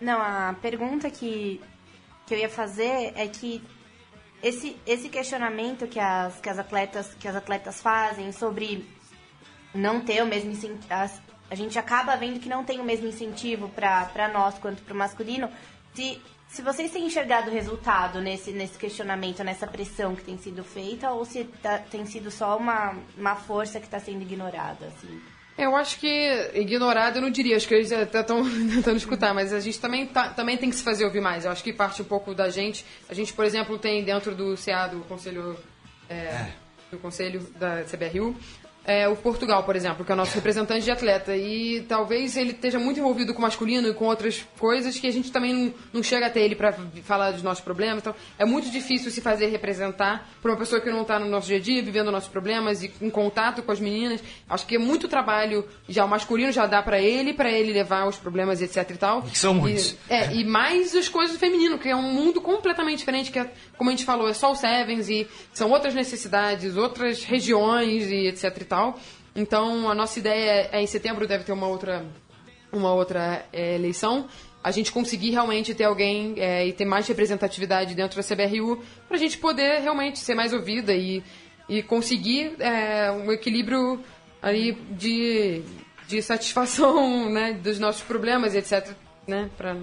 Não, 0.02 0.20
a 0.22 0.56
pergunta 0.62 1.10
que, 1.10 1.62
que 2.26 2.34
eu 2.34 2.40
ia 2.40 2.50
fazer 2.50 3.12
é 3.16 3.28
que 3.28 3.62
esse, 4.42 4.78
esse 4.86 5.10
questionamento 5.10 5.88
que 5.88 6.00
as, 6.00 6.40
que, 6.40 6.50
as 6.50 6.58
atletas, 6.58 7.14
que 7.20 7.28
as 7.28 7.36
atletas 7.36 7.82
fazem 7.82 8.32
sobre 8.32 8.88
não 9.74 10.00
ter 10.02 10.24
o 10.24 10.26
mesmo 10.26 10.52
incentivo. 10.52 10.88
A 11.52 11.56
gente 11.56 11.78
acaba 11.78 12.16
vendo 12.16 12.40
que 12.40 12.48
não 12.48 12.64
tem 12.64 12.80
o 12.80 12.84
mesmo 12.84 13.08
incentivo 13.08 13.70
para 13.70 14.30
nós 14.32 14.58
quanto 14.60 14.82
para 14.84 14.94
o 14.94 14.98
masculino. 14.98 15.50
Se, 15.94 16.22
se 16.48 16.62
vocês 16.62 16.92
têm 16.92 17.06
enxergado 17.08 17.50
o 17.50 17.54
resultado 17.54 18.22
nesse, 18.22 18.52
nesse 18.52 18.78
questionamento, 18.78 19.44
nessa 19.44 19.68
pressão 19.68 20.16
que 20.16 20.24
tem 20.24 20.38
sido 20.38 20.64
feita, 20.64 21.12
ou 21.12 21.26
se 21.26 21.44
tá- 21.62 21.80
tem 21.80 22.06
sido 22.06 22.32
só 22.32 22.56
uma, 22.56 22.96
uma 23.18 23.36
força 23.36 23.80
que 23.80 23.86
está 23.86 24.00
sendo 24.00 24.22
ignorada, 24.22 24.86
assim. 24.86 25.22
Eu 25.62 25.76
acho 25.76 26.00
que 26.00 26.52
ignorado 26.54 27.18
eu 27.18 27.22
não 27.22 27.30
diria, 27.30 27.58
acho 27.58 27.68
que 27.68 27.74
eles 27.74 27.92
até 27.92 28.22
estão 28.22 28.44
tentando 28.74 28.98
escutar, 28.98 29.34
mas 29.34 29.52
a 29.54 29.60
gente 29.60 29.80
também, 29.80 30.06
tá- 30.08 30.30
também 30.30 30.58
tem 30.58 30.70
que 30.70 30.76
se 30.76 30.84
fazer 30.84 31.04
ouvir 31.06 31.22
mais. 31.22 31.46
Eu 31.46 31.52
acho 31.52 31.64
que 31.64 31.74
parte 31.74 32.02
um 32.02 32.06
pouco 32.06 32.34
da 32.34 32.50
gente. 32.50 32.86
A 33.10 33.14
gente, 33.14 33.34
por 33.34 33.44
exemplo, 33.46 33.78
tem 33.78 34.04
dentro 34.04 34.34
do 34.34 34.56
CA, 34.58 34.88
do 34.88 35.00
Conselho, 35.02 35.58
é, 36.10 36.48
do 36.92 36.98
Conselho 36.98 37.42
da 37.60 37.84
CBRU, 37.84 38.36
é, 38.90 39.08
o 39.08 39.16
Portugal, 39.16 39.62
por 39.62 39.76
exemplo, 39.76 40.04
que 40.04 40.12
é 40.12 40.16
o 40.16 40.18
nosso 40.18 40.34
representante 40.34 40.84
de 40.84 40.90
atleta. 40.90 41.38
E 41.38 41.82
talvez 41.88 42.36
ele 42.36 42.54
esteja 42.54 42.80
muito 42.80 43.00
envolvido 43.00 43.36
com 43.36 43.40
o 43.40 43.44
masculino 43.44 43.88
e 43.88 43.94
com 43.94 44.06
outras 44.06 44.44
coisas 44.58 44.98
que 44.98 45.06
a 45.06 45.12
gente 45.12 45.32
também 45.32 45.54
não, 45.54 45.74
não 45.94 46.02
chega 46.02 46.26
até 46.26 46.42
ele 46.42 46.56
para 46.56 46.74
falar 47.04 47.30
dos 47.30 47.44
nossos 47.44 47.64
problemas. 47.64 48.00
Então, 48.00 48.16
é 48.40 48.46
muito 48.46 48.72
difícil 48.72 49.12
se 49.12 49.22
fazer 49.22 49.46
representar 49.46 50.28
por 50.42 50.50
uma 50.50 50.58
pessoa 50.58 50.82
que 50.82 50.90
não 50.90 51.04
está 51.04 51.20
no 51.20 51.28
nosso 51.28 51.46
dia 51.46 51.58
a 51.58 51.60
dia, 51.60 51.84
vivendo 51.84 52.12
nossos 52.12 52.30
problemas 52.30 52.82
e 52.82 52.92
em 53.00 53.12
contato 53.12 53.62
com 53.62 53.72
as 53.72 53.80
meninas. 53.80 54.24
Acho 54.50 54.66
que 54.66 54.78
é 54.78 54.80
muito 54.80 55.08
trabalho, 55.08 55.68
já 55.88 56.04
o 56.04 56.10
masculino 56.10 56.52
já 56.52 56.66
dá 56.66 56.82
para 56.82 57.00
ele, 57.00 57.32
para 57.32 57.52
ele 57.52 57.72
levar 57.72 58.08
os 58.08 58.18
problemas, 58.18 58.60
etc 58.60 58.90
e 58.90 58.98
tal. 58.98 59.22
Que 59.22 59.38
são 59.38 59.54
muitos. 59.54 59.92
E, 60.10 60.14
é, 60.14 60.34
e 60.34 60.44
mais 60.44 60.96
as 60.96 61.08
coisas 61.08 61.36
do 61.36 61.40
feminino, 61.40 61.78
que 61.78 61.90
é 61.90 61.96
um 61.96 62.12
mundo 62.12 62.42
completamente 62.42 62.98
diferente, 62.98 63.32
que 63.32 63.38
é, 63.38 63.52
como 63.78 63.92
a 63.92 63.94
gente 63.94 64.04
falou, 64.04 64.28
é 64.28 64.34
só 64.34 64.52
o 64.52 64.56
Sevens 64.56 65.10
e 65.10 65.28
são 65.54 65.70
outras 65.70 65.94
necessidades, 65.94 66.76
outras 66.76 67.24
regiões 67.24 68.10
e 68.10 68.28
etc 68.28 68.46
e 68.60 68.66
tal. 68.66 68.79
Então, 69.36 69.90
a 69.90 69.96
nossa 69.96 70.20
ideia 70.20 70.70
é, 70.72 70.82
em 70.82 70.88
setembro 70.88 71.28
deve 71.28 71.44
ter 71.44 71.52
uma 71.52 71.68
outra, 71.68 72.06
uma 72.72 72.94
outra 72.94 73.46
é, 73.54 73.76
eleição. 73.76 74.28
A 74.64 74.72
gente 74.72 74.92
conseguir 74.92 75.32
realmente 75.32 75.74
ter 75.74 75.86
alguém 75.86 76.36
é, 76.38 76.68
e 76.68 76.74
ter 76.74 76.86
mais 76.86 77.08
representatividade 77.08 77.96
dentro 77.96 78.22
da 78.22 78.24
CBRU 78.24 78.84
para 79.08 79.16
a 79.16 79.20
gente 79.20 79.38
poder 79.38 79.80
realmente 79.80 80.20
ser 80.20 80.36
mais 80.36 80.52
ouvida 80.52 80.94
e, 80.94 81.24
e 81.70 81.82
conseguir 81.82 82.56
é, 82.60 83.12
um 83.12 83.32
equilíbrio 83.32 84.04
aí 84.42 84.74
de, 84.92 85.62
de 86.08 86.22
satisfação 86.22 87.30
né, 87.32 87.54
dos 87.54 87.80
nossos 87.80 88.02
problemas, 88.02 88.56
etc. 88.56 88.94
Né, 89.28 89.50
pra... 89.58 89.78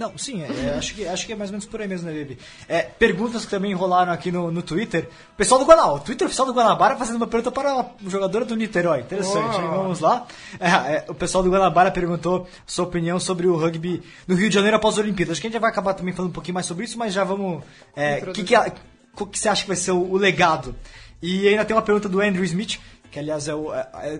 Não, 0.00 0.16
sim, 0.16 0.42
é, 0.42 0.46
é, 0.46 0.74
acho, 0.78 0.94
que, 0.94 1.06
acho 1.06 1.26
que 1.26 1.32
é 1.34 1.36
mais 1.36 1.50
ou 1.50 1.52
menos 1.52 1.66
por 1.66 1.78
aí 1.78 1.86
mesmo, 1.86 2.08
né, 2.10 2.18
Baby? 2.18 2.38
É, 2.66 2.80
perguntas 2.80 3.44
que 3.44 3.50
também 3.50 3.74
rolaram 3.74 4.10
aqui 4.10 4.32
no, 4.32 4.50
no 4.50 4.62
Twitter. 4.62 5.06
Pessoal 5.36 5.60
do 5.60 5.66
Guanabara, 5.66 5.92
o 5.96 6.00
Twitter 6.00 6.26
oficial 6.26 6.46
do 6.46 6.54
Guanabara 6.54 6.96
fazendo 6.96 7.16
uma 7.16 7.26
pergunta 7.26 7.50
para 7.52 7.70
a 7.80 7.86
jogadora 8.06 8.46
do 8.46 8.56
Niterói. 8.56 9.00
Interessante, 9.00 9.58
Oh. 9.58 9.68
vamos 9.82 10.00
lá. 10.00 10.26
É, 10.58 10.68
é, 10.70 11.04
o 11.06 11.14
pessoal 11.14 11.44
do 11.44 11.50
Guanabara 11.50 11.90
perguntou 11.90 12.48
sua 12.66 12.86
opinião 12.86 13.20
sobre 13.20 13.46
o 13.46 13.54
rugby 13.56 14.02
no 14.26 14.34
Rio 14.34 14.48
de 14.48 14.54
Janeiro 14.54 14.78
após 14.78 14.96
a 14.96 15.02
Olimpíada. 15.02 15.32
Acho 15.32 15.40
que 15.42 15.46
a 15.46 15.50
gente 15.50 15.54
já 15.54 15.60
vai 15.60 15.70
acabar 15.70 15.92
também 15.92 16.14
falando 16.14 16.30
um 16.30 16.34
pouquinho 16.34 16.54
mais 16.54 16.64
sobre 16.64 16.86
isso, 16.86 16.96
mas 16.98 17.12
já 17.12 17.22
vamos. 17.22 17.62
É, 17.94 18.22
que 18.22 18.42
que, 18.42 18.54
a- 18.54 18.72
o 19.20 19.26
que 19.26 19.38
você 19.38 19.50
acha 19.50 19.60
que 19.60 19.68
vai 19.68 19.76
ser 19.76 19.90
o, 19.90 20.00
o 20.12 20.16
legado? 20.16 20.74
E 21.22 21.46
ainda 21.46 21.62
tem 21.66 21.76
uma 21.76 21.82
pergunta 21.82 22.08
do 22.08 22.22
Andrew 22.22 22.42
Smith, 22.44 22.78
que 23.10 23.18
aliás 23.18 23.48
é 23.48 23.54
o 23.54 23.70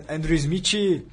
Andrew 0.07 0.35
Smith 0.35 1.03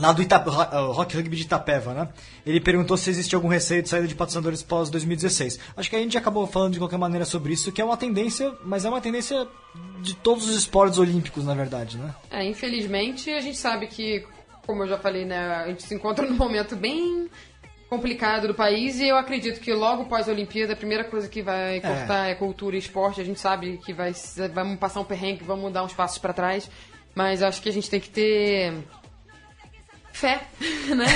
lá 0.00 0.12
do 0.12 0.22
uh, 0.22 0.92
Rock 0.92 1.16
Rugby 1.16 1.36
de 1.36 1.42
Itapeva, 1.42 1.94
né? 1.94 2.08
Ele 2.44 2.60
perguntou 2.60 2.96
se 2.96 3.10
existe 3.10 3.34
algum 3.34 3.48
receio 3.48 3.82
de 3.82 3.88
saída 3.88 4.08
de 4.08 4.14
patrocinadores 4.14 4.62
pós 4.62 4.90
2016. 4.90 5.58
Acho 5.76 5.90
que 5.90 5.96
a 5.96 5.98
gente 5.98 6.16
acabou 6.16 6.46
falando 6.46 6.72
de 6.72 6.78
qualquer 6.78 6.98
maneira 6.98 7.24
sobre 7.24 7.52
isso, 7.52 7.70
que 7.70 7.80
é 7.80 7.84
uma 7.84 7.96
tendência, 7.96 8.52
mas 8.64 8.84
é 8.84 8.88
uma 8.88 9.00
tendência 9.00 9.46
de 10.00 10.14
todos 10.14 10.48
os 10.48 10.56
esportes 10.56 10.98
olímpicos, 10.98 11.44
na 11.44 11.54
verdade, 11.54 11.98
né? 11.98 12.14
É, 12.30 12.44
infelizmente, 12.44 13.30
a 13.30 13.40
gente 13.40 13.58
sabe 13.58 13.86
que, 13.86 14.24
como 14.66 14.82
eu 14.84 14.88
já 14.88 14.98
falei, 14.98 15.24
né, 15.24 15.38
a 15.38 15.68
gente 15.68 15.82
se 15.82 15.94
encontra 15.94 16.24
num 16.28 16.36
momento 16.36 16.74
bem 16.74 17.28
complicado 17.90 18.46
do 18.46 18.54
país 18.54 19.00
e 19.00 19.08
eu 19.08 19.16
acredito 19.16 19.60
que 19.60 19.72
logo 19.72 20.04
pós-Olimpíada 20.04 20.74
a 20.74 20.76
primeira 20.76 21.02
coisa 21.02 21.28
que 21.28 21.42
vai 21.42 21.80
cortar 21.80 22.28
é, 22.28 22.34
cultura 22.36 22.76
e 22.76 22.78
esporte. 22.78 23.20
A 23.20 23.24
gente 23.24 23.40
sabe 23.40 23.78
que 23.84 23.92
vai, 23.92 24.12
vamos 24.54 24.78
passar 24.78 25.00
um 25.00 25.04
perrengue, 25.04 25.42
vamos 25.42 25.72
dar 25.72 25.82
uns 25.82 25.92
passos 25.92 26.18
para 26.18 26.32
trás, 26.32 26.70
mas 27.14 27.42
acho 27.42 27.60
que 27.60 27.68
a 27.68 27.72
gente 27.72 27.90
tem 27.90 27.98
que 27.98 28.08
ter 28.08 28.74
fé, 30.20 30.42
né? 30.94 31.06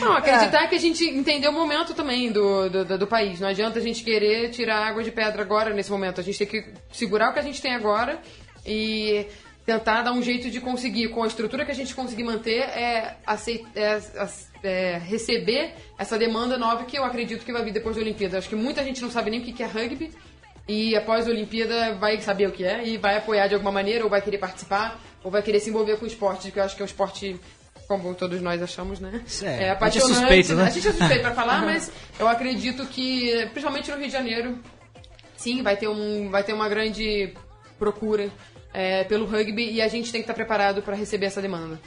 Não, 0.00 0.12
acreditar 0.14 0.66
que 0.68 0.74
a 0.74 0.78
gente 0.80 1.04
entendeu 1.04 1.50
o 1.50 1.54
momento 1.54 1.94
também 1.94 2.32
do, 2.32 2.68
do, 2.68 2.98
do- 2.98 3.06
país. 3.06 3.38
Não 3.38 3.48
adianta 3.48 3.78
a 3.78 3.82
gente 3.82 4.02
querer 4.02 4.50
tirar 4.50 4.78
água 4.86 5.02
de 5.02 5.10
pedra 5.10 5.42
agora, 5.42 5.72
nesse 5.74 5.90
momento. 5.90 6.20
A 6.20 6.24
gente 6.24 6.38
tem 6.38 6.46
que 6.46 6.64
segurar 6.92 7.30
o 7.30 7.32
que 7.34 7.38
a 7.38 7.42
gente 7.42 7.60
tem 7.60 7.74
agora 7.74 8.18
e 8.66 9.26
tentar 9.66 10.02
dar 10.02 10.12
um 10.12 10.22
jeito 10.22 10.50
de 10.50 10.60
conseguir, 10.60 11.08
com 11.08 11.22
a 11.22 11.26
estrutura 11.26 11.64
que 11.64 11.70
a 11.70 11.74
gente 11.74 11.94
conseguir 11.94 12.24
manter, 12.24 12.60
é, 12.62 13.16
aceit- 13.26 13.64
é, 13.76 14.00
é, 14.64 14.98
receber 14.98 15.74
essa 15.98 16.18
demanda 16.18 16.56
nova 16.56 16.84
que 16.84 16.98
eu 16.98 17.04
acredito 17.04 17.44
que 17.44 17.52
vai 17.52 17.62
vir 17.62 17.72
depois 17.72 17.94
da 17.96 18.02
Olimpíada. 18.02 18.38
Acho 18.38 18.48
que 18.48 18.56
muita 18.56 18.82
gente 18.82 19.00
não 19.02 19.10
sabe 19.10 19.30
nem 19.30 19.40
o 19.40 19.44
que 19.44 19.52
que 19.52 19.62
é 19.62 19.66
rugby. 19.66 20.10
E 20.66 20.96
após 20.96 21.26
a 21.26 21.30
Olimpíada 21.30 21.94
vai 21.96 22.20
saber 22.20 22.46
o 22.48 22.52
que 22.52 22.64
é 22.64 22.86
e 22.86 22.96
vai 22.96 23.16
apoiar 23.18 23.46
de 23.48 23.54
alguma 23.54 23.72
maneira, 23.72 24.04
ou 24.04 24.10
vai 24.10 24.22
querer 24.22 24.38
participar, 24.38 24.98
ou 25.22 25.30
vai 25.30 25.42
querer 25.42 25.58
se 25.60 25.70
envolver 25.70 25.96
com 25.96 26.04
o 26.04 26.08
esporte, 26.08 26.50
que 26.52 26.58
eu 26.58 26.62
acho 26.64 26.74
que 26.76 26.82
é 26.82 26.84
um 26.84 26.86
esporte, 26.86 27.38
como 27.98 28.14
todos 28.14 28.40
nós 28.40 28.62
achamos, 28.62 29.00
né? 29.00 29.22
Isso 29.26 29.44
é, 29.44 29.48
a 29.48 29.52
gente 29.52 29.64
é 29.64 29.70
apaixonante. 29.70 30.14
suspeito, 30.14 30.54
né? 30.54 30.64
A 30.64 30.70
gente 30.70 30.88
é 30.88 30.92
suspeito 30.92 31.22
pra 31.22 31.34
falar, 31.34 31.62
mas 31.66 31.90
eu 32.18 32.28
acredito 32.28 32.86
que, 32.86 33.46
principalmente 33.52 33.90
no 33.90 33.96
Rio 33.96 34.06
de 34.06 34.12
Janeiro, 34.12 34.58
sim, 35.36 35.62
vai 35.62 35.76
ter, 35.76 35.88
um, 35.88 36.30
vai 36.30 36.42
ter 36.42 36.52
uma 36.52 36.68
grande 36.68 37.34
procura 37.78 38.30
é, 38.72 39.04
pelo 39.04 39.26
rugby 39.26 39.72
e 39.72 39.82
a 39.82 39.88
gente 39.88 40.10
tem 40.10 40.20
que 40.20 40.24
estar 40.24 40.34
preparado 40.34 40.82
para 40.82 40.96
receber 40.96 41.26
essa 41.26 41.42
demanda. 41.42 41.78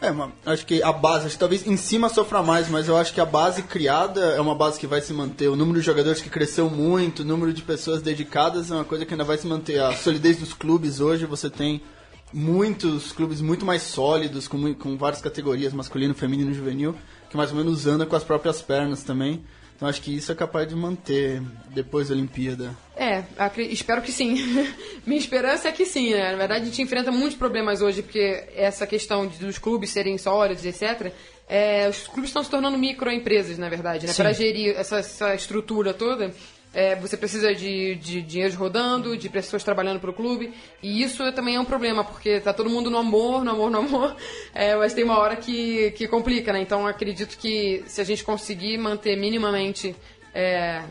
É, 0.00 0.10
mas 0.10 0.30
acho 0.46 0.64
que 0.64 0.82
a 0.82 0.92
base, 0.92 1.26
acho 1.26 1.34
que 1.34 1.40
talvez 1.40 1.66
em 1.66 1.76
cima 1.76 2.08
sofra 2.08 2.42
mais, 2.42 2.68
mas 2.70 2.88
eu 2.88 2.96
acho 2.96 3.12
que 3.12 3.20
a 3.20 3.26
base 3.26 3.62
criada 3.62 4.20
é 4.30 4.40
uma 4.40 4.54
base 4.54 4.80
que 4.80 4.86
vai 4.86 5.02
se 5.02 5.12
manter. 5.12 5.48
O 5.48 5.56
número 5.56 5.78
de 5.78 5.84
jogadores 5.84 6.22
que 6.22 6.30
cresceu 6.30 6.70
muito, 6.70 7.20
o 7.20 7.24
número 7.24 7.52
de 7.52 7.60
pessoas 7.60 8.00
dedicadas 8.00 8.70
é 8.70 8.74
uma 8.74 8.84
coisa 8.84 9.04
que 9.04 9.12
ainda 9.12 9.24
vai 9.24 9.36
se 9.36 9.46
manter. 9.46 9.78
A 9.78 9.92
solidez 9.94 10.38
dos 10.38 10.54
clubes 10.54 11.00
hoje, 11.00 11.26
você 11.26 11.50
tem 11.50 11.82
muitos 12.32 13.12
clubes 13.12 13.40
muito 13.40 13.64
mais 13.64 13.82
sólidos, 13.82 14.46
com, 14.46 14.74
com 14.74 14.96
várias 14.96 15.20
categorias, 15.20 15.72
masculino, 15.72 16.14
feminino, 16.14 16.52
juvenil, 16.52 16.94
que 17.28 17.36
mais 17.36 17.50
ou 17.50 17.56
menos 17.56 17.86
anda 17.86 18.06
com 18.06 18.16
as 18.16 18.24
próprias 18.24 18.62
pernas 18.62 19.02
também. 19.02 19.44
Então 19.80 19.88
acho 19.88 20.02
que 20.02 20.14
isso 20.14 20.30
é 20.30 20.34
capaz 20.34 20.68
de 20.68 20.76
manter 20.76 21.40
depois 21.70 22.08
da 22.08 22.14
Olimpíada. 22.14 22.76
É, 22.94 23.24
espero 23.70 24.02
que 24.02 24.12
sim. 24.12 24.36
Minha 25.06 25.18
esperança 25.18 25.68
é 25.68 25.72
que 25.72 25.86
sim, 25.86 26.12
né? 26.12 26.32
Na 26.32 26.36
verdade, 26.36 26.62
a 26.62 26.64
gente 26.66 26.82
enfrenta 26.82 27.10
muitos 27.10 27.38
problemas 27.38 27.80
hoje, 27.80 28.02
porque 28.02 28.44
essa 28.54 28.86
questão 28.86 29.26
dos 29.26 29.56
clubes 29.56 29.88
serem 29.88 30.18
sólidos, 30.18 30.66
etc. 30.66 31.10
é, 31.48 31.88
os 31.88 32.06
clubes 32.06 32.28
estão 32.28 32.44
se 32.44 32.50
tornando 32.50 32.76
microempresas, 32.76 33.56
na 33.56 33.70
verdade, 33.70 34.06
né? 34.06 34.12
Para 34.12 34.34
gerir 34.34 34.76
essa, 34.76 34.98
essa 34.98 35.34
estrutura 35.34 35.94
toda, 35.94 36.30
é, 36.72 36.94
você 36.96 37.16
precisa 37.16 37.54
de, 37.54 37.94
de 37.96 38.22
dinheiro 38.22 38.56
rodando, 38.56 39.16
de 39.16 39.28
pessoas 39.28 39.64
trabalhando 39.64 39.98
para 40.00 40.10
o 40.10 40.12
clube, 40.12 40.54
e 40.82 41.02
isso 41.02 41.30
também 41.32 41.56
é 41.56 41.60
um 41.60 41.64
problema, 41.64 42.04
porque 42.04 42.40
tá 42.40 42.52
todo 42.52 42.70
mundo 42.70 42.90
no 42.90 42.98
amor, 42.98 43.44
no 43.44 43.50
amor, 43.50 43.70
no 43.70 43.78
amor, 43.78 44.16
é, 44.54 44.76
mas 44.76 44.94
tem 44.94 45.02
uma 45.04 45.18
hora 45.18 45.36
que, 45.36 45.90
que 45.92 46.06
complica, 46.06 46.52
né? 46.52 46.60
Então, 46.60 46.86
acredito 46.86 47.36
que 47.38 47.82
se 47.86 48.00
a 48.00 48.04
gente 48.04 48.22
conseguir 48.24 48.78
manter 48.78 49.16
minimamente 49.16 49.96
é, 50.34 50.82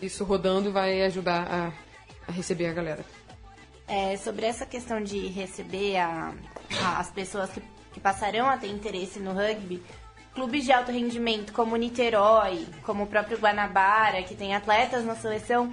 isso 0.00 0.22
rodando, 0.24 0.70
vai 0.70 1.02
ajudar 1.02 1.46
a, 1.50 1.72
a 2.28 2.32
receber 2.32 2.66
a 2.68 2.72
galera. 2.72 3.04
É, 3.88 4.16
sobre 4.16 4.46
essa 4.46 4.66
questão 4.66 5.00
de 5.02 5.26
receber 5.28 5.96
a- 5.96 6.34
a- 6.82 6.98
as 6.98 7.10
pessoas 7.10 7.50
que, 7.50 7.62
que 7.92 8.00
passarão 8.00 8.48
a 8.48 8.56
ter 8.56 8.66
interesse 8.68 9.18
no 9.20 9.32
rugby, 9.32 9.80
clubes 10.36 10.64
de 10.64 10.70
alto 10.70 10.92
rendimento 10.92 11.50
como 11.54 11.74
Niterói, 11.76 12.66
como 12.84 13.04
o 13.04 13.06
próprio 13.06 13.38
Guanabara, 13.38 14.22
que 14.22 14.34
tem 14.34 14.54
atletas 14.54 15.02
na 15.02 15.16
seleção, 15.16 15.72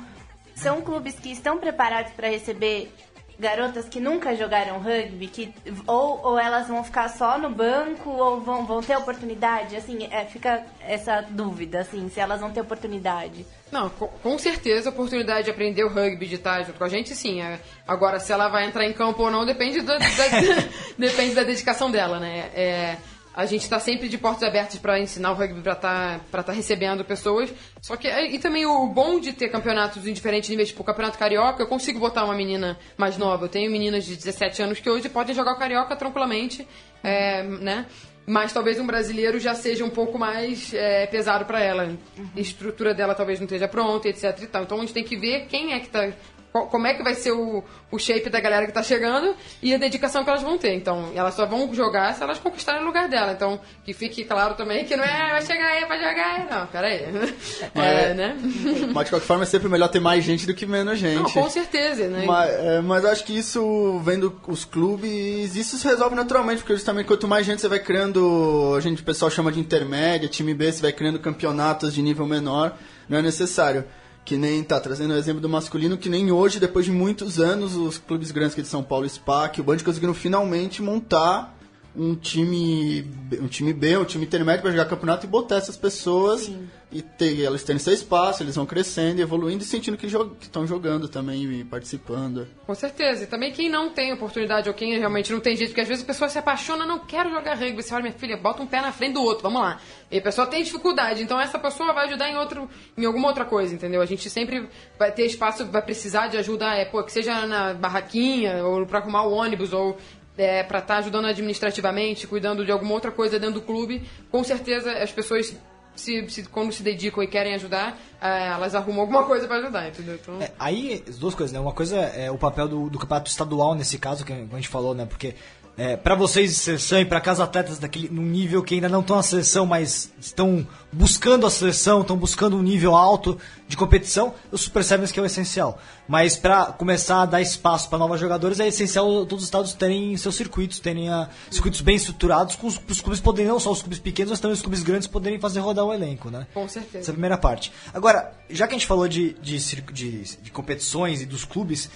são 0.56 0.82
clubes 0.82 1.20
que 1.20 1.32
estão 1.32 1.58
preparados 1.58 2.14
para 2.14 2.30
receber 2.30 2.90
garotas 3.38 3.90
que 3.90 4.00
nunca 4.00 4.36
jogaram 4.36 4.80
rugby, 4.80 5.28
que 5.28 5.54
ou, 5.86 6.22
ou 6.24 6.40
elas 6.40 6.68
vão 6.68 6.82
ficar 6.82 7.10
só 7.10 7.38
no 7.38 7.50
banco 7.50 8.10
ou 8.10 8.40
vão, 8.40 8.66
vão 8.66 8.82
ter 8.82 8.96
oportunidade? 8.96 9.76
Assim, 9.76 10.08
é, 10.10 10.24
fica 10.26 10.64
essa 10.80 11.22
dúvida, 11.22 11.82
assim, 11.82 12.08
se 12.10 12.22
elas 12.22 12.40
vão 12.40 12.52
ter 12.52 12.62
oportunidade. 12.62 13.46
Não, 13.70 13.90
com, 13.90 14.08
com 14.08 14.38
certeza 14.38 14.90
a 14.90 14.94
oportunidade 14.94 15.46
de 15.46 15.52
aprender 15.52 15.84
o 15.84 15.90
rugby, 15.90 16.26
de 16.26 16.36
estar 16.36 16.64
junto 16.64 16.78
com 16.78 16.86
a 16.86 16.90
gente, 16.90 17.14
sim. 17.16 17.42
É, 17.42 17.60
agora, 17.86 18.20
se 18.20 18.32
ela 18.32 18.48
vai 18.48 18.66
entrar 18.66 18.86
em 18.86 18.94
campo 18.94 19.24
ou 19.24 19.32
não, 19.32 19.46
depende, 19.46 19.82
do, 19.82 19.88
da, 19.88 19.98
depende 20.98 21.36
da 21.36 21.44
dedicação 21.44 21.92
dela, 21.92 22.20
né? 22.20 22.50
É, 22.56 22.98
a 23.34 23.46
gente 23.46 23.64
está 23.64 23.80
sempre 23.80 24.08
de 24.08 24.18
portas 24.18 24.44
abertas 24.44 24.78
para 24.78 25.00
ensinar 25.00 25.32
o 25.32 25.36
rugby 25.36 25.62
para 25.62 25.74
estar 25.74 26.20
tá, 26.32 26.44
tá 26.44 26.52
recebendo 26.52 27.04
pessoas. 27.04 27.52
Só 27.82 27.96
que 27.96 28.08
e 28.08 28.38
também 28.38 28.66
o 28.66 28.88
bom 28.88 29.20
de 29.20 29.34
ter 29.34 29.50
campeonatos 29.50 30.06
em 30.06 30.14
diferentes 30.14 30.50
níveis, 30.50 30.70
tipo 30.70 30.82
o 30.82 30.86
Campeonato 30.86 31.18
Carioca, 31.18 31.62
eu 31.62 31.68
consigo 31.68 32.00
botar 32.00 32.26
uma 32.26 32.36
menina 32.36 32.78
mais 32.96 33.18
nova. 33.18 33.46
Eu 33.46 33.50
tenho 33.50 33.72
meninas 33.72 34.06
de 34.06 34.16
17 34.16 34.62
anos 34.62 34.80
que 34.80 34.90
hoje 34.90 35.10
podem 35.10 35.34
jogar 35.34 35.54
o 35.54 35.58
Carioca 35.58 35.96
tranquilamente, 35.96 36.68
é, 37.04 37.44
né? 37.44 37.88
Mas 38.26 38.54
talvez 38.54 38.80
um 38.80 38.86
brasileiro 38.86 39.38
já 39.38 39.54
seja 39.54 39.84
um 39.84 39.90
pouco 39.90 40.18
mais 40.18 40.74
é, 40.74 41.06
pesado 41.08 41.44
para 41.44 41.62
ela. 41.62 41.98
A 42.36 42.40
estrutura 42.40 42.94
dela 42.94 43.14
talvez 43.14 43.40
não 43.40 43.46
esteja 43.46 43.68
pronta, 43.68 44.08
etc. 44.08 44.48
Então 44.62 44.78
a 44.78 44.82
gente 44.82 44.94
tem 44.94 45.04
que 45.04 45.18
ver 45.18 45.48
quem 45.48 45.74
é 45.74 45.80
que 45.80 45.88
está 45.88 46.10
como 46.54 46.86
é 46.86 46.94
que 46.94 47.02
vai 47.02 47.16
ser 47.16 47.32
o, 47.32 47.64
o 47.92 47.98
shape 47.98 48.30
da 48.30 48.40
galera 48.40 48.68
que 48.68 48.72
tá 48.72 48.84
chegando 48.84 49.36
e 49.62 49.74
a 49.74 49.78
dedicação 49.78 50.24
que 50.24 50.30
elas 50.30 50.44
vão 50.44 50.58
ter. 50.58 50.76
Então, 50.76 51.12
elas 51.16 51.34
só 51.34 51.48
vão 51.48 51.74
jogar 51.74 52.14
se 52.14 52.22
elas 52.22 52.38
conquistarem 52.38 52.84
o 52.84 52.86
lugar 52.86 53.10
dela. 53.10 53.32
Então, 53.32 53.60
que 53.84 53.92
fique 53.92 54.24
claro 54.24 54.54
também 54.54 54.86
que 54.86 54.96
não 54.96 55.04
é 55.04 55.32
vai 55.32 55.42
chegar 55.42 55.66
aí 55.66 55.86
pra 55.86 55.98
jogar 55.98 56.36
aí. 56.36 56.50
Não, 56.50 56.68
pera 56.68 56.88
aí. 56.88 57.04
É, 57.76 58.12
é, 58.12 58.14
né? 58.14 58.38
Mas 58.94 59.06
de 59.06 59.12
qualquer 59.12 59.26
forma 59.26 59.44
é 59.44 59.46
sempre 59.46 59.68
melhor 59.68 59.88
ter 59.88 60.00
mais 60.00 60.24
gente 60.24 60.46
do 60.46 60.54
que 60.54 60.66
menos 60.66 61.00
gente. 61.00 61.16
Não, 61.16 61.30
com 61.30 61.50
certeza, 61.50 62.08
né? 62.08 62.24
Mas, 62.26 62.54
é, 62.54 62.82
mas 62.82 63.06
acho 63.06 63.24
que 63.24 63.38
isso, 63.38 64.00
vendo 64.04 64.40
os 64.48 64.64
clubes, 64.66 65.56
isso 65.56 65.78
se 65.78 65.88
resolve 65.88 66.16
naturalmente, 66.16 66.60
porque 66.60 66.74
justamente 66.74 67.08
quanto 67.08 67.28
mais 67.28 67.46
gente 67.46 67.62
você 67.62 67.68
vai 67.68 67.80
criando, 67.80 68.74
a 68.78 68.80
gente, 68.80 69.02
o 69.02 69.06
pessoal 69.06 69.32
chama 69.32 69.52
de 69.52 69.60
intermédia, 69.60 70.30
time 70.30 70.54
B, 70.54 70.72
você 70.72 70.82
vai 70.82 70.92
criando 70.92 71.20
campeonatos 71.20 71.94
de 71.94 72.02
nível 72.02 72.26
menor, 72.28 72.78
não 73.10 73.18
é 73.18 73.22
necessário. 73.22 73.86
Que 74.26 74.38
nem, 74.38 74.64
tá, 74.64 74.80
trazendo 74.80 75.14
o 75.14 75.18
exemplo 75.18 75.42
do 75.42 75.50
masculino, 75.50 75.98
que 75.98 76.10
nem 76.10 76.32
hoje, 76.32 76.60
depois 76.60 76.86
de 76.86 76.92
muitos 76.92 77.40
anos, 77.40 77.76
os 77.76 77.98
clubes 77.98 78.32
grandes 78.32 78.54
aqui 78.54 78.62
de 78.62 78.68
São 78.68 78.84
Paulo, 78.84 79.08
SPAC, 79.08 79.60
o 79.60 79.64
Band 79.64 79.80
conseguiram 79.80 80.14
finalmente 80.14 80.82
montar 80.82 81.58
um 81.96 82.16
time 82.16 83.06
um 83.40 83.48
time 83.48 83.72
B, 83.72 83.98
um 83.98 84.06
time 84.06 84.26
intermédio 84.26 84.62
para 84.64 84.72
jogar 84.72 84.86
campeonato 84.86 85.26
e 85.26 85.30
botar 85.30 85.58
essas 85.58 85.78
pessoas 85.78 86.42
Sim. 86.42 86.68
e 86.92 87.02
ter 87.02 87.44
elas 87.44 87.64
terem 87.64 87.80
seu 87.80 87.94
espaço, 87.94 88.42
eles 88.42 88.56
vão 88.56 88.66
crescendo, 88.66 89.22
evoluindo 89.22 89.64
e 89.64 89.66
sentindo 89.66 89.96
que 89.96 90.08
estão 90.08 90.66
jogando 90.66 91.08
também 91.08 91.44
e 91.44 91.64
participando. 91.64 92.48
Com 92.66 92.74
certeza. 92.74 93.24
E 93.24 93.28
também 93.28 93.52
quem 93.52 93.70
não 93.70 93.90
tem 93.90 94.12
oportunidade 94.12 94.68
ou 94.68 94.74
quem 94.74 94.98
realmente 94.98 95.32
não 95.32 95.40
tem 95.40 95.56
jeito, 95.56 95.70
porque 95.70 95.82
às 95.82 95.88
vezes 95.88 96.04
a 96.04 96.08
pessoa 96.08 96.30
se 96.30 96.38
apaixona, 96.40 96.86
não 96.86 97.00
quero 97.00 97.30
jogar 97.30 97.56
rugby. 97.56 97.82
Você 97.82 97.94
olha, 97.94 98.04
minha 98.04 98.14
filha, 98.14 98.38
bota 98.38 98.64
um 98.64 98.68
pé 98.68 98.82
na 98.82 98.92
frente 98.92 99.14
do 99.14 99.22
outro, 99.22 99.44
vamos 99.44 99.62
lá. 99.62 99.80
E 100.10 100.18
a 100.18 100.22
pessoa 100.22 100.48
tem 100.48 100.64
dificuldade, 100.64 101.22
então 101.22 101.40
essa 101.40 101.60
pessoa 101.60 101.94
vai 101.94 102.08
ajudar 102.08 102.30
em 102.30 102.38
outro 102.38 102.70
em 102.98 103.06
alguma 103.06 103.28
outra 103.28 103.46
coisa, 103.46 103.74
entendeu? 103.74 104.02
A 104.02 104.06
gente 104.06 104.30
sempre 104.30 104.68
vai 104.98 105.12
ter 105.12 105.26
espaço, 105.26 105.66
vai 105.66 105.82
precisar 105.82 106.28
de 106.28 106.38
ajuda, 106.38 106.74
é, 106.74 106.86
pô, 106.86 107.04
que 107.04 107.12
seja 107.12 107.46
na 107.46 107.74
barraquinha 107.74 108.66
ou 108.66 108.86
para 108.86 109.00
arrumar 109.00 109.24
o 109.24 109.34
ônibus 109.34 109.74
ou 109.74 109.98
é, 110.38 110.64
para 110.64 110.80
estar 110.80 110.96
tá 110.96 111.00
ajudando 111.00 111.26
administrativamente, 111.26 112.28
cuidando 112.28 112.66
de 112.66 112.72
alguma 112.72 112.94
outra 112.94 113.12
coisa 113.12 113.40
dentro 113.40 113.56
do 113.56 113.62
clube, 113.62 114.04
com 114.32 114.44
certeza 114.44 114.92
as 114.92 115.12
pessoas 115.12 115.56
se, 115.96 116.28
se, 116.30 116.44
quando 116.44 116.72
se 116.72 116.82
dedicam 116.82 117.24
e 117.24 117.28
querem 117.28 117.54
ajudar, 117.54 118.00
é, 118.22 118.48
elas 118.48 118.74
arrumam 118.74 119.02
alguma 119.02 119.26
coisa 119.26 119.48
para 119.48 119.58
ajudar, 119.58 119.88
entendeu? 119.88 120.16
Então... 120.16 120.42
É, 120.42 120.52
aí, 120.58 121.04
as 121.08 121.18
duas 121.18 121.36
coisas, 121.36 121.54
né? 121.54 121.60
Uma 121.60 121.74
coisa 121.74 121.98
é 121.98 122.32
o 122.32 122.38
papel 122.38 122.68
do, 122.68 122.90
do 122.90 122.98
campeonato 122.98 123.30
estadual 123.30 123.76
nesse 123.76 123.98
caso, 124.00 124.26
que 124.26 124.34
a 124.34 124.56
gente 124.56 124.68
falou, 124.68 124.96
né? 124.96 125.06
Porque 125.06 125.36
é, 125.76 125.98
para 125.98 126.14
vocês 126.14 126.52
de 126.52 126.58
seleção 126.58 127.00
e 127.00 127.06
para 127.06 127.18
aqueles 127.18 127.40
atletas 127.40 127.80
daquele, 127.80 128.08
num 128.10 128.24
nível 128.24 128.62
que 128.62 128.76
ainda 128.76 128.88
não 128.88 129.00
estão 129.02 129.16
na 129.16 129.24
seleção, 129.24 129.66
mas 129.66 130.14
estão 130.20 130.68
buscando 130.92 131.48
a 131.48 131.50
seleção, 131.50 132.02
estão 132.02 132.16
buscando 132.16 132.56
um 132.56 132.62
nível 132.62 132.96
alto 132.96 133.38
de 133.68 133.76
competição, 133.76 134.36
o 134.52 134.58
Super 134.58 134.84
Sevens 134.84 135.12
que 135.12 135.20
é 135.20 135.24
o 135.24 135.26
essencial. 135.26 135.80
Mas 136.08 136.38
para 136.38 136.68
começar 136.68 137.24
a 137.24 137.26
dar 137.26 137.42
espaço 137.42 137.90
para 137.90 137.98
novos 137.98 138.20
jogadores, 138.20 138.60
é 138.60 138.68
essencial 138.68 139.26
todos 139.26 139.44
os 139.44 139.46
estados 139.46 139.74
terem 139.74 140.16
seus 140.16 140.36
circuitos, 140.36 140.80
terem 140.80 141.10
a, 141.10 141.28
circuitos 141.50 141.82
bem 141.82 141.96
estruturados, 141.96 142.56
com 142.56 142.68
os, 142.68 142.80
os, 142.88 143.02
clubes 143.02 143.20
poderem, 143.20 143.50
não 143.50 143.60
só 143.60 143.72
os 143.72 143.82
clubes 143.82 144.00
pequenos, 144.00 144.30
mas 144.30 144.40
também 144.40 144.54
os 144.54 144.62
clubes 144.62 144.84
grandes 144.84 145.08
poderem 145.08 145.40
fazer 145.40 145.60
rodar 145.60 145.86
o 145.86 145.94
elenco, 145.94 146.30
né? 146.30 146.46
Com 146.54 146.68
certeza. 146.68 147.00
Essa 147.00 147.10
é 147.10 147.14
a 147.14 147.14
primeira 147.14 147.38
parte. 147.38 147.72
Agora, 147.92 148.32
já 148.48 148.68
que 148.68 148.76
a 148.76 148.78
gente 148.78 148.88
falou 148.88 149.08
de, 149.08 149.34
de, 149.42 149.58
de, 149.58 150.38
de 150.38 150.52
competições 150.52 151.22
e 151.22 151.26
dos 151.26 151.44
clubes, 151.46 151.90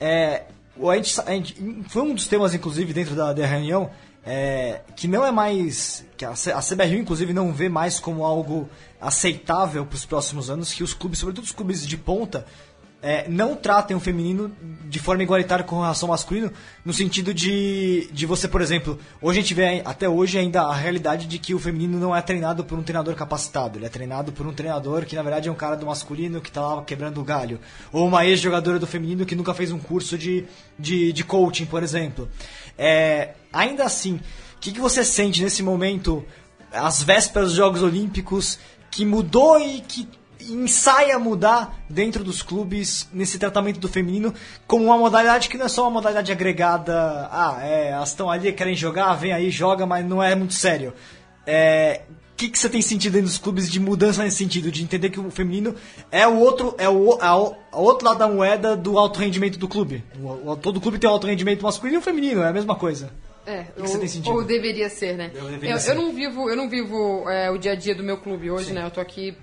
é, 0.00 0.46
a 0.88 0.96
gente, 0.96 1.20
a 1.20 1.30
gente, 1.32 1.84
foi 1.88 2.02
um 2.02 2.14
dos 2.14 2.26
temas, 2.26 2.54
inclusive, 2.54 2.92
dentro 2.92 3.14
da, 3.14 3.32
da 3.32 3.44
reunião, 3.44 3.90
é, 4.24 4.82
que 4.96 5.08
não 5.08 5.24
é 5.24 5.30
mais. 5.30 6.04
que 6.16 6.24
a, 6.24 6.30
a 6.30 6.62
CBRU, 6.62 6.98
inclusive, 6.98 7.32
não 7.32 7.52
vê 7.52 7.68
mais 7.68 7.98
como 7.98 8.24
algo 8.24 8.68
aceitável 9.00 9.84
para 9.84 9.96
os 9.96 10.04
próximos 10.04 10.50
anos, 10.50 10.72
que 10.72 10.82
os 10.82 10.94
clubes, 10.94 11.18
sobretudo 11.18 11.44
os 11.44 11.52
clubes 11.52 11.86
de 11.86 11.96
ponta, 11.96 12.46
é, 13.02 13.28
não 13.28 13.56
tratem 13.56 13.96
o 13.96 14.00
feminino 14.00 14.52
de 14.84 14.98
forma 14.98 15.22
igualitária 15.22 15.64
com 15.64 15.80
relação 15.80 16.08
ao 16.08 16.12
masculino, 16.12 16.52
no 16.84 16.92
sentido 16.92 17.32
de, 17.32 18.08
de 18.12 18.26
você, 18.26 18.46
por 18.46 18.60
exemplo, 18.60 18.98
hoje 19.22 19.38
a 19.38 19.42
gente 19.42 19.54
vê 19.54 19.82
até 19.84 20.08
hoje 20.08 20.38
ainda 20.38 20.62
a 20.62 20.74
realidade 20.74 21.26
de 21.26 21.38
que 21.38 21.54
o 21.54 21.58
feminino 21.58 21.98
não 21.98 22.14
é 22.14 22.20
treinado 22.20 22.64
por 22.64 22.78
um 22.78 22.82
treinador 22.82 23.14
capacitado, 23.14 23.78
ele 23.78 23.86
é 23.86 23.88
treinado 23.88 24.32
por 24.32 24.46
um 24.46 24.52
treinador 24.52 25.06
que 25.06 25.16
na 25.16 25.22
verdade 25.22 25.48
é 25.48 25.52
um 25.52 25.54
cara 25.54 25.76
do 25.76 25.86
masculino 25.86 26.40
que 26.40 26.48
está 26.48 26.60
lá 26.60 26.82
quebrando 26.84 27.20
o 27.20 27.24
galho, 27.24 27.58
ou 27.92 28.06
uma 28.06 28.26
ex-jogadora 28.26 28.78
do 28.78 28.86
feminino 28.86 29.24
que 29.24 29.34
nunca 29.34 29.54
fez 29.54 29.72
um 29.72 29.78
curso 29.78 30.18
de, 30.18 30.44
de, 30.78 31.12
de 31.12 31.24
coaching, 31.24 31.66
por 31.66 31.82
exemplo. 31.82 32.28
É, 32.76 33.30
ainda 33.52 33.84
assim, 33.84 34.16
o 34.56 34.58
que, 34.60 34.72
que 34.72 34.80
você 34.80 35.04
sente 35.04 35.42
nesse 35.42 35.62
momento, 35.62 36.24
às 36.72 37.02
vésperas 37.02 37.48
dos 37.48 37.56
Jogos 37.56 37.82
Olímpicos, 37.82 38.58
que 38.90 39.06
mudou 39.06 39.58
e 39.58 39.80
que 39.80 40.08
ensaia 40.48 41.18
mudar 41.18 41.82
dentro 41.88 42.24
dos 42.24 42.42
clubes 42.42 43.08
nesse 43.12 43.38
tratamento 43.38 43.78
do 43.78 43.88
feminino 43.88 44.32
como 44.66 44.86
uma 44.86 44.98
modalidade 44.98 45.48
que 45.48 45.58
não 45.58 45.66
é 45.66 45.68
só 45.68 45.82
uma 45.82 45.90
modalidade 45.90 46.32
agregada. 46.32 47.28
Ah, 47.30 47.58
é, 47.62 47.90
elas 47.90 48.10
estão 48.10 48.30
ali, 48.30 48.52
querem 48.52 48.74
jogar, 48.74 49.14
vem 49.14 49.32
aí, 49.32 49.50
joga, 49.50 49.86
mas 49.86 50.06
não 50.06 50.22
é 50.22 50.34
muito 50.34 50.54
sério. 50.54 50.92
É, 51.46 52.02
o 52.32 52.36
que, 52.36 52.48
que 52.48 52.58
você 52.58 52.68
tem 52.68 52.80
sentido 52.80 53.12
dentro 53.12 53.28
dos 53.28 53.38
clubes 53.38 53.70
de 53.70 53.78
mudança 53.78 54.22
nesse 54.22 54.36
sentido, 54.36 54.70
de 54.70 54.82
entender 54.82 55.10
que 55.10 55.20
o 55.20 55.30
feminino 55.30 55.74
é 56.10 56.26
o 56.26 56.38
outro, 56.38 56.74
é 56.78 56.88
o, 56.88 57.18
a, 57.20 57.28
a 57.28 57.78
outro 57.78 58.06
lado 58.06 58.18
da 58.18 58.28
moeda 58.28 58.76
do 58.76 58.98
alto 58.98 59.18
rendimento 59.18 59.58
do 59.58 59.68
clube. 59.68 60.02
O, 60.18 60.52
o, 60.52 60.56
todo 60.56 60.80
clube 60.80 60.98
tem 60.98 61.08
um 61.08 61.12
alto 61.12 61.26
rendimento 61.26 61.62
masculino 61.62 61.96
e 61.96 61.98
um 61.98 62.02
feminino, 62.02 62.42
é 62.42 62.48
a 62.48 62.52
mesma 62.52 62.74
coisa. 62.74 63.10
É, 63.46 63.64
que 63.64 63.80
ou, 63.80 63.84
que 63.84 63.90
você 63.90 63.98
tem 63.98 64.08
sentido? 64.08 64.34
ou 64.34 64.44
deveria 64.44 64.88
ser, 64.88 65.16
né? 65.16 65.30
Eu, 65.34 65.50
eu, 65.50 65.78
ser. 65.78 65.90
eu 65.92 65.94
não 65.96 66.12
vivo, 66.12 66.48
eu 66.48 66.56
não 66.56 66.68
vivo 66.68 67.28
é, 67.28 67.50
o 67.50 67.58
dia 67.58 67.72
a 67.72 67.74
dia 67.74 67.94
do 67.94 68.02
meu 68.02 68.18
clube 68.18 68.50
hoje, 68.50 68.66
Sim. 68.66 68.74
né? 68.74 68.84
Eu 68.84 68.90
tô 68.90 69.00
aqui 69.00 69.36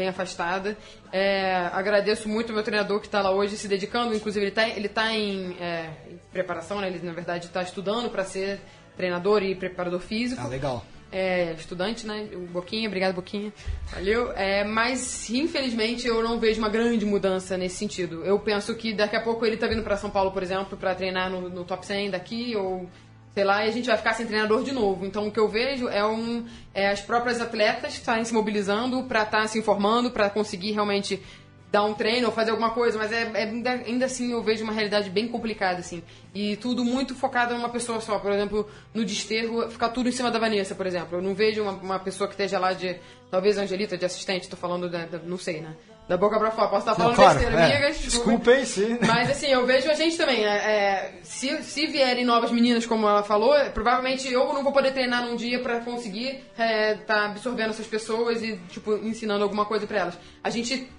bem 0.00 0.08
afastada. 0.08 0.76
É, 1.12 1.68
agradeço 1.72 2.28
muito 2.28 2.50
o 2.50 2.54
meu 2.54 2.62
treinador 2.62 3.00
que 3.00 3.06
está 3.06 3.20
lá 3.20 3.30
hoje 3.30 3.56
se 3.56 3.68
dedicando. 3.68 4.14
Inclusive, 4.14 4.46
ele 4.46 4.50
está 4.50 4.68
ele 4.68 4.88
tá 4.88 5.12
em, 5.12 5.56
é, 5.60 5.90
em 6.10 6.18
preparação, 6.32 6.80
né? 6.80 6.88
Ele, 6.88 7.00
na 7.04 7.12
verdade, 7.12 7.46
está 7.46 7.62
estudando 7.62 8.08
para 8.08 8.24
ser 8.24 8.60
treinador 8.96 9.42
e 9.42 9.54
preparador 9.54 10.00
físico. 10.00 10.40
Ah, 10.42 10.48
legal. 10.48 10.84
É, 11.12 11.52
estudante, 11.52 12.06
né? 12.06 12.28
Boquinha, 12.50 12.88
obrigado, 12.88 13.14
Boquinha. 13.14 13.52
Valeu. 13.92 14.32
É, 14.32 14.64
mas, 14.64 15.28
infelizmente, 15.28 16.06
eu 16.06 16.22
não 16.22 16.38
vejo 16.38 16.60
uma 16.60 16.68
grande 16.68 17.04
mudança 17.04 17.58
nesse 17.58 17.76
sentido. 17.76 18.24
Eu 18.24 18.38
penso 18.38 18.74
que 18.74 18.94
daqui 18.94 19.16
a 19.16 19.20
pouco 19.20 19.44
ele 19.44 19.56
está 19.56 19.66
vindo 19.66 19.82
para 19.82 19.96
São 19.96 20.08
Paulo, 20.08 20.30
por 20.30 20.42
exemplo, 20.42 20.78
para 20.78 20.94
treinar 20.94 21.28
no, 21.28 21.48
no 21.48 21.64
top 21.64 21.84
100 21.84 22.10
daqui, 22.10 22.56
ou 22.56 22.88
sei 23.34 23.44
lá, 23.44 23.64
e 23.64 23.68
a 23.68 23.72
gente 23.72 23.86
vai 23.86 23.96
ficar 23.96 24.14
sem 24.14 24.26
treinador 24.26 24.62
de 24.62 24.72
novo. 24.72 25.06
Então 25.06 25.28
o 25.28 25.30
que 25.30 25.38
eu 25.38 25.48
vejo 25.48 25.88
é, 25.88 26.04
um, 26.04 26.44
é 26.74 26.88
as 26.88 27.00
próprias 27.00 27.40
atletas 27.40 27.94
estarem 27.94 28.24
se 28.24 28.34
mobilizando 28.34 29.04
para 29.04 29.22
estar 29.22 29.42
tá 29.42 29.46
se 29.46 29.58
informando, 29.58 30.10
para 30.10 30.28
conseguir 30.30 30.72
realmente 30.72 31.22
dar 31.70 31.84
um 31.84 31.94
treino 31.94 32.26
ou 32.26 32.32
fazer 32.32 32.50
alguma 32.50 32.70
coisa, 32.70 32.98
mas 32.98 33.12
é, 33.12 33.30
é, 33.32 33.44
ainda, 33.44 33.70
ainda 33.70 34.06
assim 34.06 34.32
eu 34.32 34.42
vejo 34.42 34.64
uma 34.64 34.72
realidade 34.72 35.08
bem 35.08 35.28
complicada, 35.28 35.78
assim. 35.78 36.02
E 36.34 36.56
tudo 36.56 36.84
muito 36.84 37.14
focado 37.14 37.54
numa 37.54 37.68
pessoa 37.68 38.00
só. 38.00 38.18
Por 38.18 38.32
exemplo, 38.32 38.68
no 38.92 39.04
desterro, 39.04 39.70
ficar 39.70 39.90
tudo 39.90 40.08
em 40.08 40.12
cima 40.12 40.30
da 40.30 40.38
Vanessa, 40.38 40.74
por 40.74 40.86
exemplo. 40.86 41.18
Eu 41.18 41.22
não 41.22 41.34
vejo 41.34 41.62
uma, 41.62 41.72
uma 41.72 41.98
pessoa 42.00 42.26
que 42.26 42.34
esteja 42.34 42.58
lá 42.58 42.72
de, 42.72 42.98
talvez 43.30 43.56
Angelita, 43.56 43.96
de 43.96 44.04
assistente, 44.04 44.48
tô 44.48 44.56
falando 44.56 44.90
da, 44.90 45.06
da 45.06 45.18
não 45.18 45.38
sei, 45.38 45.60
né? 45.60 45.76
Da 46.10 46.16
boca 46.16 46.40
pra 46.40 46.50
fora. 46.50 46.68
Posso 46.68 46.80
estar 46.80 46.96
falando 46.96 47.14
claro, 47.14 47.38
besteira, 47.38 47.60
é. 47.60 47.72
amigas. 47.72 47.98
Desculpem, 47.98 48.64
sim. 48.64 48.98
Mas 49.06 49.30
assim, 49.30 49.46
eu 49.46 49.64
vejo 49.64 49.88
a 49.88 49.94
gente 49.94 50.16
também. 50.16 50.44
É, 50.44 50.56
é, 50.56 51.12
se, 51.22 51.62
se 51.62 51.86
vierem 51.86 52.24
novas 52.24 52.50
meninas, 52.50 52.84
como 52.84 53.06
ela 53.06 53.22
falou, 53.22 53.54
provavelmente 53.72 54.30
eu 54.30 54.52
não 54.52 54.64
vou 54.64 54.72
poder 54.72 54.92
treinar 54.92 55.24
num 55.24 55.36
dia 55.36 55.60
pra 55.60 55.78
conseguir 55.78 56.42
estar 56.50 56.64
é, 56.64 56.94
tá 56.94 57.26
absorvendo 57.26 57.70
essas 57.70 57.86
pessoas 57.86 58.42
e, 58.42 58.56
tipo, 58.68 58.96
ensinando 58.96 59.44
alguma 59.44 59.64
coisa 59.64 59.86
pra 59.86 60.00
elas. 60.00 60.18
A 60.42 60.50
gente 60.50 60.90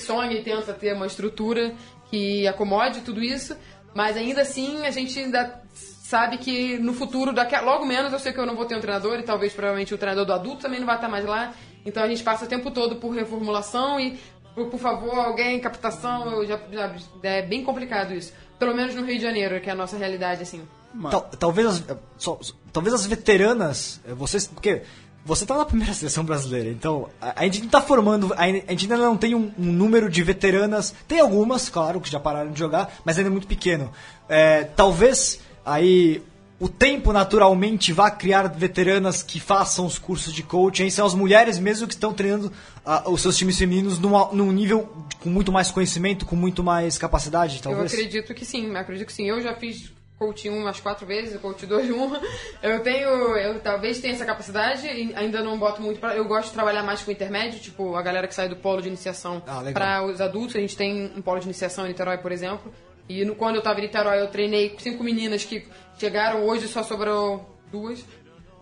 sonha 0.00 0.38
e 0.38 0.42
tenta 0.42 0.74
ter 0.74 0.92
uma 0.92 1.06
estrutura 1.06 1.72
que 2.10 2.46
acomode 2.46 3.00
tudo 3.00 3.24
isso, 3.24 3.56
mas 3.94 4.18
ainda 4.18 4.42
assim 4.42 4.86
a 4.86 4.90
gente 4.90 5.18
ainda 5.18 5.62
sabe 5.72 6.36
que 6.36 6.78
no 6.78 6.92
futuro, 6.92 7.32
daqui 7.32 7.54
a, 7.54 7.62
logo 7.62 7.86
menos, 7.86 8.12
eu 8.12 8.18
sei 8.18 8.32
que 8.32 8.38
eu 8.38 8.46
não 8.46 8.54
vou 8.54 8.66
ter 8.66 8.76
um 8.76 8.80
treinador 8.80 9.18
e 9.18 9.22
talvez 9.22 9.54
provavelmente 9.54 9.94
o 9.94 9.98
treinador 9.98 10.26
do 10.26 10.32
adulto 10.34 10.62
também 10.62 10.78
não 10.78 10.86
vai 10.86 10.96
estar 10.96 11.08
mais 11.08 11.24
lá. 11.24 11.54
Então 11.84 12.02
a 12.02 12.08
gente 12.08 12.22
passa 12.22 12.44
o 12.44 12.48
tempo 12.48 12.70
todo 12.70 12.96
por 12.96 13.10
reformulação 13.10 13.98
e 13.98 14.18
por, 14.58 14.66
por 14.70 14.80
favor, 14.80 15.14
alguém, 15.18 15.58
captação, 15.60 16.30
eu 16.32 16.46
já, 16.46 16.58
já- 16.70 16.94
é 17.22 17.42
bem 17.42 17.62
complicado 17.64 18.12
isso. 18.12 18.32
Pelo 18.58 18.74
menos 18.74 18.94
no 18.94 19.04
Rio 19.04 19.16
de 19.16 19.22
Janeiro, 19.22 19.60
que 19.60 19.68
é 19.70 19.72
a 19.72 19.76
nossa 19.76 19.96
realidade, 19.96 20.42
assim. 20.42 20.62
Tal- 21.10 21.30
talvez, 21.38 21.66
as, 21.68 21.84
só- 22.16 22.38
talvez 22.72 22.94
as 22.94 23.06
veteranas, 23.06 24.00
eh, 24.08 24.12
vocês, 24.14 24.46
porque 24.46 24.82
você 25.24 25.44
tá 25.46 25.56
na 25.56 25.64
primeira 25.64 25.92
seleção 25.94 26.24
brasileira, 26.24 26.68
então 26.70 27.08
a, 27.20 27.40
a 27.40 27.44
gente 27.44 27.62
não 27.62 27.68
tá 27.68 27.80
formando, 27.80 28.32
a, 28.34 28.42
a 28.42 28.46
gente 28.48 28.84
ainda 28.84 28.96
não 28.96 29.16
tem 29.16 29.34
um, 29.34 29.52
um 29.58 29.64
número 29.72 30.08
de 30.10 30.22
veteranas, 30.22 30.94
tem 31.06 31.20
algumas, 31.20 31.68
claro, 31.68 32.00
que 32.00 32.10
já 32.10 32.18
pararam 32.18 32.50
de 32.50 32.58
jogar, 32.58 32.92
mas 33.04 33.16
ainda 33.18 33.28
é 33.28 33.32
muito 33.32 33.46
pequeno. 33.46 33.92
Eh, 34.28 34.64
talvez 34.74 35.40
aí 35.64 36.22
o 36.60 36.68
tempo 36.68 37.12
naturalmente 37.12 37.92
vá 37.92 38.10
criar 38.10 38.48
veteranas 38.48 39.22
que 39.22 39.38
façam 39.38 39.86
os 39.86 39.98
cursos 39.98 40.32
de 40.34 40.42
coaching, 40.42 40.90
são 40.90 41.06
as 41.06 41.14
mulheres 41.14 41.58
mesmo 41.58 41.86
que 41.86 41.94
estão 41.94 42.12
treinando 42.12 42.52
ah, 42.84 43.04
os 43.08 43.22
seus 43.22 43.36
times 43.36 43.56
femininos 43.58 43.98
num, 43.98 44.16
al- 44.16 44.34
num 44.34 44.50
nível 44.50 44.88
com 45.20 45.28
muito 45.28 45.52
mais 45.52 45.70
conhecimento, 45.70 46.26
com 46.26 46.34
muito 46.36 46.62
mais 46.64 46.98
capacidade, 46.98 47.62
talvez. 47.62 47.92
Eu 47.92 47.98
acredito 48.00 48.34
que 48.34 48.44
sim, 48.44 48.74
acredito 48.76 49.06
que 49.06 49.12
sim. 49.12 49.28
Eu 49.28 49.40
já 49.40 49.54
fiz 49.54 49.92
coach 50.18 50.50
1 50.50 50.56
umas 50.56 50.80
quatro 50.80 51.06
vezes, 51.06 51.40
coach 51.40 51.64
2 51.64 51.90
uma. 51.94 52.20
Eu 52.60 52.80
tenho, 52.80 53.08
eu 53.36 53.60
talvez 53.60 54.00
tenha 54.00 54.14
essa 54.14 54.24
capacidade, 54.24 54.88
ainda 55.14 55.42
não 55.44 55.56
boto 55.56 55.80
muito 55.80 56.00
pra. 56.00 56.16
Eu 56.16 56.24
gosto 56.24 56.48
de 56.48 56.54
trabalhar 56.54 56.82
mais 56.82 57.02
com 57.02 57.12
intermédio, 57.12 57.60
tipo 57.60 57.94
a 57.94 58.02
galera 58.02 58.26
que 58.26 58.34
sai 58.34 58.48
do 58.48 58.56
polo 58.56 58.82
de 58.82 58.88
iniciação 58.88 59.40
Ah, 59.46 59.62
para 59.72 60.04
os 60.04 60.20
adultos. 60.20 60.56
A 60.56 60.60
gente 60.60 60.76
tem 60.76 61.12
um 61.16 61.22
polo 61.22 61.38
de 61.38 61.44
iniciação 61.46 61.84
em 61.84 61.90
Niterói, 61.90 62.18
por 62.18 62.32
exemplo. 62.32 62.72
E 63.08 63.24
no, 63.24 63.34
quando 63.36 63.56
eu 63.56 63.62
tava 63.62 63.78
em 63.78 63.82
Niterói, 63.84 64.20
eu 64.20 64.26
treinei 64.26 64.74
cinco 64.78 65.02
meninas 65.04 65.44
que 65.44 65.66
chegaram, 65.98 66.44
hoje 66.44 66.68
só 66.68 66.82
sobrou 66.82 67.58
duas. 67.70 68.04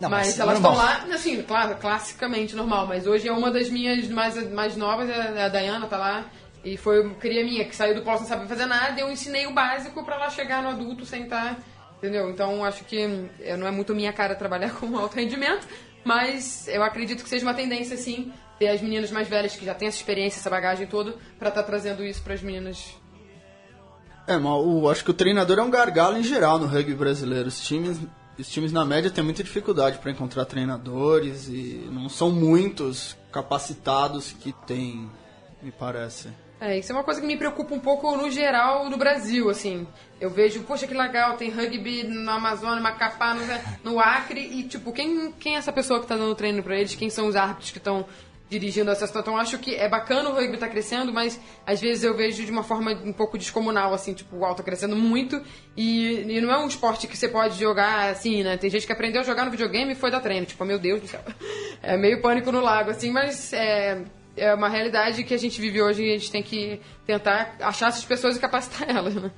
Não, 0.00 0.10
mas, 0.10 0.28
mas 0.28 0.40
elas 0.40 0.56
estão 0.56 0.74
lá, 0.74 1.06
assim, 1.12 1.42
claro, 1.42 1.76
classicamente 1.76 2.54
normal. 2.54 2.86
Mas 2.86 3.06
hoje 3.06 3.28
é 3.28 3.32
uma 3.32 3.50
das 3.50 3.70
minhas 3.70 4.08
mais, 4.08 4.50
mais 4.52 4.76
novas, 4.76 5.08
é 5.08 5.44
a 5.44 5.48
Dayana, 5.48 5.86
tá 5.86 5.96
lá. 5.96 6.24
E 6.64 6.76
foi 6.76 7.08
cria 7.14 7.44
minha, 7.44 7.64
que 7.64 7.74
saiu 7.74 7.94
do 7.94 8.02
polo 8.02 8.18
sem 8.18 8.26
saber 8.26 8.46
fazer 8.46 8.66
nada. 8.66 8.98
E 8.98 9.02
eu 9.02 9.10
ensinei 9.10 9.46
o 9.46 9.54
básico 9.54 10.04
pra 10.04 10.16
ela 10.16 10.30
chegar 10.30 10.62
no 10.62 10.68
adulto 10.68 11.06
sem 11.06 11.24
estar. 11.24 11.58
Entendeu? 11.98 12.28
Então 12.30 12.62
acho 12.64 12.84
que 12.84 13.28
eh, 13.40 13.56
não 13.56 13.66
é 13.66 13.70
muito 13.70 13.94
minha 13.94 14.12
cara 14.12 14.34
trabalhar 14.34 14.70
com 14.76 14.96
alto 14.98 15.16
rendimento. 15.16 15.66
Mas 16.04 16.68
eu 16.68 16.82
acredito 16.82 17.22
que 17.22 17.28
seja 17.28 17.44
uma 17.44 17.54
tendência, 17.54 17.96
sim, 17.96 18.32
ter 18.58 18.68
as 18.68 18.80
meninas 18.80 19.10
mais 19.10 19.28
velhas 19.28 19.56
que 19.56 19.64
já 19.64 19.74
têm 19.74 19.88
essa 19.88 19.96
experiência, 19.96 20.38
essa 20.38 20.50
bagagem 20.50 20.86
toda, 20.86 21.14
pra 21.38 21.48
estar 21.48 21.62
trazendo 21.62 22.04
isso 22.04 22.22
pras 22.22 22.42
meninas 22.42 22.94
É, 24.26 24.36
mas 24.36 24.52
o, 24.52 24.88
acho 24.88 25.04
que 25.04 25.10
o 25.10 25.14
treinador 25.14 25.58
é 25.58 25.62
um 25.62 25.70
gargalo 25.70 26.18
em 26.18 26.22
geral 26.22 26.58
no 26.58 26.66
rugby 26.66 26.94
brasileiro. 26.94 27.48
Os 27.48 27.60
times, 27.60 27.98
os 28.38 28.48
times 28.48 28.72
na 28.72 28.84
média 28.84 29.10
têm 29.10 29.22
muita 29.22 29.44
dificuldade 29.44 29.98
para 29.98 30.10
encontrar 30.10 30.44
treinadores 30.44 31.48
e 31.48 31.88
não 31.92 32.08
são 32.08 32.30
muitos 32.30 33.16
capacitados 33.30 34.32
que 34.32 34.52
tem, 34.66 35.08
me 35.62 35.70
parece. 35.70 36.28
É, 36.58 36.78
isso 36.78 36.90
é 36.90 36.94
uma 36.94 37.04
coisa 37.04 37.20
que 37.20 37.26
me 37.26 37.36
preocupa 37.36 37.74
um 37.74 37.78
pouco 37.78 38.16
no 38.16 38.30
geral 38.30 38.88
no 38.88 38.96
Brasil, 38.96 39.50
assim. 39.50 39.86
Eu 40.18 40.30
vejo, 40.30 40.62
poxa, 40.62 40.86
que 40.86 40.94
legal, 40.94 41.36
tem 41.36 41.50
rugby 41.50 42.02
na 42.02 42.36
Amazônia, 42.36 42.80
Macapá, 42.80 43.34
no, 43.34 43.42
no 43.84 44.00
Acre, 44.00 44.40
e 44.40 44.62
tipo, 44.62 44.90
quem, 44.90 45.32
quem 45.32 45.54
é 45.54 45.58
essa 45.58 45.72
pessoa 45.72 46.00
que 46.00 46.06
tá 46.06 46.16
dando 46.16 46.34
treino 46.34 46.62
pra 46.62 46.76
eles? 46.78 46.94
Quem 46.94 47.10
são 47.10 47.26
os 47.28 47.36
árbitros 47.36 47.70
que 47.70 47.78
estão 47.78 48.06
dirigindo 48.48 48.90
essa 48.90 49.06
situação? 49.06 49.32
Então, 49.32 49.36
acho 49.40 49.58
que 49.58 49.74
é 49.74 49.88
bacana 49.88 50.28
o 50.30 50.34
rugby 50.34 50.56
tá 50.56 50.68
crescendo, 50.68 51.12
mas 51.12 51.40
às 51.66 51.80
vezes 51.80 52.04
eu 52.04 52.16
vejo 52.16 52.44
de 52.44 52.50
uma 52.50 52.62
forma 52.62 52.92
um 53.04 53.12
pouco 53.12 53.36
descomunal, 53.36 53.92
assim, 53.92 54.14
tipo, 54.14 54.36
o 54.36 54.44
alto 54.44 54.58
tá 54.58 54.62
crescendo 54.62 54.94
muito, 54.94 55.40
e, 55.76 56.22
e 56.28 56.40
não 56.40 56.52
é 56.52 56.58
um 56.58 56.66
esporte 56.68 57.06
que 57.08 57.16
você 57.16 57.28
pode 57.28 57.58
jogar 57.58 58.10
assim, 58.10 58.42
né? 58.44 58.56
Tem 58.56 58.70
gente 58.70 58.86
que 58.86 58.92
aprendeu 58.92 59.20
a 59.20 59.24
jogar 59.24 59.44
no 59.44 59.50
videogame 59.50 59.92
e 59.92 59.94
foi 59.96 60.10
dar 60.10 60.20
treino, 60.20 60.46
tipo, 60.46 60.64
meu 60.64 60.78
Deus 60.78 61.00
do 61.00 61.08
céu. 61.08 61.20
É 61.82 61.96
meio 61.96 62.20
pânico 62.22 62.52
no 62.52 62.60
lago, 62.60 62.90
assim, 62.90 63.10
mas 63.10 63.52
é, 63.52 64.02
é 64.36 64.54
uma 64.54 64.68
realidade 64.68 65.24
que 65.24 65.34
a 65.34 65.38
gente 65.38 65.60
vive 65.60 65.82
hoje 65.82 66.04
e 66.04 66.10
a 66.14 66.18
gente 66.18 66.30
tem 66.30 66.42
que 66.42 66.80
tentar 67.06 67.56
achar 67.60 67.88
essas 67.88 68.04
pessoas 68.04 68.36
e 68.36 68.40
capacitar 68.40 68.88
elas, 68.94 69.14
né? 69.14 69.30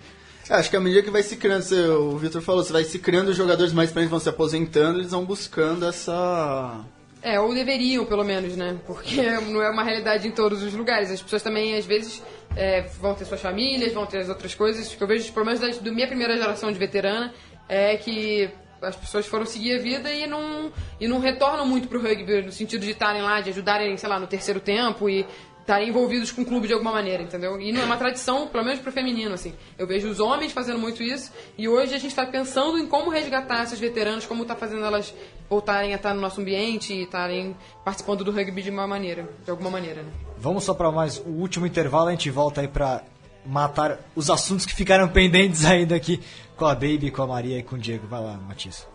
É, 0.51 0.55
acho 0.55 0.71
que 0.71 0.77
à 0.77 0.81
medida 0.81 1.03
que 1.03 1.11
vai 1.11 1.23
se 1.23 1.37
criando, 1.37 1.63
você- 1.63 1.87
o 1.89 2.17
Vitor 2.19 2.41
falou, 2.43 2.63
você 2.65 2.73
vai 2.73 2.85
se 2.85 2.99
criando, 2.99 3.29
os 3.29 3.37
jogadores 3.37 3.73
mais 3.73 3.89
experientes 3.89 4.11
vão 4.11 4.21
se 4.21 4.29
aposentando, 4.29 4.99
eles 4.99 5.11
vão 5.11 5.25
buscando 5.25 5.87
essa... 5.87 6.85
É, 7.21 7.41
ou 7.41 7.53
deveriam, 7.53 8.05
pelo 8.05 8.25
menos, 8.25 8.57
né? 8.57 8.79
Porque 8.87 9.23
não 9.49 9.62
é 9.62 9.71
uma 9.71 9.83
realidade 9.83 10.27
em 10.27 10.31
todos 10.31 10.62
os 10.62 10.73
lugares. 10.73 11.11
As 11.11 11.21
pessoas 11.21 11.43
também, 11.43 11.77
às 11.77 11.87
vezes, 11.87 12.23
é, 12.57 12.83
vão 13.01 13.14
ter 13.14 13.25
suas 13.25 13.41
famílias, 13.41 13.93
vão 13.93 14.07
ter 14.07 14.19
as 14.19 14.29
outras 14.29 14.55
coisas. 14.55 14.95
Que 14.95 15.03
eu 15.03 15.07
vejo, 15.07 15.33
pelo 15.33 15.47
menos 15.47 15.61
da, 15.61 15.91
minha 15.91 16.07
primeira 16.07 16.37
geração 16.37 16.71
de 16.71 16.79
veterana, 16.79 17.33
é 17.69 17.97
que 17.97 18.51
as 18.81 18.95
pessoas 18.95 19.27
foram 19.27 19.45
seguir 19.45 19.75
a 19.75 19.79
vida 19.79 20.12
e 20.12 20.27
não, 20.27 20.73
e 21.01 21.09
não 21.09 21.19
retornam 21.19 21.66
muito 21.66 21.89
pro 21.89 22.01
rugby, 22.01 22.43
no 22.43 22.53
sentido 22.53 22.85
de 22.85 22.93
estarem 22.93 23.23
lá, 23.23 23.41
de 23.41 23.51
ajudarem, 23.51 23.97
sei 23.97 24.09
lá, 24.09 24.21
no 24.21 24.27
terceiro 24.27 24.61
tempo 24.61 25.09
e 25.09 25.27
estarem 25.69 25.91
envolvidos 25.91 26.33
com 26.33 26.41
o 26.41 26.47
clube 26.47 26.66
de 26.66 26.73
alguma 26.73 26.93
maneira, 26.93 27.23
entendeu? 27.23 27.61
E 27.61 27.71
não 27.71 27.83
é 27.83 27.85
uma 27.85 27.99
tradição, 27.99 28.49
pelo 28.49 28.64
menos 28.64 28.81
pro 28.81 28.91
feminino, 28.91 29.35
assim. 29.35 29.53
Eu 29.77 29.87
vejo 29.87 30.09
os 30.09 30.19
homens 30.19 30.51
fazendo 30.51 30.79
muito 30.79 31.03
isso 31.03 31.31
e 31.59 31.69
hoje 31.69 31.95
a 31.95 31.99
gente 31.99 32.09
está 32.09 32.25
pensando 32.25 32.79
em 32.79 32.87
como 32.87 33.11
resgatar 33.11 33.64
essas 33.64 33.79
veteranas, 33.79 34.25
como 34.25 34.47
tá 34.47 34.57
fazendo 34.57 34.83
elas 34.83 35.14
voltarem 35.49 35.93
a 35.93 35.97
estar 35.97 36.14
no 36.14 36.23
nosso 36.23 36.41
ambiente 36.41 36.95
e 36.95 37.03
estarem 37.03 37.55
participando 37.85 38.25
do 38.25 38.33
rugby 38.33 38.62
de 38.62 38.71
uma 38.71 38.87
maneira, 38.87 39.29
de 39.45 39.51
alguma 39.51 39.71
maneira, 39.71 40.03
né? 40.03 40.11
Vamos 40.39 40.64
só 40.64 40.73
para 40.73 40.91
mais 40.91 41.19
o 41.19 41.29
último 41.29 41.66
intervalo, 41.66 42.09
a 42.09 42.12
gente 42.12 42.31
volta 42.31 42.62
aí 42.62 42.69
para 42.69 43.03
matar 43.45 43.99
os 44.16 44.31
assuntos 44.31 44.64
que 44.64 44.75
ficaram 44.75 45.07
pendentes 45.07 45.66
ainda 45.69 45.95
aqui 45.95 46.19
com 46.57 46.64
a 46.64 46.75
Baby, 46.75 47.11
com 47.11 47.23
a 47.23 47.27
Maria 47.27 47.59
e 47.59 47.62
com 47.62 47.77
o 47.77 47.79
Diego. 47.79 48.07
Vai 48.07 48.23
lá, 48.23 48.39
Matias. 48.39 48.87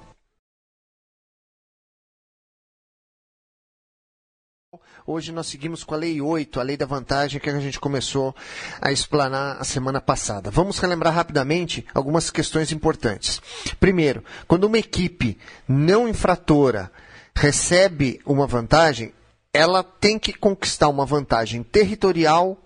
Hoje 5.05 5.33
nós 5.33 5.47
seguimos 5.47 5.83
com 5.83 5.93
a 5.93 5.97
Lei 5.97 6.21
8, 6.21 6.61
a 6.61 6.63
Lei 6.63 6.77
da 6.77 6.85
Vantagem, 6.85 7.37
que 7.37 7.49
a 7.49 7.59
gente 7.59 7.77
começou 7.77 8.33
a 8.79 8.89
explanar 8.89 9.57
a 9.59 9.63
semana 9.65 9.99
passada. 9.99 10.49
Vamos 10.49 10.79
relembrar 10.79 11.13
rapidamente 11.13 11.85
algumas 11.93 12.31
questões 12.31 12.71
importantes. 12.71 13.41
Primeiro, 13.81 14.23
quando 14.47 14.63
uma 14.63 14.77
equipe 14.77 15.37
não 15.67 16.07
infratora 16.07 16.89
recebe 17.35 18.21
uma 18.25 18.47
vantagem, 18.47 19.13
ela 19.51 19.83
tem 19.83 20.17
que 20.17 20.31
conquistar 20.31 20.87
uma 20.87 21.05
vantagem 21.05 21.63
territorial 21.63 22.57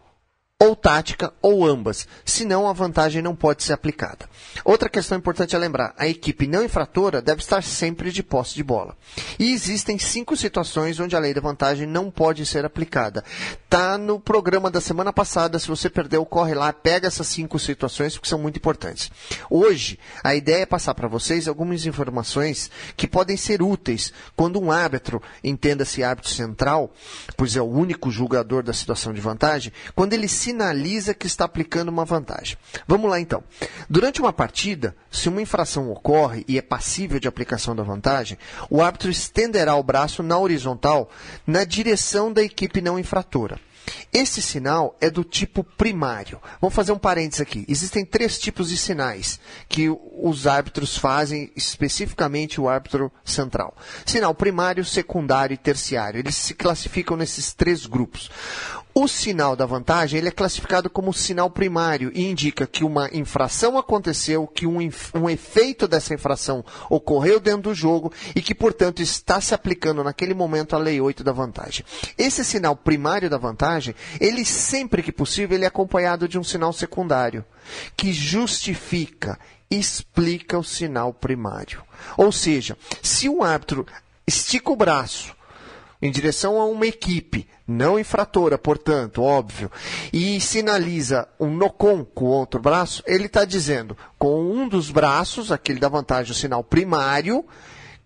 ou 0.60 0.76
tática, 0.76 1.32
ou 1.40 1.68
ambas. 1.68 2.08
Senão, 2.26 2.68
a 2.68 2.74
vantagem 2.74 3.22
não 3.22 3.36
pode 3.36 3.62
ser 3.62 3.74
aplicada. 3.74 4.28
Outra 4.66 4.90
questão 4.90 5.18
importante 5.18 5.56
a 5.56 5.60
lembrar: 5.60 5.94
a 5.96 6.08
equipe 6.08 6.48
não 6.48 6.64
infratora 6.64 7.22
deve 7.22 7.42
estar 7.42 7.62
sempre 7.62 8.12
de 8.12 8.24
posse 8.24 8.56
de 8.56 8.64
bola. 8.64 8.98
E 9.38 9.52
existem 9.52 10.00
cinco 10.00 10.36
situações 10.36 11.00
onde 11.00 11.16
a 11.16 11.20
lei 11.20 11.32
da 11.32 11.42
vantagem 11.42 11.86
não 11.86 12.10
pode 12.10 12.44
ser 12.44 12.66
aplicada. 12.66 13.24
Tá 13.70 14.00
no 14.00 14.20
programa 14.20 14.72
da 14.72 14.82
semana 14.82 15.14
passada. 15.14 15.60
Se 15.60 15.68
você 15.68 15.92
perdeu, 15.92 16.26
corre 16.26 16.56
lá, 16.56 16.74
pega 16.74 17.08
essas 17.08 17.28
cinco 17.28 17.60
situações, 17.60 18.14
porque 18.14 18.30
são 18.30 18.40
muito 18.40 18.58
importantes. 18.58 19.12
Hoje, 19.52 20.00
a 20.24 20.34
ideia 20.34 20.64
é 20.64 20.66
passar 20.66 20.96
para 20.96 21.08
vocês 21.08 21.48
algumas 21.48 21.86
informações 21.86 22.72
que 22.96 23.08
podem 23.08 23.38
ser 23.38 23.62
úteis 23.62 24.12
quando 24.36 24.60
um 24.60 24.72
árbitro, 24.72 25.22
entenda-se 25.44 26.04
árbitro 26.04 26.32
central, 26.32 26.92
pois 27.36 27.56
é 27.56 27.62
o 27.62 27.66
único 27.66 28.10
julgador 28.10 28.64
da 28.64 28.74
situação 28.74 29.14
de 29.14 29.22
vantagem, 29.22 29.72
quando 29.94 30.14
ele 30.14 30.28
sinaliza 30.48 31.14
que 31.14 31.28
está 31.28 31.44
aplicando 31.44 31.90
uma 31.90 32.06
vantagem. 32.06 32.58
Vamos 32.88 33.10
lá 33.10 33.20
então. 33.20 33.44
Durante 33.90 34.22
uma 34.22 34.32
partida, 34.32 34.96
se 35.12 35.28
uma 35.28 35.42
infração 35.42 35.92
ocorre 35.92 36.46
e 36.48 36.58
é 36.58 36.62
passível 36.62 37.20
de 37.20 37.28
aplicação 37.28 37.76
da 37.76 37.84
vantagem, 37.84 38.38
o 38.70 38.82
árbitro 38.82 39.12
estenderá 39.12 39.76
o 39.76 39.84
braço 39.84 40.24
na 40.24 40.38
horizontal 40.38 41.10
na 41.46 41.66
direção 41.66 42.32
da 42.32 42.42
equipe 42.42 42.80
não 42.80 42.98
infratora. 42.98 43.60
Esse 44.12 44.42
sinal 44.42 44.96
é 45.00 45.10
do 45.10 45.24
tipo 45.24 45.64
primário. 45.64 46.42
Vamos 46.60 46.76
fazer 46.76 46.92
um 46.92 46.98
parênteses 46.98 47.42
aqui. 47.42 47.66
Existem 47.68 48.06
três 48.06 48.38
tipos 48.38 48.70
de 48.70 48.78
sinais 48.78 49.40
que 49.68 49.90
os 49.90 50.48
árbitros 50.48 50.98
fazem, 50.98 51.52
especificamente 51.56 52.60
o 52.60 52.68
árbitro 52.68 53.12
central: 53.24 53.76
sinal 54.06 54.34
primário, 54.34 54.84
secundário 54.84 55.54
e 55.54 55.58
terciário. 55.58 56.20
Eles 56.20 56.36
se 56.36 56.54
classificam 56.54 57.16
nesses 57.16 57.54
três 57.54 57.86
grupos. 57.86 58.30
O 59.00 59.08
sinal 59.08 59.56
da 59.56 59.64
vantagem 59.64 60.18
ele 60.18 60.30
é 60.30 60.32
classificado 60.32 60.90
como 60.90 61.14
sinal 61.14 61.52
primário 61.52 62.12
e 62.16 62.26
indica 62.26 62.66
que 62.66 62.84
uma 62.84 63.08
infração 63.14 63.78
aconteceu, 63.78 64.48
que 64.48 64.66
um, 64.66 64.80
um 65.14 65.30
efeito 65.30 65.88
dessa 65.88 66.16
infração 66.16 66.66
ocorreu 66.90 67.40
dentro 67.40 67.70
do 67.70 67.76
jogo 67.76 68.12
e 68.36 68.42
que, 68.42 68.56
portanto, 68.56 69.00
está 69.00 69.40
se 69.40 69.54
aplicando 69.54 70.04
naquele 70.04 70.34
momento 70.34 70.76
a 70.76 70.80
Lei 70.80 71.00
8 71.00 71.24
da 71.24 71.32
vantagem. 71.32 71.86
Esse 72.18 72.44
sinal 72.44 72.76
primário 72.76 73.30
da 73.30 73.38
vantagem, 73.38 73.94
ele 74.20 74.44
sempre 74.44 75.04
que 75.04 75.12
possível, 75.12 75.56
ele 75.56 75.66
é 75.66 75.68
acompanhado 75.68 76.28
de 76.28 76.40
um 76.40 76.44
sinal 76.44 76.74
secundário, 76.74 77.46
que 77.96 78.12
justifica, 78.12 79.38
explica 79.70 80.58
o 80.58 80.64
sinal 80.64 81.14
primário. 81.14 81.84
Ou 82.18 82.32
seja, 82.32 82.76
se 83.04 83.30
um 83.30 83.44
árbitro 83.44 83.86
estica 84.26 84.72
o 84.72 84.76
braço 84.76 85.37
em 86.02 86.12
direção 86.12 86.60
a 86.60 86.66
uma 86.66 86.86
equipe 86.86 87.48
não 87.68 88.00
infratora, 88.00 88.58
portanto, 88.58 89.22
óbvio, 89.22 89.70
e 90.14 90.40
sinaliza 90.40 91.28
um 91.40 91.50
nocon 91.50 92.06
com 92.06 92.26
o 92.26 92.30
outro 92.30 92.62
braço, 92.62 93.04
ele 93.06 93.26
está 93.26 93.44
dizendo 93.44 93.98
com 94.18 94.42
um 94.42 94.68
dos 94.68 94.90
braços, 94.90 95.52
aquele 95.52 95.80
da 95.80 95.90
vantagem, 95.90 96.32
o 96.32 96.36
sinal 96.36 96.64
primário, 96.64 97.46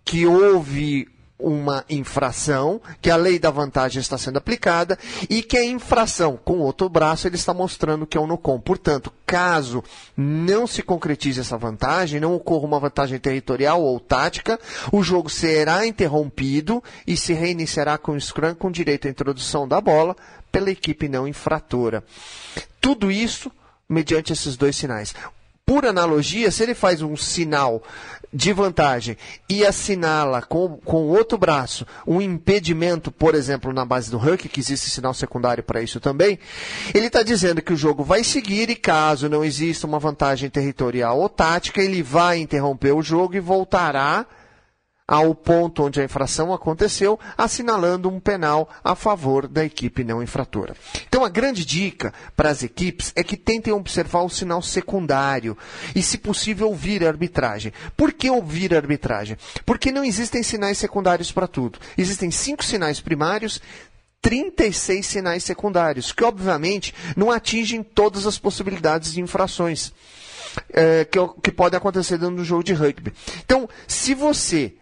que 0.04 0.26
houve 0.26 1.08
uma 1.42 1.84
infração, 1.90 2.80
que 3.00 3.10
a 3.10 3.16
lei 3.16 3.38
da 3.38 3.50
vantagem 3.50 4.00
está 4.00 4.16
sendo 4.16 4.38
aplicada 4.38 4.98
e 5.28 5.42
que 5.42 5.56
a 5.56 5.64
infração 5.64 6.38
com 6.42 6.54
o 6.54 6.62
outro 6.62 6.88
braço 6.88 7.26
ele 7.26 7.36
está 7.36 7.52
mostrando 7.52 8.06
que 8.06 8.16
é 8.16 8.20
um 8.20 8.26
NOCOM. 8.26 8.60
Portanto, 8.60 9.12
caso 9.26 9.82
não 10.16 10.66
se 10.66 10.82
concretize 10.82 11.40
essa 11.40 11.56
vantagem, 11.58 12.20
não 12.20 12.34
ocorra 12.34 12.66
uma 12.66 12.80
vantagem 12.80 13.18
territorial 13.18 13.82
ou 13.82 13.98
tática, 13.98 14.58
o 14.92 15.02
jogo 15.02 15.28
será 15.28 15.86
interrompido 15.86 16.82
e 17.06 17.16
se 17.16 17.32
reiniciará 17.32 17.98
com 17.98 18.12
o 18.12 18.20
scrum 18.20 18.54
com 18.54 18.70
direito 18.70 19.08
à 19.08 19.10
introdução 19.10 19.66
da 19.66 19.80
bola 19.80 20.16
pela 20.50 20.70
equipe 20.70 21.08
não 21.08 21.26
infratora. 21.26 22.04
Tudo 22.80 23.10
isso 23.10 23.50
mediante 23.88 24.32
esses 24.32 24.56
dois 24.56 24.76
sinais. 24.76 25.14
Por 25.64 25.86
analogia, 25.86 26.50
se 26.50 26.62
ele 26.62 26.74
faz 26.74 27.02
um 27.02 27.16
sinal 27.16 27.82
de 28.32 28.52
vantagem 28.52 29.16
e 29.48 29.66
assinala 29.66 30.40
com, 30.40 30.78
com 30.78 31.08
outro 31.08 31.36
braço 31.36 31.86
um 32.06 32.20
impedimento, 32.20 33.10
por 33.10 33.34
exemplo, 33.34 33.72
na 33.72 33.84
base 33.84 34.10
do 34.10 34.16
Huck, 34.16 34.48
que 34.48 34.60
existe 34.60 34.88
sinal 34.88 35.12
secundário 35.12 35.62
para 35.62 35.82
isso 35.82 36.00
também, 36.00 36.38
ele 36.94 37.06
está 37.06 37.22
dizendo 37.22 37.60
que 37.60 37.72
o 37.72 37.76
jogo 37.76 38.02
vai 38.02 38.24
seguir 38.24 38.70
e 38.70 38.76
caso 38.76 39.28
não 39.28 39.44
exista 39.44 39.86
uma 39.86 39.98
vantagem 39.98 40.48
territorial 40.48 41.18
ou 41.18 41.28
tática, 41.28 41.82
ele 41.82 42.02
vai 42.02 42.38
interromper 42.38 42.92
o 42.92 43.02
jogo 43.02 43.36
e 43.36 43.40
voltará 43.40 44.26
ao 45.06 45.34
ponto 45.34 45.84
onde 45.84 46.00
a 46.00 46.04
infração 46.04 46.52
aconteceu, 46.52 47.18
assinalando 47.36 48.08
um 48.08 48.20
penal 48.20 48.68
a 48.82 48.94
favor 48.94 49.46
da 49.46 49.64
equipe 49.64 50.04
não 50.04 50.22
infratora. 50.22 50.74
Então, 51.08 51.24
a 51.24 51.28
grande 51.28 51.64
dica 51.64 52.12
para 52.36 52.50
as 52.50 52.62
equipes 52.62 53.12
é 53.14 53.22
que 53.22 53.36
tentem 53.36 53.72
observar 53.72 54.22
o 54.22 54.30
sinal 54.30 54.62
secundário 54.62 55.56
e, 55.94 56.02
se 56.02 56.18
possível, 56.18 56.68
ouvir 56.68 57.04
a 57.04 57.08
arbitragem. 57.08 57.72
Por 57.96 58.12
que 58.12 58.30
ouvir 58.30 58.74
a 58.74 58.78
arbitragem? 58.78 59.36
Porque 59.66 59.92
não 59.92 60.04
existem 60.04 60.42
sinais 60.42 60.78
secundários 60.78 61.32
para 61.32 61.46
tudo. 61.46 61.78
Existem 61.98 62.30
cinco 62.30 62.64
sinais 62.64 63.00
primários, 63.00 63.60
36 64.22 65.04
sinais 65.04 65.42
secundários, 65.44 66.12
que 66.12 66.24
obviamente 66.24 66.94
não 67.16 67.30
atingem 67.30 67.82
todas 67.82 68.24
as 68.24 68.38
possibilidades 68.38 69.12
de 69.12 69.20
infrações 69.20 69.92
é, 70.72 71.04
que, 71.04 71.18
que 71.42 71.50
podem 71.50 71.76
acontecer 71.76 72.18
dentro 72.18 72.36
do 72.36 72.44
jogo 72.44 72.62
de 72.62 72.72
rugby. 72.72 73.12
Então, 73.44 73.68
se 73.86 74.14
você 74.14 74.74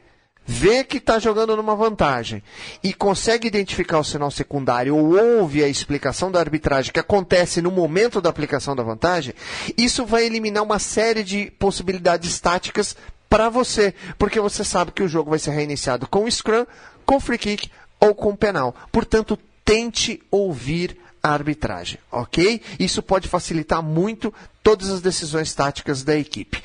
vê 0.47 0.83
que 0.83 0.97
está 0.97 1.19
jogando 1.19 1.57
numa 1.57 1.77
vantagem 1.77 2.43
e 2.83 2.93
consegue 2.93 3.47
identificar 3.47 3.99
o 3.99 4.05
sinal 4.05 4.31
secundário 4.31 4.97
ou 4.97 5.17
ouve 5.17 5.63
a 5.63 5.69
explicação 5.69 6.31
da 6.31 6.41
arbitragem 6.41 6.93
que 6.93 7.01
acontece 7.01 7.63
no 7.63 7.71
momento 7.71 8.21
da 8.21 8.31
aplicação 8.31 8.75
da 8.75 8.83
vantagem, 8.83 9.35
isso 9.77 10.05
vai 10.05 10.25
eliminar 10.25 10.63
uma 10.63 10.79
série 10.79 11.23
de 11.23 11.51
possibilidades 11.59 12.39
táticas 12.41 12.97
para 13.29 13.49
você, 13.49 13.95
porque 14.19 14.41
você 14.41 14.65
sabe 14.65 14.91
que 14.91 15.05
o 15.05 15.09
jogo 15.09 15.31
vai 15.31 15.39
ser 15.39 15.53
reiniciado 15.53 16.09
com 16.09 16.29
scrum, 16.29 16.67
com 17.07 17.21
free 17.21 17.39
kick 17.39 17.71
ou 18.01 18.15
com 18.15 18.35
penal. 18.35 18.75
Portanto, 18.91 19.39
tente 19.65 20.21
ouvir 20.33 20.97
a 21.23 21.33
arbitragem, 21.33 21.99
ok? 22.11 22.61
Isso 22.79 23.03
pode 23.03 23.29
facilitar 23.29 23.83
muito 23.83 24.35
todas 24.63 24.91
as 24.91 25.01
decisões 25.01 25.55
táticas 25.55 26.03
da 26.03 26.17
equipe. 26.17 26.63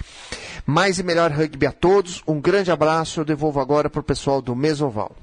Mais 0.66 0.98
e 1.00 1.04
melhor 1.04 1.32
rugby 1.32 1.66
a 1.68 1.72
todos. 1.72 2.24
Um 2.28 2.40
grande 2.42 2.72
abraço. 2.72 3.20
Eu 3.20 3.26
devolvo 3.26 3.60
agora 3.60 3.90
para 3.90 4.00
o 4.00 4.04
pessoal 4.04 4.42
do 4.42 4.56
Mesoval. 4.56 5.16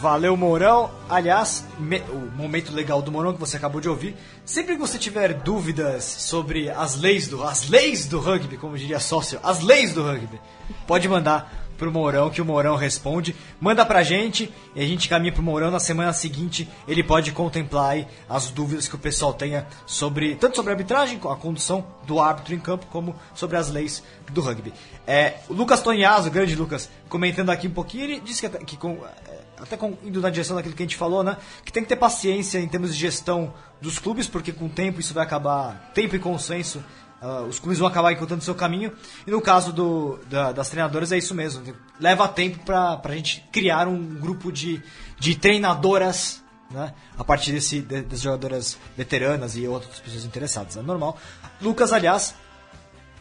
Valeu, 0.00 0.36
Mourão. 0.36 0.90
Aliás, 1.08 1.64
me- 1.78 2.00
o 2.10 2.30
momento 2.36 2.72
legal 2.74 3.00
do 3.00 3.12
Mourão 3.12 3.32
que 3.32 3.38
você 3.38 3.56
acabou 3.56 3.80
de 3.80 3.88
ouvir. 3.88 4.16
Sempre 4.44 4.74
que 4.74 4.80
você 4.80 4.98
tiver 4.98 5.32
dúvidas 5.32 6.02
sobre 6.02 6.68
as 6.68 6.96
leis 6.96 7.28
do 7.28 7.44
as 7.44 7.68
leis 7.68 8.06
do 8.06 8.18
rugby, 8.18 8.56
como 8.56 8.76
diria 8.76 8.98
sócio, 8.98 9.38
as 9.44 9.60
leis 9.62 9.92
do 9.94 10.02
rugby, 10.02 10.40
pode 10.88 11.08
mandar 11.08 11.61
pro 11.82 11.90
Mourão 11.90 12.30
que 12.30 12.40
o 12.40 12.44
Mourão 12.44 12.76
responde. 12.76 13.34
Manda 13.60 13.84
pra 13.84 14.04
gente 14.04 14.52
e 14.76 14.80
a 14.80 14.86
gente 14.86 15.08
caminha 15.08 15.32
pro 15.32 15.42
Mourão 15.42 15.68
na 15.68 15.80
semana 15.80 16.12
seguinte. 16.12 16.68
Ele 16.86 17.02
pode 17.02 17.32
contemplar 17.32 17.90
aí 17.90 18.06
as 18.28 18.50
dúvidas 18.50 18.86
que 18.86 18.94
o 18.94 18.98
pessoal 18.98 19.34
tenha 19.34 19.66
sobre 19.84 20.36
tanto 20.36 20.54
sobre 20.54 20.70
a 20.70 20.74
arbitragem, 20.74 21.18
a 21.28 21.34
condução 21.34 21.84
do 22.06 22.20
árbitro 22.20 22.54
em 22.54 22.60
campo, 22.60 22.86
como 22.86 23.16
sobre 23.34 23.56
as 23.56 23.68
leis 23.68 24.00
do 24.30 24.40
rugby. 24.40 24.72
É, 25.04 25.38
o 25.48 25.54
Lucas 25.54 25.82
Tonhazo, 25.82 26.28
o 26.28 26.30
grande 26.30 26.54
Lucas, 26.54 26.88
comentando 27.08 27.50
aqui 27.50 27.66
um 27.66 27.72
pouquinho, 27.72 28.04
ele 28.04 28.20
disse 28.20 28.40
que, 28.42 28.46
até- 28.46 28.58
que 28.64 28.76
com, 28.76 28.98
é, 29.28 29.38
até 29.60 29.76
com- 29.76 29.94
indo 30.04 30.20
na 30.20 30.30
direção 30.30 30.54
daquilo 30.54 30.76
que 30.76 30.82
a 30.84 30.86
gente 30.86 30.96
falou, 30.96 31.24
né? 31.24 31.36
Que 31.64 31.72
tem 31.72 31.82
que 31.82 31.88
ter 31.88 31.96
paciência 31.96 32.60
em 32.60 32.68
termos 32.68 32.94
de 32.94 33.00
gestão 33.00 33.52
dos 33.80 33.98
clubes, 33.98 34.28
porque 34.28 34.52
com 34.52 34.66
o 34.66 34.70
tempo 34.70 35.00
isso 35.00 35.12
vai 35.12 35.24
acabar, 35.24 35.90
tempo 35.92 36.14
e 36.14 36.18
consenso, 36.20 36.80
ah, 37.22 37.42
os 37.48 37.58
clubes 37.60 37.78
vão 37.78 37.86
acabar 37.88 38.12
encontrando 38.12 38.42
seu 38.42 38.54
caminho. 38.54 38.92
E 39.26 39.30
no 39.30 39.40
caso 39.40 39.72
do, 39.72 40.18
da- 40.28 40.50
das 40.52 40.68
treinadoras 40.68 41.12
é 41.12 41.18
isso 41.18 41.34
mesmo. 41.34 41.62
Leva 42.00 42.26
tempo 42.28 42.58
pra, 42.64 42.96
pra 42.96 43.14
gente 43.14 43.42
criar 43.52 43.86
um 43.88 44.02
grupo 44.16 44.50
de, 44.50 44.82
de 45.18 45.34
treinadoras, 45.36 46.42
né? 46.70 46.92
A 47.16 47.22
partir 47.24 47.52
desse, 47.52 47.80
de- 47.80 48.02
das 48.02 48.20
jogadoras 48.20 48.76
veteranas 48.96 49.56
e 49.56 49.66
outras 49.68 50.00
pessoas 50.00 50.24
interessadas. 50.24 50.76
É 50.76 50.82
normal. 50.82 51.16
Lucas, 51.60 51.92
aliás, 51.92 52.34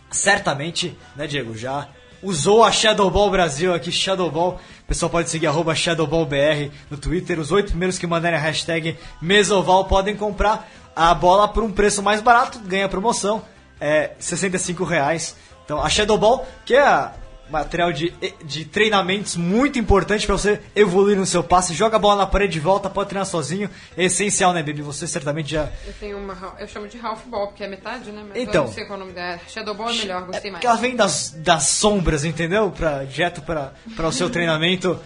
certamente, 0.09 0.97
né, 1.15 1.27
Diego, 1.27 1.55
já 1.55 1.87
usou 2.23 2.63
a 2.63 2.71
Shadowball 2.71 3.31
Brasil 3.31 3.73
aqui, 3.73 3.91
Shadowball. 3.91 4.59
O 4.83 4.87
pessoal 4.87 5.09
pode 5.09 5.29
seguir 5.29 5.47
arroba 5.47 5.73
ShadowballBR 5.75 6.71
no 6.89 6.97
Twitter. 6.97 7.39
Os 7.39 7.51
oito 7.51 7.69
primeiros 7.69 7.97
que 7.97 8.05
mandarem 8.05 8.37
a 8.37 8.41
hashtag 8.41 8.97
Mesoval 9.21 9.85
podem 9.85 10.15
comprar 10.15 10.69
a 10.95 11.13
bola 11.13 11.47
por 11.47 11.63
um 11.63 11.71
preço 11.71 12.03
mais 12.03 12.21
barato, 12.21 12.59
ganha 12.59 12.87
promoção, 12.89 13.41
é 13.81 14.11
65 14.19 14.85
reais. 14.85 15.35
Então 15.65 15.81
a 15.81 15.89
Shadowball, 15.89 16.47
que 16.65 16.75
é 16.75 17.11
material 17.51 17.91
de, 17.91 18.13
de 18.45 18.63
treinamentos 18.63 19.35
muito 19.35 19.77
importante 19.77 20.25
para 20.25 20.37
você 20.37 20.61
evoluir 20.73 21.17
no 21.17 21.25
seu 21.25 21.43
passe, 21.43 21.73
joga 21.73 21.97
a 21.97 21.99
bola 21.99 22.15
na 22.15 22.25
parede 22.25 22.53
de 22.53 22.59
volta, 22.59 22.89
pode 22.89 23.09
treinar 23.09 23.25
sozinho, 23.25 23.69
é 23.97 24.05
essencial, 24.05 24.53
né, 24.53 24.63
Baby? 24.63 24.81
Você 24.81 25.05
certamente 25.05 25.51
já 25.51 25.69
Eu 25.85 25.93
tenho 25.99 26.17
uma. 26.17 26.55
Eu 26.57 26.67
chamo 26.67 26.87
de 26.87 26.97
Half 26.97 27.25
Ball, 27.25 27.47
porque 27.47 27.63
é 27.63 27.67
metade, 27.67 28.11
né? 28.11 28.23
Mas 28.29 28.37
Então. 28.37 28.61
eu 28.61 28.67
não 28.67 28.73
sei 28.73 28.85
qual 28.85 28.97
é 28.97 29.01
o 29.01 29.05
nome 29.05 29.13
dela. 29.13 29.39
Shadow 29.49 29.75
Ball 29.75 29.89
é 29.89 29.93
melhor, 29.95 30.25
gostei 30.25 30.49
mais. 30.49 30.61
Porque 30.61 30.67
ela 30.67 30.77
vem 30.77 30.95
das, 30.95 31.31
das 31.37 31.63
sombras, 31.63 32.23
entendeu? 32.23 32.71
Pra, 32.71 33.03
direto 33.03 33.41
para 33.41 33.73
o 34.07 34.11
seu 34.11 34.29
treinamento, 34.29 34.97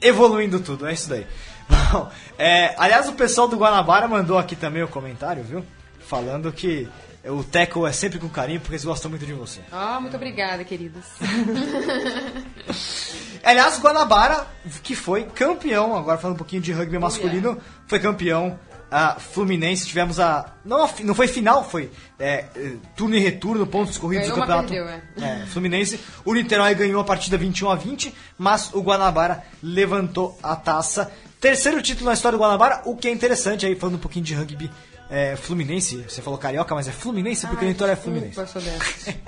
evoluindo 0.00 0.60
tudo, 0.60 0.86
é 0.86 0.92
isso 0.92 1.08
daí. 1.08 1.26
Bom, 1.92 2.08
é, 2.38 2.74
aliás, 2.78 3.08
o 3.08 3.12
pessoal 3.12 3.48
do 3.48 3.56
Guanabara 3.56 4.06
mandou 4.06 4.38
aqui 4.38 4.54
também 4.54 4.82
o 4.82 4.88
comentário, 4.88 5.42
viu? 5.42 5.64
Falando 6.00 6.52
que 6.52 6.88
o 7.24 7.44
Teco 7.44 7.86
é 7.86 7.92
sempre 7.92 8.18
com 8.18 8.28
carinho 8.28 8.60
porque 8.60 8.74
eles 8.74 8.84
gostam 8.84 9.10
muito 9.10 9.26
de 9.26 9.32
você. 9.32 9.60
Ah, 9.70 10.00
muito 10.00 10.16
obrigada, 10.16 10.64
queridos. 10.64 11.04
Aliás, 13.44 13.78
o 13.78 13.80
Guanabara, 13.80 14.46
que 14.82 14.94
foi 14.94 15.24
campeão, 15.24 15.96
agora 15.96 16.18
falando 16.18 16.34
um 16.34 16.38
pouquinho 16.38 16.62
de 16.62 16.72
rugby 16.72 16.98
masculino, 16.98 17.58
foi 17.86 17.98
campeão 17.98 18.58
a 18.90 19.20
Fluminense. 19.20 19.86
Tivemos 19.86 20.18
a. 20.18 20.52
Não, 20.64 20.84
a 20.84 20.90
não 21.02 21.14
foi 21.14 21.28
final, 21.28 21.62
foi 21.62 21.90
é, 22.18 22.46
é, 22.56 22.72
turno 22.96 23.14
e 23.14 23.20
retorno, 23.20 23.66
pontos 23.66 23.96
corridos 23.96 24.28
do 24.28 24.34
Ganhou, 24.34 24.48
mas 24.48 24.70
campeonato. 24.70 25.04
perdeu, 25.14 25.26
é. 25.26 25.42
É, 25.42 25.46
Fluminense. 25.46 26.00
O 26.24 26.34
Niterói 26.34 26.74
ganhou 26.74 27.00
a 27.00 27.04
partida 27.04 27.36
21 27.36 27.70
a 27.70 27.76
20, 27.76 28.14
mas 28.36 28.70
o 28.72 28.80
Guanabara 28.80 29.44
levantou 29.62 30.38
a 30.42 30.56
taça. 30.56 31.10
Terceiro 31.40 31.80
título 31.80 32.06
na 32.06 32.14
história 32.14 32.36
do 32.36 32.42
Guanabara, 32.42 32.82
o 32.84 32.96
que 32.96 33.08
é 33.08 33.10
interessante 33.10 33.64
aí, 33.64 33.74
falando 33.74 33.94
um 33.94 34.00
pouquinho 34.00 34.24
de 34.24 34.34
rugby 34.34 34.70
é, 35.10 35.36
Fluminense. 35.36 35.96
Você 36.08 36.22
falou 36.22 36.38
carioca, 36.38 36.74
mas 36.74 36.86
é 36.88 36.92
Fluminense 36.92 37.46
porque 37.46 37.64
o 37.64 37.68
Niterói 37.68 37.92
é 37.92 37.96
Fluminense. 37.96 38.36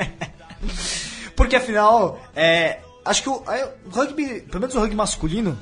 Porque 1.34 1.56
afinal, 1.56 2.20
é, 2.36 2.80
acho 3.04 3.22
que 3.22 3.28
o, 3.28 3.42
o 3.86 3.90
rugby, 3.90 4.42
pelo 4.42 4.60
menos 4.60 4.74
o 4.76 4.78
rugby 4.80 4.94
masculino, 4.94 5.58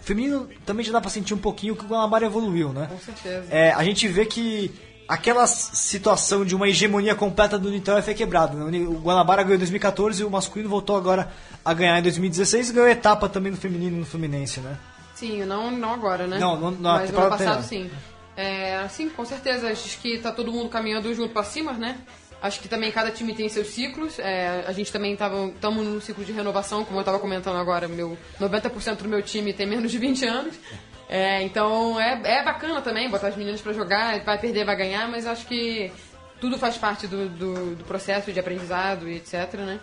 feminino 0.00 0.48
também 0.64 0.84
já 0.84 0.92
dá 0.92 1.00
pra 1.00 1.10
sentir 1.10 1.34
um 1.34 1.38
pouquinho 1.38 1.76
que 1.76 1.84
o 1.84 1.88
Guanabara 1.88 2.26
evoluiu, 2.26 2.72
né? 2.72 2.86
Com 2.90 2.98
certeza. 2.98 3.46
É, 3.50 3.72
a 3.72 3.84
gente 3.84 4.08
vê 4.08 4.24
que 4.24 4.74
aquela 5.06 5.46
situação 5.46 6.44
de 6.44 6.56
uma 6.56 6.66
hegemonia 6.68 7.14
completa 7.14 7.58
do 7.58 7.70
Niterói 7.70 8.02
foi 8.02 8.14
quebrada. 8.14 8.54
né? 8.56 8.78
O 8.88 8.94
Guanabara 8.94 9.42
ganhou 9.42 9.56
em 9.56 9.58
2014 9.58 10.22
e 10.22 10.24
o 10.24 10.30
masculino 10.30 10.68
voltou 10.68 10.96
agora 10.96 11.30
a 11.64 11.72
ganhar 11.74 11.98
em 11.98 12.02
2016 12.02 12.70
e 12.70 12.72
ganhou 12.72 12.88
etapa 12.88 13.28
também 13.28 13.52
no 13.52 13.58
feminino 13.58 13.98
no 13.98 14.06
Fluminense, 14.06 14.60
né? 14.60 14.76
Sim, 15.14 15.44
não, 15.44 15.70
não 15.70 15.92
agora, 15.94 16.26
né? 16.26 16.38
Não, 16.38 16.58
não- 16.58 16.70
não, 16.72 16.92
Mas 16.94 17.10
ano 17.10 17.28
passado, 17.28 17.62
sim. 17.62 17.90
É, 18.36 18.86
sim, 18.88 19.08
com 19.08 19.24
certeza. 19.24 19.70
Acho 19.70 19.98
que 19.98 20.18
tá 20.18 20.30
todo 20.30 20.52
mundo 20.52 20.68
caminhando 20.68 21.12
junto 21.14 21.32
pra 21.32 21.42
cima, 21.42 21.72
né? 21.72 21.98
Acho 22.40 22.60
que 22.60 22.68
também 22.68 22.92
cada 22.92 23.10
time 23.10 23.34
tem 23.34 23.48
seus 23.48 23.68
ciclos. 23.68 24.18
É, 24.18 24.64
a 24.66 24.72
gente 24.72 24.92
também 24.92 25.14
estamos 25.14 25.84
num 25.84 26.00
ciclo 26.00 26.24
de 26.24 26.32
renovação, 26.32 26.84
como 26.84 26.98
eu 26.98 27.00
estava 27.00 27.18
comentando 27.18 27.56
agora. 27.56 27.88
Meu 27.88 28.16
90% 28.38 28.96
do 28.96 29.08
meu 29.08 29.22
time 29.22 29.52
tem 29.52 29.66
menos 29.66 29.90
de 29.90 29.98
20 29.98 30.26
anos. 30.26 30.54
É, 31.08 31.42
então 31.42 31.98
é, 32.00 32.20
é 32.24 32.44
bacana 32.44 32.82
também 32.82 33.08
botar 33.08 33.28
as 33.28 33.36
meninas 33.36 33.60
pra 33.60 33.72
jogar. 33.72 34.20
Vai 34.20 34.38
perder, 34.38 34.64
vai 34.64 34.76
ganhar, 34.76 35.08
mas 35.08 35.26
acho 35.26 35.46
que 35.46 35.90
tudo 36.40 36.58
faz 36.58 36.76
parte 36.76 37.06
do, 37.06 37.28
do, 37.30 37.76
do 37.76 37.84
processo 37.84 38.30
de 38.32 38.38
aprendizado 38.38 39.08
e 39.08 39.16
etc, 39.16 39.54
né? 39.54 39.80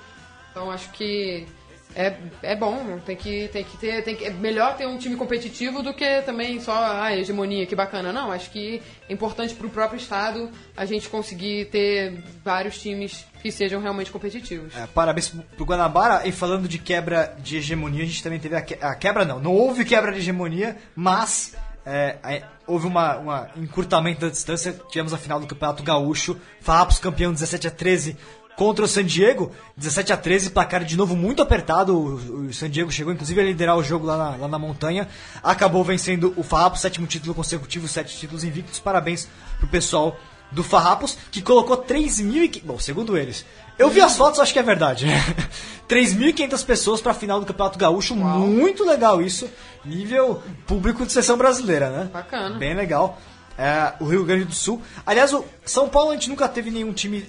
Então 0.51 0.69
acho 0.69 0.91
que 0.91 1.47
é, 1.95 2.15
é 2.41 2.55
bom, 2.55 2.99
tem 3.05 3.15
que, 3.15 3.47
tem 3.49 3.63
que 3.63 3.77
ter. 3.77 4.03
Tem 4.03 4.15
que, 4.15 4.25
é 4.25 4.29
melhor 4.31 4.75
ter 4.75 4.87
um 4.87 4.97
time 4.97 5.15
competitivo 5.15 5.81
do 5.83 5.93
que 5.93 6.21
também 6.21 6.59
só 6.59 6.73
a 7.01 7.15
hegemonia, 7.15 7.65
que 7.65 7.75
bacana. 7.75 8.11
Não, 8.11 8.31
acho 8.31 8.49
que 8.51 8.81
é 9.09 9.13
importante 9.13 9.53
para 9.53 9.67
o 9.67 9.69
próprio 9.69 9.97
Estado 9.97 10.49
a 10.75 10.85
gente 10.85 11.07
conseguir 11.09 11.65
ter 11.65 12.23
vários 12.43 12.77
times 12.81 13.25
que 13.41 13.51
sejam 13.51 13.81
realmente 13.81 14.11
competitivos. 14.11 14.75
É, 14.75 14.87
parabéns 14.87 15.29
pro- 15.55 15.65
Guanabara. 15.65 16.27
E 16.27 16.31
falando 16.31 16.67
de 16.67 16.77
quebra 16.77 17.35
de 17.39 17.57
hegemonia, 17.57 18.03
a 18.03 18.07
gente 18.07 18.23
também 18.23 18.39
teve 18.39 18.55
a, 18.55 18.61
que- 18.61 18.77
a 18.81 18.95
quebra, 18.95 19.25
não. 19.25 19.39
Não 19.39 19.51
houve 19.53 19.83
quebra 19.85 20.11
de 20.11 20.19
hegemonia, 20.19 20.77
mas 20.95 21.55
é, 21.85 22.43
houve 22.65 22.87
uma, 22.87 23.17
uma 23.17 23.49
encurtamento 23.57 24.21
da 24.21 24.29
distância. 24.29 24.73
Tivemos 24.89 25.13
a 25.13 25.17
final 25.17 25.39
do 25.39 25.47
Campeonato 25.47 25.83
Gaúcho. 25.83 26.39
Farrapos 26.61 26.97
campeão 26.99 27.33
17 27.33 27.67
a 27.67 27.71
13 27.71 28.17
contra 28.55 28.85
o 28.85 28.87
San 28.87 29.05
Diego. 29.05 29.51
17 29.77 30.13
a 30.13 30.17
13, 30.17 30.49
placar 30.51 30.83
de 30.83 30.97
novo 30.97 31.15
muito 31.15 31.41
apertado. 31.41 31.97
O, 31.97 32.45
o 32.47 32.53
San 32.53 32.69
Diego 32.69 32.91
chegou 32.91 33.13
inclusive 33.13 33.39
a 33.39 33.43
liderar 33.43 33.77
o 33.77 33.83
jogo 33.83 34.05
lá 34.05 34.17
na, 34.17 34.35
lá 34.35 34.47
na 34.47 34.59
montanha. 34.59 35.07
Acabou 35.41 35.83
vencendo 35.83 36.33
o 36.37 36.43
Farrapos, 36.43 36.81
sétimo 36.81 37.07
título 37.07 37.33
consecutivo, 37.33 37.87
sete 37.87 38.17
títulos 38.17 38.43
invictos. 38.43 38.79
Parabéns 38.79 39.27
pro 39.59 39.67
pessoal 39.67 40.17
do 40.53 40.63
Farrapos, 40.63 41.17
que 41.31 41.41
colocou 41.41 41.77
3.000 41.77 42.61
Bom, 42.63 42.79
segundo 42.79 43.17
eles. 43.17 43.45
Eu 43.77 43.89
vi 43.89 44.01
as 44.01 44.15
fotos, 44.15 44.39
acho 44.39 44.53
que 44.53 44.59
é 44.59 44.63
verdade. 44.63 45.07
3.500 45.89 46.65
pessoas 46.65 47.01
pra 47.01 47.13
final 47.13 47.39
do 47.39 47.45
Campeonato 47.45 47.77
Gaúcho. 47.77 48.15
Muito 48.15 48.85
legal 48.85 49.21
isso. 49.21 49.49
Nível 49.83 50.41
público 50.67 51.05
de 51.05 51.11
sessão 51.11 51.37
brasileira, 51.37 51.89
né? 51.89 52.09
Bacana. 52.11 52.57
Bem 52.57 52.75
legal. 52.75 53.19
É, 53.57 53.93
o 53.99 54.05
Rio 54.05 54.23
Grande 54.23 54.45
do 54.45 54.55
Sul. 54.55 54.81
Aliás, 55.05 55.33
o 55.33 55.43
São 55.65 55.89
Paulo 55.89 56.11
a 56.11 56.13
gente 56.13 56.29
nunca 56.29 56.47
teve 56.47 56.71
nenhum 56.71 56.93
time. 56.93 57.25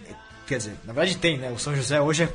Quer 0.47 0.59
dizer, 0.59 0.75
na 0.85 0.93
verdade 0.93 1.17
tem, 1.19 1.39
né? 1.39 1.51
O 1.51 1.59
São 1.59 1.75
José 1.75 2.01
hoje 2.01 2.25
é- 2.25 2.33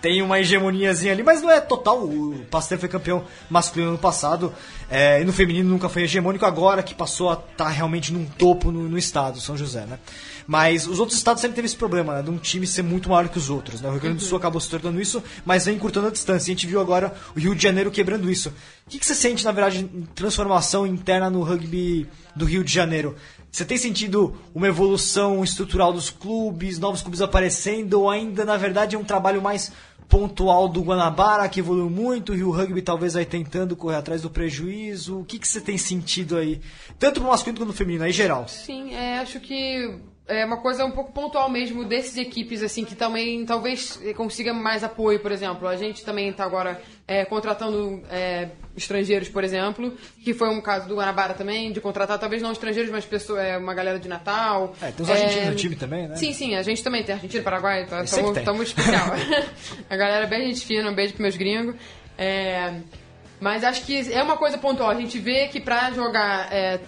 tem 0.00 0.22
uma 0.22 0.40
hegemoniazinha 0.40 1.12
ali, 1.12 1.22
mas 1.22 1.42
não 1.42 1.50
é 1.50 1.60
total. 1.60 2.02
O 2.04 2.46
Pasteur 2.50 2.78
foi 2.78 2.88
campeão 2.88 3.22
masculino 3.50 3.92
no 3.92 3.98
passado. 3.98 4.52
é, 4.92 5.20
e 5.20 5.24
no 5.24 5.32
feminino 5.32 5.68
nunca 5.68 5.88
foi 5.88 6.02
hegemônico, 6.02 6.44
agora 6.44 6.82
que 6.82 6.94
passou 6.94 7.30
a 7.30 7.34
estar 7.34 7.68
realmente 7.68 8.12
num 8.12 8.24
topo 8.24 8.72
no, 8.72 8.88
no 8.88 8.98
estado, 8.98 9.40
São 9.40 9.56
José, 9.56 9.84
né? 9.86 9.98
Mas 10.46 10.86
os 10.88 10.98
outros 10.98 11.16
estados 11.16 11.40
sempre 11.40 11.54
teve 11.54 11.66
esse 11.66 11.76
problema, 11.76 12.14
né? 12.14 12.22
De 12.22 12.30
um 12.30 12.38
time 12.38 12.66
ser 12.66 12.82
muito 12.82 13.08
maior 13.08 13.28
que 13.28 13.38
os 13.38 13.48
outros, 13.50 13.80
né? 13.80 13.88
O 13.88 13.92
Rio 13.92 14.00
Grande 14.00 14.16
do 14.16 14.24
Sul 14.24 14.36
acabou 14.36 14.60
se 14.60 14.68
tornando 14.68 15.00
isso, 15.00 15.22
mas 15.44 15.66
vem 15.66 15.76
encurtando 15.76 16.08
a 16.08 16.10
distância. 16.10 16.50
E 16.50 16.52
a 16.52 16.56
gente 16.56 16.66
viu 16.66 16.80
agora 16.80 17.14
o 17.36 17.38
Rio 17.38 17.54
de 17.54 17.62
Janeiro 17.62 17.88
quebrando 17.90 18.28
isso. 18.28 18.48
O 18.48 18.90
que, 18.90 18.98
que 18.98 19.06
você 19.06 19.14
sente, 19.14 19.44
na 19.44 19.52
verdade, 19.52 19.88
em 19.94 20.02
transformação 20.12 20.84
interna 20.86 21.30
no 21.30 21.42
rugby 21.42 22.08
do 22.34 22.44
Rio 22.44 22.64
de 22.64 22.72
Janeiro? 22.72 23.14
Você 23.50 23.64
tem 23.64 23.76
sentido 23.76 24.36
uma 24.54 24.68
evolução 24.68 25.42
estrutural 25.42 25.92
dos 25.92 26.08
clubes, 26.08 26.78
novos 26.78 27.02
clubes 27.02 27.20
aparecendo, 27.20 27.94
ou 27.94 28.10
ainda, 28.10 28.44
na 28.44 28.56
verdade, 28.56 28.94
é 28.94 28.98
um 28.98 29.04
trabalho 29.04 29.42
mais 29.42 29.72
pontual 30.08 30.68
do 30.68 30.82
Guanabara, 30.82 31.48
que 31.48 31.60
evoluiu 31.60 31.88
muito, 31.88 32.34
e 32.34 32.42
o 32.42 32.50
rugby 32.50 32.82
talvez 32.82 33.14
aí 33.14 33.24
tentando 33.24 33.76
correr 33.76 33.96
atrás 33.96 34.22
do 34.22 34.28
prejuízo? 34.28 35.20
O 35.20 35.24
que, 35.24 35.38
que 35.38 35.46
você 35.46 35.60
tem 35.60 35.78
sentido 35.78 36.36
aí? 36.36 36.60
Tanto 36.98 37.20
no 37.20 37.28
masculino 37.28 37.58
quanto 37.58 37.68
no 37.68 37.74
feminino, 37.74 38.04
aí 38.04 38.12
geral. 38.12 38.46
Sim, 38.48 38.92
é, 38.92 39.18
acho 39.20 39.38
que 39.38 40.00
é 40.30 40.44
uma 40.44 40.58
coisa 40.58 40.84
um 40.84 40.90
pouco 40.90 41.12
pontual 41.12 41.50
mesmo 41.50 41.84
desses 41.84 42.16
equipes, 42.16 42.62
assim, 42.62 42.84
que 42.84 42.94
também 42.94 43.44
talvez 43.44 44.00
consiga 44.16 44.54
mais 44.54 44.84
apoio, 44.84 45.18
por 45.20 45.32
exemplo. 45.32 45.66
A 45.66 45.76
gente 45.76 46.04
também 46.04 46.28
está 46.28 46.44
agora 46.44 46.80
é, 47.06 47.24
contratando 47.24 48.02
é, 48.10 48.48
estrangeiros, 48.76 49.28
por 49.28 49.42
exemplo, 49.42 49.96
que 50.22 50.32
foi 50.32 50.48
um 50.48 50.60
caso 50.60 50.88
do 50.88 50.94
Guanabara 50.94 51.34
também, 51.34 51.72
de 51.72 51.80
contratar 51.80 52.18
talvez 52.18 52.40
não 52.40 52.52
estrangeiros, 52.52 52.90
mas 52.90 53.04
pessoa, 53.04 53.42
é, 53.42 53.58
uma 53.58 53.74
galera 53.74 53.98
de 53.98 54.08
Natal. 54.08 54.74
É, 54.80 54.92
tem 54.92 55.04
os 55.04 55.10
argentinos 55.10 55.48
no 55.48 55.56
time 55.56 55.76
também, 55.76 56.08
né? 56.08 56.14
Sim, 56.16 56.32
sim, 56.32 56.54
a 56.54 56.62
gente 56.62 56.82
também 56.82 57.02
tem 57.02 57.16
Argentina, 57.16 57.42
Paraguai, 57.42 57.86
tá, 57.86 58.04
que 58.04 58.10
tem. 58.10 58.32
estamos 58.32 58.68
especial. 58.68 59.06
a 59.90 59.96
galera 59.96 60.24
é 60.24 60.28
bem 60.28 60.46
gente 60.46 60.64
fina, 60.64 60.88
um 60.88 60.94
beijo 60.94 61.14
pros 61.14 61.22
meus 61.22 61.36
gringos. 61.36 61.74
É, 62.16 62.74
mas 63.40 63.64
acho 63.64 63.84
que 63.84 64.12
é 64.12 64.22
uma 64.22 64.36
coisa 64.36 64.58
pontual. 64.58 64.90
A 64.90 64.94
gente 64.94 65.18
vê 65.18 65.48
que 65.48 65.58
pra 65.58 65.90
jogar 65.90 66.52
é, 66.52 66.78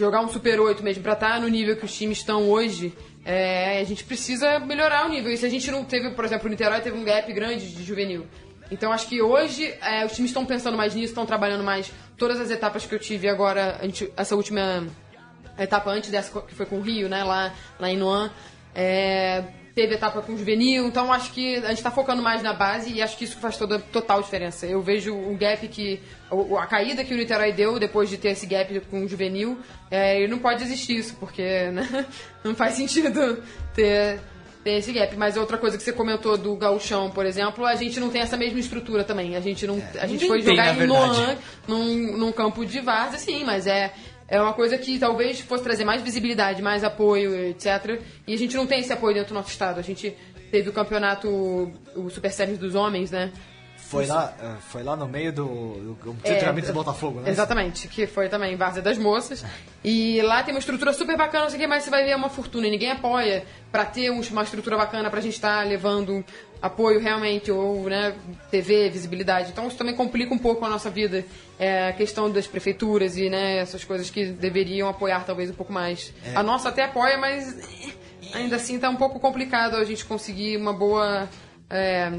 jogar 0.00 0.20
um 0.22 0.28
Super 0.28 0.58
8 0.58 0.82
mesmo, 0.82 1.02
pra 1.02 1.12
estar 1.12 1.40
no 1.40 1.46
nível 1.48 1.76
que 1.76 1.84
os 1.84 1.94
times 1.96 2.18
estão 2.18 2.48
hoje, 2.48 2.92
é, 3.24 3.78
a 3.80 3.84
gente 3.84 4.02
precisa 4.02 4.58
melhorar 4.58 5.06
o 5.06 5.08
nível. 5.10 5.30
E 5.32 5.36
se 5.36 5.46
a 5.46 5.48
gente 5.48 5.70
não 5.70 5.84
teve, 5.84 6.10
por 6.10 6.24
exemplo, 6.24 6.46
o 6.46 6.50
Niterói 6.50 6.80
teve 6.80 6.96
um 6.96 7.04
gap 7.04 7.32
grande 7.32 7.68
de 7.70 7.84
juvenil. 7.84 8.26
Então 8.70 8.92
acho 8.92 9.06
que 9.08 9.20
hoje 9.20 9.72
é, 9.82 10.04
os 10.06 10.12
times 10.12 10.30
estão 10.30 10.44
pensando 10.46 10.76
mais 10.76 10.94
nisso, 10.94 11.08
estão 11.12 11.26
trabalhando 11.26 11.62
mais. 11.62 11.92
Todas 12.16 12.40
as 12.40 12.50
etapas 12.50 12.86
que 12.86 12.94
eu 12.94 12.98
tive 12.98 13.28
agora, 13.28 13.78
gente- 13.82 14.12
essa 14.16 14.34
última 14.36 14.86
etapa 15.58 15.90
antes 15.90 16.10
dessa 16.10 16.40
que 16.42 16.54
foi 16.54 16.66
com 16.66 16.76
o 16.78 16.80
Rio, 16.80 17.08
né, 17.08 17.22
lá, 17.24 17.52
lá 17.78 17.90
em 17.90 17.96
Noan, 17.96 18.30
é, 18.74 19.44
teve 19.80 19.94
etapa 19.94 20.20
com 20.20 20.34
o 20.34 20.36
juvenil, 20.36 20.86
então 20.86 21.10
acho 21.10 21.32
que 21.32 21.56
a 21.56 21.68
gente 21.68 21.78
está 21.78 21.90
focando 21.90 22.22
mais 22.22 22.42
na 22.42 22.52
base 22.52 22.92
e 22.92 23.00
acho 23.00 23.16
que 23.16 23.24
isso 23.24 23.38
faz 23.38 23.56
toda 23.56 23.78
total 23.78 24.20
diferença. 24.20 24.66
Eu 24.66 24.82
vejo 24.82 25.14
o 25.14 25.34
gap 25.38 25.66
que. 25.68 26.00
A 26.58 26.66
caída 26.66 27.02
que 27.02 27.14
o 27.14 27.16
Niterói 27.16 27.50
deu 27.52 27.78
depois 27.78 28.10
de 28.10 28.18
ter 28.18 28.28
esse 28.28 28.46
gap 28.46 28.78
com 28.90 29.02
o 29.02 29.08
juvenil, 29.08 29.58
é, 29.90 30.22
e 30.22 30.28
não 30.28 30.38
pode 30.38 30.62
existir 30.62 30.98
isso, 30.98 31.16
porque 31.18 31.42
né, 31.72 32.06
não 32.44 32.54
faz 32.54 32.74
sentido 32.74 33.42
ter, 33.74 34.20
ter 34.62 34.72
esse 34.72 34.92
gap. 34.92 35.16
Mas 35.16 35.38
outra 35.38 35.56
coisa 35.56 35.78
que 35.78 35.82
você 35.82 35.94
comentou 35.94 36.36
do 36.36 36.54
gauchão, 36.56 37.10
por 37.10 37.24
exemplo, 37.24 37.64
a 37.64 37.74
gente 37.74 37.98
não 37.98 38.10
tem 38.10 38.20
essa 38.20 38.36
mesma 38.36 38.60
estrutura 38.60 39.02
também. 39.02 39.34
A 39.34 39.40
gente 39.40 39.66
não. 39.66 39.82
a 39.98 40.06
gente 40.06 40.26
foi 40.26 40.42
tem, 40.42 40.54
jogar 40.56 40.76
na 40.76 40.84
em. 40.84 40.86
Noan, 40.86 41.38
num, 41.66 42.18
num 42.18 42.32
campo 42.32 42.66
de 42.66 42.80
várzea, 42.80 43.18
sim, 43.18 43.44
mas 43.44 43.66
é, 43.66 43.94
é 44.30 44.40
uma 44.40 44.52
coisa 44.52 44.78
que 44.78 44.96
talvez 44.96 45.40
fosse 45.40 45.64
trazer 45.64 45.84
mais 45.84 46.00
visibilidade, 46.02 46.62
mais 46.62 46.84
apoio, 46.84 47.34
etc. 47.48 48.00
E 48.26 48.32
a 48.32 48.38
gente 48.38 48.56
não 48.56 48.64
tem 48.64 48.78
esse 48.78 48.92
apoio 48.92 49.12
dentro 49.12 49.30
do 49.30 49.34
nosso 49.34 49.50
estado. 49.50 49.80
A 49.80 49.82
gente 49.82 50.16
teve 50.52 50.70
o 50.70 50.72
campeonato, 50.72 51.28
o 51.96 52.08
Super 52.08 52.30
Séries 52.30 52.56
dos 52.56 52.76
Homens, 52.76 53.10
né? 53.10 53.32
Foi 53.90 54.06
lá, 54.06 54.32
eh, 54.40 54.54
foi 54.68 54.82
lá 54.84 54.94
no 54.94 55.08
meio 55.08 55.32
do, 55.32 55.96
do, 56.04 56.16
É, 56.22 56.34
treinamento 56.36 56.68
do 56.68 56.72
Botafogo, 56.72 57.20
né? 57.20 57.28
Exatamente, 57.30 57.88
que 57.88 58.06
foi 58.06 58.28
também 58.28 58.54
Várzea 58.56 58.80
das 58.82 58.96
Moças. 58.96 59.44
E 59.82 60.22
lá 60.22 60.42
tem 60.44 60.54
uma 60.54 60.60
estrutura 60.60 60.92
super 60.92 61.16
bacana, 61.16 61.44
não 61.44 61.50
sei 61.50 61.58
o 61.58 61.62
que, 61.62 61.66
mas 61.66 61.82
você 61.82 61.90
vai 61.90 62.04
ver 62.04 62.10
é 62.10 62.16
uma 62.16 62.28
fortuna. 62.28 62.68
E 62.68 62.70
ninguém 62.70 62.92
apoia 62.92 63.44
pra 63.72 63.84
ter 63.84 64.10
um- 64.10 64.20
uma 64.20 64.42
estrutura 64.44 64.76
bacana 64.76 65.10
pra 65.10 65.20
gente 65.20 65.34
estar 65.34 65.66
levando 65.66 66.24
apoio 66.62 67.00
realmente, 67.00 67.50
ou 67.50 67.84
né, 67.88 68.14
TV, 68.50 68.90
visibilidade. 68.90 69.50
Então 69.50 69.66
isso 69.66 69.76
também 69.76 69.96
complica 69.96 70.32
um 70.32 70.38
pouco 70.38 70.64
a 70.64 70.68
nossa 70.68 70.88
vida. 70.88 71.24
É, 71.58 71.88
a 71.88 71.92
questão 71.92 72.30
das 72.30 72.46
prefeituras 72.46 73.16
e 73.16 73.28
né, 73.28 73.56
essas 73.58 73.82
coisas 73.82 74.08
que 74.08 74.26
deveriam 74.26 74.88
apoiar 74.88 75.24
talvez 75.24 75.50
um 75.50 75.54
pouco 75.54 75.72
mais. 75.72 76.12
É. 76.24 76.36
A 76.36 76.42
nossa 76.44 76.68
até 76.68 76.84
apoia, 76.84 77.18
mas 77.18 77.58
eh, 77.58 77.92
ainda 78.34 78.54
assim 78.56 78.78
tá 78.78 78.88
um 78.88 78.96
pouco 78.96 79.18
complicado 79.18 79.74
a 79.76 79.84
gente 79.84 80.04
conseguir 80.04 80.56
uma 80.56 80.72
boa. 80.72 81.28
é, 81.68 82.12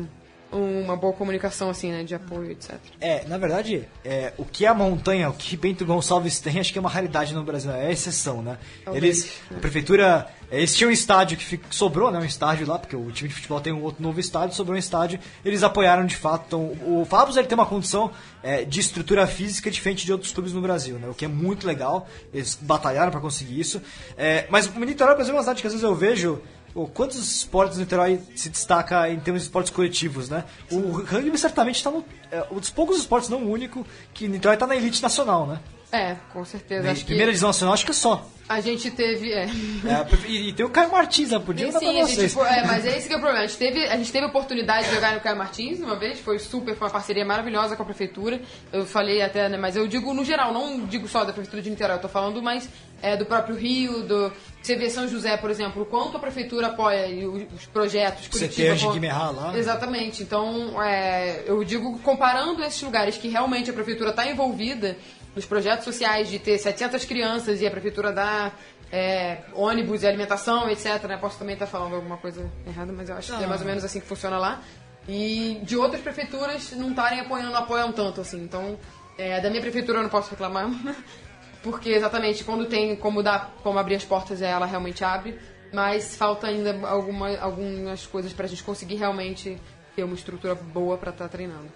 uma 0.51 0.95
boa 0.95 1.13
comunicação 1.13 1.69
assim, 1.69 1.91
né, 1.91 2.03
de 2.03 2.13
apoio, 2.13 2.51
etc. 2.51 2.75
É, 2.99 3.25
na 3.27 3.37
verdade, 3.37 3.87
é, 4.03 4.33
o 4.37 4.43
que 4.45 4.65
a 4.65 4.73
montanha, 4.73 5.29
o 5.29 5.33
que 5.33 5.55
Bento 5.55 5.85
Gonçalves 5.85 6.39
tem, 6.39 6.59
acho 6.59 6.71
que 6.71 6.77
é 6.77 6.81
uma 6.81 6.89
raridade 6.89 7.33
no 7.33 7.43
Brasil, 7.43 7.71
é 7.71 7.91
exceção, 7.91 8.41
né? 8.41 8.57
Talvez, 8.83 9.03
Eles, 9.03 9.31
a 9.49 9.59
prefeitura, 9.59 10.27
é, 10.51 10.57
eles 10.57 10.75
tinham 10.75 10.89
um 10.89 10.93
estádio 10.93 11.37
que 11.37 11.43
fi- 11.45 11.59
sobrou, 11.69 12.11
né? 12.11 12.19
Um 12.19 12.25
estádio 12.25 12.67
lá, 12.67 12.77
porque 12.77 12.95
o 12.95 13.11
time 13.11 13.29
de 13.29 13.35
futebol 13.35 13.59
tem 13.61 13.71
um 13.71 13.81
outro 13.81 14.03
novo 14.03 14.19
estádio, 14.19 14.55
sobrou 14.55 14.75
um 14.75 14.79
estádio, 14.79 15.19
eles 15.45 15.63
apoiaram 15.63 16.05
de 16.05 16.15
fato. 16.15 16.43
Então, 16.47 16.61
o 16.85 17.05
Fábio 17.05 17.37
ele 17.37 17.47
tem 17.47 17.57
uma 17.57 17.65
condição 17.65 18.11
é, 18.43 18.65
de 18.65 18.79
estrutura 18.79 19.25
física 19.27 19.71
diferente 19.71 20.05
de 20.05 20.11
outros 20.11 20.31
clubes 20.31 20.51
no 20.53 20.61
Brasil, 20.61 20.97
né? 20.99 21.07
O 21.07 21.13
que 21.13 21.25
é 21.25 21.27
muito 21.27 21.65
legal, 21.65 22.07
eles 22.33 22.55
batalharam 22.59 23.11
para 23.11 23.21
conseguir 23.21 23.59
isso. 23.59 23.81
É, 24.17 24.45
mas 24.49 24.67
o 24.67 24.79
Niterói, 24.79 25.15
por 25.15 25.21
exemplo, 25.21 25.37
é 25.37 25.39
uma 25.39 25.43
cidade 25.43 25.61
que 25.61 25.67
às 25.67 25.73
vezes 25.73 25.83
eu 25.83 25.95
vejo. 25.95 26.41
Pô, 26.74 26.88
quantos 26.88 27.17
esportes 27.17 27.78
no 27.78 27.84
Niterói 27.84 28.22
se 28.36 28.49
destaca 28.49 29.09
em 29.09 29.19
termos 29.19 29.41
de 29.41 29.47
esportes 29.47 29.72
coletivos, 29.72 30.30
né? 30.30 30.45
O 30.72 30.91
rugby 31.01 31.38
certamente 31.38 31.76
está 31.76 31.91
no. 31.91 32.05
É, 32.32 32.45
um 32.49 32.59
dos 32.59 32.69
poucos 32.69 32.97
esportes, 32.97 33.30
não 33.30 33.43
o 33.43 33.51
único, 33.51 33.86
que 34.13 34.28
Niterói 34.28 34.55
está 34.55 34.65
na 34.65 34.76
elite 34.76 35.01
nacional, 35.01 35.45
né? 35.45 35.59
É, 35.91 36.15
com 36.31 36.43
certeza. 36.45 36.83
Na 36.83 36.91
Acho 36.91 37.01
que 37.01 37.07
primeira 37.07 37.31
divisão 37.31 37.49
nacional, 37.49 37.73
acho 37.73 37.83
que 37.85 37.91
é 37.91 37.93
só. 37.93 38.25
a 38.47 38.61
gente 38.61 38.89
teve. 38.91 39.31
É. 39.33 39.43
É, 39.43 40.29
e, 40.29 40.53
tem 40.53 40.65
o 40.65 40.69
Caio 40.69 40.91
Martins, 40.91 41.31
né? 41.31 41.39
Podia 41.39 41.67
E 41.67 41.71
dar 41.71 41.79
sim, 41.79 41.85
pra 41.91 42.05
gente, 42.05 42.15
vocês. 42.15 42.33
foi- 42.33 42.47
é, 42.47 42.65
mas 42.65 42.85
é 42.85 42.97
esse 42.97 43.07
que 43.07 43.13
é 43.13 43.17
o 43.17 43.19
problema. 43.19 43.43
A 43.43 43.47
gente, 43.47 43.57
teve, 43.57 43.85
a 43.87 43.97
gente 43.97 44.11
teve 44.11 44.25
a 44.25 44.29
oportunidade 44.29 44.87
de 44.87 44.95
jogar 44.95 45.13
no 45.13 45.19
Caio 45.21 45.37
Martins 45.37 45.79
uma 45.79 45.95
vez, 45.97 46.19
foi 46.19 46.39
super, 46.39 46.75
foi 46.75 46.87
uma 46.87 46.93
parceria 46.93 47.25
maravilhosa 47.25 47.75
com 47.75 47.83
a 47.83 47.85
prefeitura. 47.85 48.41
Eu 48.71 48.85
falei 48.85 49.21
até, 49.21 49.47
né, 49.49 49.57
mas 49.57 49.75
eu 49.75 49.85
digo 49.87 50.13
no 50.13 50.23
geral, 50.23 50.53
não 50.53 50.85
digo 50.85 51.07
só 51.09 51.25
da 51.25 51.33
prefeitura 51.33 51.61
de 51.61 51.69
Niterói, 51.69 51.97
eu 51.97 52.01
tô 52.01 52.07
falando 52.09 52.41
mais 52.41 52.69
é, 53.01 53.17
do 53.17 53.25
próprio 53.25 53.55
Rio, 53.55 54.03
do. 54.03 54.31
Você 54.61 54.75
vê 54.75 54.89
São 54.89 55.07
José, 55.07 55.35
por 55.37 55.49
exemplo, 55.49 55.81
o 55.81 55.85
quanto 55.85 56.15
a 56.17 56.19
prefeitura 56.19 56.67
apoia 56.67 57.07
os, 57.27 57.43
os 57.53 57.65
projetos, 57.65 58.27
Você 58.27 58.47
Curitiba, 58.47 58.67
tem 58.67 58.77
a 58.77 58.79
com- 58.79 58.93
Guimerá 58.93 59.29
lá. 59.31 59.57
Exatamente. 59.57 60.21
Então, 60.23 60.81
é, 60.83 61.43
eu 61.47 61.63
digo, 61.63 61.97
comparando 61.99 62.63
esses 62.63 62.81
lugares 62.81 63.17
que 63.17 63.27
realmente 63.27 63.69
a 63.69 63.73
prefeitura 63.73 64.11
está 64.11 64.27
envolvida 64.29 64.95
nos 65.36 65.45
projetos 65.45 65.86
sociais 65.86 66.29
de 66.29 66.39
ter 66.39 66.57
700 66.57 67.05
crianças 67.05 67.61
e 67.61 67.67
a 67.67 67.71
prefeitura 67.71 68.11
dá 68.11 68.51
é, 68.91 69.43
ônibus 69.53 70.03
e 70.03 70.07
alimentação, 70.07 70.69
etc. 70.69 71.03
Né? 71.05 71.17
Posso 71.17 71.39
também 71.39 71.53
estar 71.53 71.67
falando 71.67 71.95
alguma 71.95 72.17
coisa 72.17 72.51
errada, 72.67 72.91
mas 72.91 73.09
eu 73.09 73.15
acho 73.15 73.36
que 73.36 73.43
é 73.43 73.47
mais 73.47 73.61
ou 73.61 73.67
menos 73.67 73.84
assim 73.84 73.99
que 73.99 74.07
funciona 74.07 74.38
lá. 74.38 74.61
E 75.07 75.59
de 75.63 75.77
outras 75.77 76.01
prefeituras 76.01 76.71
não 76.73 76.89
estarem 76.89 77.21
apoiando, 77.21 77.51
não 77.51 77.59
apoiam 77.59 77.91
tanto 77.91 78.21
assim. 78.21 78.41
Então, 78.43 78.77
é, 79.17 79.39
da 79.39 79.49
minha 79.49 79.61
prefeitura 79.61 79.99
eu 79.99 80.03
não 80.03 80.09
posso 80.09 80.29
reclamar. 80.29 80.69
Porque 81.63 81.89
exatamente 81.89 82.43
quando 82.43 82.65
tem 82.65 82.95
como 82.95 83.21
dar, 83.21 83.53
como 83.63 83.77
abrir 83.77 83.95
as 83.95 84.03
portas, 84.03 84.41
ela 84.41 84.65
realmente 84.65 85.03
abre. 85.03 85.39
Mas 85.71 86.15
falta 86.15 86.47
ainda 86.47 86.88
alguma, 86.88 87.38
algumas 87.38 88.05
coisas 88.05 88.34
pra 88.34 88.45
gente 88.45 88.63
conseguir 88.63 88.95
realmente 88.95 89.57
ter 89.95 90.03
uma 90.03 90.15
estrutura 90.15 90.53
boa 90.53 90.97
pra 90.97 91.11
estar 91.11 91.29
treinando. 91.29 91.71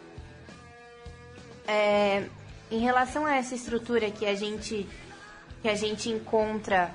É, 1.67 2.25
em 2.75 2.79
relação 2.79 3.25
a 3.25 3.35
essa 3.35 3.55
estrutura 3.55 4.11
que 4.11 4.25
a 4.25 4.35
gente 4.35 4.87
que 5.61 5.69
a 5.69 5.75
gente 5.75 6.09
encontra 6.09 6.91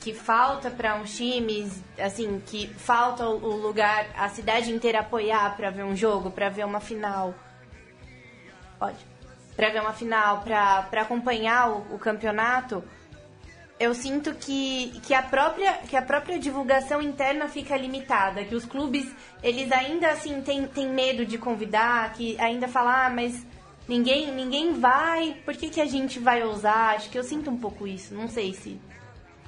que 0.00 0.12
falta 0.12 0.68
para 0.70 0.96
uns 0.96 1.16
times, 1.16 1.80
assim, 1.96 2.42
que 2.44 2.66
falta 2.66 3.24
o 3.28 3.56
lugar, 3.56 4.06
a 4.16 4.28
cidade 4.28 4.72
inteira 4.72 5.00
apoiar 5.00 5.56
para 5.56 5.70
ver 5.70 5.84
um 5.84 5.94
jogo, 5.94 6.30
para 6.30 6.48
ver 6.48 6.64
uma 6.64 6.80
final. 6.80 7.34
Pode. 8.78 8.98
Para 9.54 9.70
ver 9.70 9.80
uma 9.80 9.92
final, 9.92 10.40
para 10.40 11.02
acompanhar 11.02 11.70
o, 11.70 11.94
o 11.94 11.98
campeonato. 11.98 12.82
Eu 13.78 13.94
sinto 13.94 14.34
que, 14.34 15.00
que, 15.04 15.14
a 15.14 15.22
própria, 15.22 15.74
que 15.88 15.96
a 15.96 16.02
própria 16.02 16.38
divulgação 16.38 17.00
interna 17.00 17.48
fica 17.48 17.76
limitada, 17.76 18.44
que 18.44 18.56
os 18.56 18.64
clubes, 18.64 19.06
eles 19.40 19.70
ainda 19.70 20.10
assim 20.10 20.40
têm, 20.40 20.66
têm 20.66 20.88
medo 20.88 21.24
de 21.24 21.38
convidar, 21.38 22.12
que 22.14 22.40
ainda 22.40 22.66
falam, 22.66 22.92
ah, 22.92 23.10
mas 23.10 23.46
ninguém, 23.88 24.32
ninguém 24.32 24.72
vai, 24.74 25.36
por 25.44 25.54
que, 25.54 25.68
que 25.68 25.80
a 25.80 25.86
gente 25.86 26.18
vai 26.18 26.42
ousar? 26.42 26.96
Acho 26.96 27.10
que 27.10 27.18
eu 27.18 27.24
sinto 27.24 27.50
um 27.50 27.56
pouco 27.56 27.86
isso, 27.86 28.14
não 28.14 28.28
sei 28.28 28.52
se. 28.54 28.80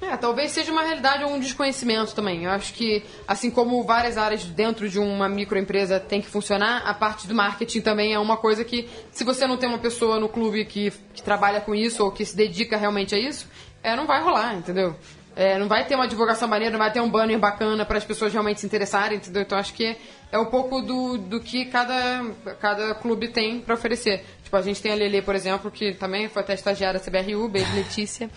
É, 0.01 0.17
talvez 0.17 0.51
seja 0.51 0.71
uma 0.71 0.83
realidade 0.83 1.23
ou 1.23 1.31
um 1.31 1.39
desconhecimento 1.39 2.13
também. 2.13 2.43
Eu 2.43 2.51
acho 2.51 2.73
que, 2.73 3.03
assim 3.27 3.49
como 3.49 3.81
várias 3.83 4.17
áreas 4.17 4.43
dentro 4.43 4.89
de 4.89 4.99
uma 4.99 5.29
microempresa 5.29 5.99
tem 5.99 6.21
que 6.21 6.27
funcionar, 6.27 6.83
a 6.85 6.93
parte 6.93 7.27
do 7.27 7.33
marketing 7.33 7.81
também 7.81 8.13
é 8.13 8.19
uma 8.19 8.35
coisa 8.35 8.65
que, 8.65 8.89
se 9.11 9.23
você 9.23 9.47
não 9.47 9.55
tem 9.55 9.69
uma 9.69 9.79
pessoa 9.79 10.19
no 10.19 10.27
clube 10.27 10.65
que, 10.65 10.91
que 11.13 11.23
trabalha 11.23 11.61
com 11.61 11.73
isso 11.73 12.03
ou 12.03 12.11
que 12.11 12.25
se 12.25 12.35
dedica 12.35 12.75
realmente 12.75 13.15
a 13.15 13.17
isso, 13.17 13.47
é, 13.81 13.95
não 13.95 14.05
vai 14.05 14.21
rolar, 14.21 14.55
entendeu? 14.55 14.95
É, 15.35 15.57
não 15.59 15.67
vai 15.67 15.85
ter 15.85 15.95
uma 15.95 16.07
divulgação 16.07 16.47
maneira, 16.47 16.71
não 16.71 16.79
vai 16.79 16.91
ter 16.91 17.01
um 17.01 17.09
banner 17.09 17.37
bacana 17.37 17.85
para 17.85 17.97
as 17.97 18.05
pessoas 18.05 18.31
realmente 18.31 18.61
se 18.61 18.65
interessarem, 18.65 19.17
entendeu? 19.17 19.41
Então 19.41 19.57
acho 19.57 19.73
que 19.73 19.97
é 20.31 20.39
um 20.39 20.45
pouco 20.45 20.81
do, 20.81 21.17
do 21.17 21.41
que 21.41 21.65
cada, 21.65 22.23
cada 22.59 22.95
clube 22.95 23.27
tem 23.27 23.59
para 23.59 23.73
oferecer. 23.73 24.23
Tipo, 24.43 24.55
a 24.55 24.61
gente 24.61 24.81
tem 24.81 24.93
a 24.93 24.95
Lele, 24.95 25.21
por 25.21 25.35
exemplo, 25.35 25.69
que 25.69 25.93
também 25.93 26.29
foi 26.29 26.41
até 26.41 26.53
estagiária 26.53 26.99
da 26.99 27.05
CBRU, 27.05 27.49
beijo 27.49 27.75
Letícia. 27.75 28.29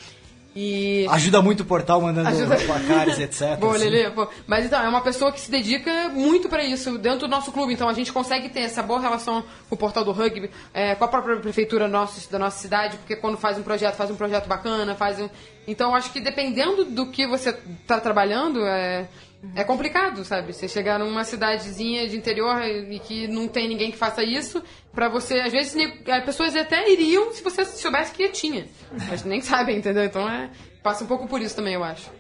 E 0.57 1.07
Ajuda 1.11 1.41
muito 1.41 1.61
o 1.61 1.65
portal 1.65 2.01
mandando 2.01 2.29
Ajuda. 2.29 2.57
placares, 2.57 3.19
etc. 3.21 3.59
Boa, 3.59 3.77
assim. 3.77 3.89
Lelê. 3.89 4.11
Mas 4.47 4.65
então, 4.67 4.83
é 4.83 4.89
uma 4.89 5.01
pessoa 5.01 5.31
que 5.31 5.41
se 5.41 5.51
dedica 5.51 6.09
muito 6.09 6.49
pra 6.49 6.65
isso 6.65 6.99
dentro 6.99 7.21
do 7.21 7.29
nosso 7.29 7.53
clube. 7.53 7.73
Então 7.73 7.89
a 7.89 7.93
gente 7.93 8.13
consegue 8.13 8.49
ter 8.49 8.61
essa 8.61 8.83
boa 8.83 9.01
relação 9.01 9.45
com 9.69 9.75
o 9.75 9.79
portal 9.79 10.05
do 10.05 10.13
rugby, 10.13 10.51
é, 10.73 10.95
com 10.95 11.05
a 11.05 11.09
própria 11.09 11.37
prefeitura 11.37 11.87
nossa, 11.87 12.31
da 12.31 12.39
nossa 12.39 12.59
cidade, 12.59 12.97
porque 12.97 13.17
quando 13.17 13.37
faz 13.37 13.59
um 13.59 13.63
projeto, 13.63 13.95
faz 13.95 14.11
um 14.11 14.17
projeto 14.17 14.49
bacana, 14.49 14.95
faz 14.95 15.21
um... 15.21 15.29
Então 15.67 15.95
acho 15.95 16.11
que 16.11 16.21
dependendo 16.21 16.85
do 16.85 17.07
que 17.07 17.27
você 17.27 17.53
tá 17.87 18.01
trabalhando, 18.01 18.65
é, 18.67 19.07
é 19.55 19.63
complicado, 19.63 20.25
sabe? 20.25 20.53
Você 20.53 20.67
chegar 20.67 20.99
numa 20.99 21.25
cidadezinha 21.25 22.09
de 22.09 22.17
interior 22.17 22.61
e 22.63 22.99
que 22.99 23.29
não 23.29 23.47
tem 23.47 23.69
ninguém 23.69 23.91
que 23.91 23.97
faça 23.97 24.23
isso, 24.23 24.63
pra 24.93 25.09
você, 25.09 25.39
às 25.41 25.53
vezes, 25.53 25.77
as 26.09 26.25
pessoas 26.25 26.57
até 26.57 26.91
iriam 26.91 27.33
se 27.33 27.43
você 27.43 27.65
soubesse 27.65 28.13
que 28.13 28.29
tinha. 28.29 28.67
Mas 29.09 29.25
nem 29.25 29.41
sabem, 29.41 29.79
entendeu? 29.79 30.05
Então 30.05 30.29
é, 30.29 30.51
passa 30.83 31.05
um 31.05 31.07
pouco 31.07 31.29
por 31.29 31.41
isso 31.41 31.55
também, 31.55 31.75
eu 31.75 31.85
acho. 31.85 32.11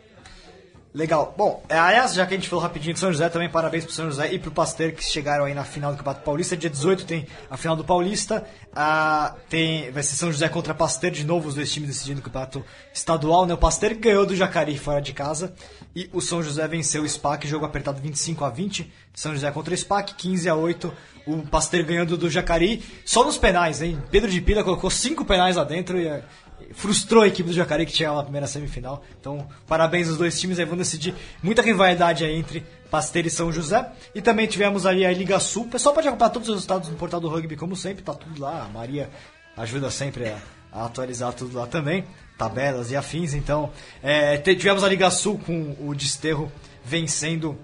Legal. 0.98 1.32
Bom, 1.38 1.62
é, 1.68 1.78
aliás, 1.78 2.12
já 2.12 2.26
que 2.26 2.34
a 2.34 2.36
gente 2.36 2.48
falou 2.48 2.60
rapidinho 2.60 2.92
de 2.92 2.98
São 2.98 3.12
José, 3.12 3.28
também 3.28 3.48
parabéns 3.48 3.84
pro 3.84 3.94
São 3.94 4.06
José 4.06 4.32
e 4.32 4.38
pro 4.40 4.50
Pasteur 4.50 4.90
que 4.90 5.04
chegaram 5.04 5.44
aí 5.44 5.54
na 5.54 5.62
final 5.62 5.92
do 5.92 5.96
Campeonato 5.96 6.24
Paulista. 6.24 6.56
Dia 6.56 6.68
18 6.68 7.06
tem 7.06 7.24
a 7.48 7.56
final 7.56 7.76
do 7.76 7.84
Paulista. 7.84 8.44
Ah, 8.74 9.36
tem, 9.48 9.92
vai 9.92 10.02
ser 10.02 10.16
São 10.16 10.32
José 10.32 10.48
contra 10.48 10.74
Pasteur 10.74 11.12
de 11.12 11.24
novo, 11.24 11.46
os 11.46 11.54
dois 11.54 11.72
times 11.72 11.88
decidindo 11.88 12.18
o 12.18 12.24
Campeonato 12.24 12.64
Estadual. 12.92 13.46
Né? 13.46 13.54
O 13.54 13.58
Pasteur 13.58 13.94
ganhou 13.94 14.26
do 14.26 14.34
Jacarí 14.34 14.76
fora 14.76 15.00
de 15.00 15.12
casa 15.12 15.54
e 15.94 16.10
o 16.12 16.20
São 16.20 16.42
José 16.42 16.66
venceu 16.66 17.04
o 17.04 17.08
SPAC, 17.08 17.46
jogo 17.46 17.64
apertado 17.64 18.00
25 18.02 18.44
a 18.44 18.50
20. 18.50 18.92
São 19.14 19.32
José 19.32 19.52
contra 19.52 19.72
o 19.72 19.76
SPAC, 19.76 20.14
15 20.16 20.48
a 20.48 20.56
8. 20.56 20.92
O 21.28 21.42
Pasteur 21.46 21.84
ganhando 21.84 22.16
do 22.16 22.28
Jacarí 22.28 22.82
só 23.04 23.22
nos 23.24 23.38
penais, 23.38 23.80
hein? 23.82 24.02
Pedro 24.10 24.28
de 24.28 24.40
Pila 24.40 24.64
colocou 24.64 24.90
cinco 24.90 25.24
penais 25.24 25.54
lá 25.54 25.62
dentro 25.62 25.96
e 25.96 26.08
é, 26.08 26.24
frustrou 26.72 27.22
a 27.22 27.26
equipe 27.28 27.48
do 27.48 27.54
Jacareí 27.54 27.86
que 27.86 27.92
tinha 27.92 28.12
na 28.12 28.22
primeira 28.22 28.46
semifinal. 28.46 29.02
Então, 29.20 29.48
parabéns 29.66 30.08
aos 30.08 30.18
dois 30.18 30.38
times 30.40 30.58
aí 30.58 30.64
vão 30.64 30.76
decidir 30.76 31.14
muita 31.42 31.62
rivalidade 31.62 32.24
aí 32.24 32.34
entre 32.36 32.64
Pasteira 32.90 33.28
e 33.28 33.30
São 33.30 33.50
José. 33.52 33.90
E 34.14 34.20
também 34.22 34.46
tivemos 34.46 34.84
ali 34.86 35.04
a 35.06 35.12
Liga 35.12 35.38
Sul. 35.40 35.64
O 35.64 35.68
pessoal 35.68 35.94
pode 35.94 36.08
acompanhar 36.08 36.30
todos 36.30 36.48
os 36.48 36.54
resultados 36.56 36.88
no 36.88 36.96
portal 36.96 37.20
do 37.20 37.28
rugby, 37.28 37.56
como 37.56 37.74
sempre, 37.76 38.02
tá 38.02 38.14
tudo 38.14 38.40
lá. 38.40 38.64
A 38.64 38.68
Maria 38.68 39.08
ajuda 39.56 39.90
sempre 39.90 40.28
a, 40.28 40.38
a 40.72 40.84
atualizar 40.86 41.32
tudo 41.32 41.56
lá 41.58 41.66
também. 41.66 42.04
Tabelas 42.36 42.90
e 42.90 42.96
afins. 42.96 43.34
Então, 43.34 43.70
é, 44.02 44.36
tivemos 44.38 44.84
a 44.84 44.88
Liga 44.88 45.10
Sul 45.10 45.38
com 45.44 45.76
o 45.80 45.94
Desterro 45.94 46.50
vencendo 46.84 47.58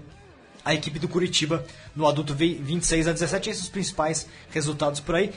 a 0.63 0.73
equipe 0.73 0.97
do 0.97 1.07
Curitiba 1.07 1.63
no 1.95 2.07
adulto 2.07 2.33
vi- 2.33 2.55
26 2.55 3.07
a 3.07 3.13
17. 3.13 3.49
Esses 3.51 3.63
os 3.63 3.69
principais 3.69 4.27
resultados 4.49 4.99
por 4.99 5.15
aí. 5.15 5.31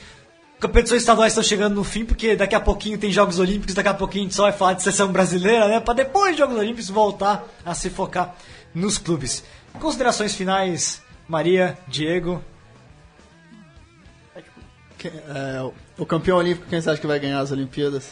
Competições 0.59 1.01
estaduais 1.01 1.31
estão 1.31 1.43
chegando 1.43 1.75
no 1.75 1.83
fim, 1.85 2.03
porque 2.03 2.35
daqui 2.35 2.53
a 2.53 2.59
pouquinho 2.59 2.97
tem 2.97 3.09
Jogos 3.11 3.39
Olímpicos, 3.39 3.73
daqui 3.73 3.87
a 3.87 3.93
pouquinho 3.93 4.23
a 4.23 4.25
gente 4.25 4.35
só 4.35 4.43
vai 4.43 4.51
falar 4.51 4.73
de 4.73 4.83
seleção 4.83 5.09
brasileira, 5.11 5.67
né? 5.69 5.79
Pra 5.79 5.93
depois 5.93 6.31
dos 6.31 6.39
Jogos 6.39 6.57
Olímpicos 6.57 6.89
voltar 6.89 7.45
a 7.65 7.73
se 7.73 7.89
focar 7.89 8.35
nos 8.73 8.97
clubes. 8.97 9.43
Considerações 9.79 10.35
finais, 10.35 11.01
Maria, 11.27 11.77
Diego. 11.87 12.43
Que- 14.97 15.07
é, 15.07 15.61
o- 15.97 16.05
campeão 16.05 16.37
olímpico, 16.37 16.67
quem 16.69 16.81
você 16.81 16.89
acha 16.89 16.99
que 16.99 17.07
vai 17.07 17.19
ganhar 17.19 17.39
as 17.39 17.51
Olimpíadas? 17.51 18.11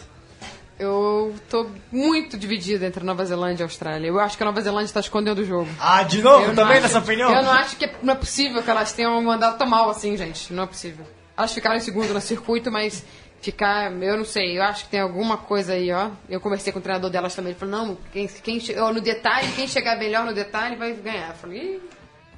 Eu 0.80 1.36
tô 1.50 1.68
muito 1.92 2.38
dividida 2.38 2.86
entre 2.86 3.04
Nova 3.04 3.26
Zelândia 3.26 3.64
e 3.64 3.66
Austrália. 3.66 4.08
Eu 4.08 4.20
acho 4.20 4.38
que 4.38 4.44
a 4.44 4.46
Nova 4.46 4.62
Zelândia 4.62 4.86
está 4.86 5.00
escondendo 5.02 5.40
o 5.40 5.46
jogo. 5.46 5.68
Ah, 5.82 6.04
de 6.04 6.22
novo? 6.22 6.44
Eu 6.44 6.48
não 6.50 6.56
Também 6.56 6.74
acho- 6.76 6.84
nessa 6.84 7.00
opinião? 7.00 7.34
Eu 7.34 7.44
não 7.44 7.52
acho 7.52 7.76
que 7.76 7.86
é, 7.86 7.96
não 8.02 8.14
é 8.14 8.16
possível 8.16 8.62
que 8.64 8.70
elas 8.70 8.94
tenham 8.94 9.22
mandado 9.22 9.58
tão 9.58 9.68
mal 9.68 9.90
assim, 9.90 10.16
gente. 10.16 10.54
Não 10.54 10.64
é 10.64 10.68
possível. 10.68 11.06
Elas 11.38 11.54
ficaram 11.54 11.76
em 11.78 11.80
segundo 11.80 12.14
no 12.14 12.20
circuito, 12.22 12.72
mas 12.72 13.06
ficar, 13.42 13.92
eu 14.02 14.18
não 14.18 14.26
sei, 14.26 14.58
eu 14.58 14.64
acho 14.64 14.86
que 14.86 14.90
tem 14.90 15.00
alguma 15.00 15.38
coisa 15.38 15.74
aí, 15.74 15.92
ó. 15.92 16.10
Eu 16.28 16.42
conversei 16.42 16.74
com 16.74 16.80
o 16.80 16.82
treinador 16.82 17.10
delas 17.12 17.36
também, 17.36 17.52
ele 17.52 17.60
falou, 17.60 17.76
não, 17.86 17.98
quem, 18.12 18.28
quem 18.28 18.60
ó, 18.80 18.92
no 18.92 19.00
detalhe, 19.00 19.48
quem 19.56 19.68
chegar 19.68 19.98
melhor 19.98 20.26
no 20.26 20.34
detalhe 20.34 20.76
vai 20.76 20.94
ganhar. 20.94 21.30
Eu 21.30 21.36
falei, 21.36 21.82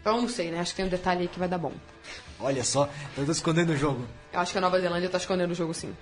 então 0.02 0.22
não 0.22 0.28
sei, 0.28 0.52
né? 0.52 0.60
Acho 0.60 0.72
que 0.72 0.78
tem 0.78 0.86
um 0.86 0.90
detalhe 0.90 1.22
aí 1.22 1.28
que 1.30 1.40
vai 1.40 1.48
dar 1.48 1.58
bom. 1.58 1.72
Olha 2.42 2.64
só, 2.64 2.90
eu 3.18 3.26
tô 3.26 3.32
escondendo 3.32 3.72
o 3.72 3.78
jogo. 3.78 4.06
Eu 4.34 4.40
acho 4.42 4.52
que 4.52 4.58
a 4.58 4.62
Nova 4.62 4.80
Zelândia 4.80 5.10
tá 5.10 5.18
escondendo 5.18 5.52
o 5.52 5.56
jogo 5.56 5.74
sim. 5.74 5.96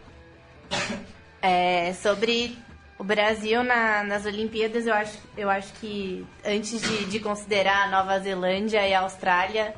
É, 1.41 1.93
sobre 1.93 2.57
o 2.97 3.03
Brasil 3.03 3.63
na- 3.63 4.03
nas 4.03 4.25
Olimpíadas, 4.25 4.87
eu 4.87 4.93
acho, 4.93 5.17
eu 5.37 5.49
acho 5.49 5.71
que 5.73 6.25
antes 6.45 6.81
de, 6.81 7.05
de 7.05 7.19
considerar 7.19 7.85
a 7.85 7.89
Nova 7.91 8.19
Zelândia 8.19 8.87
e 8.87 8.93
a 8.93 9.01
Austrália, 9.01 9.73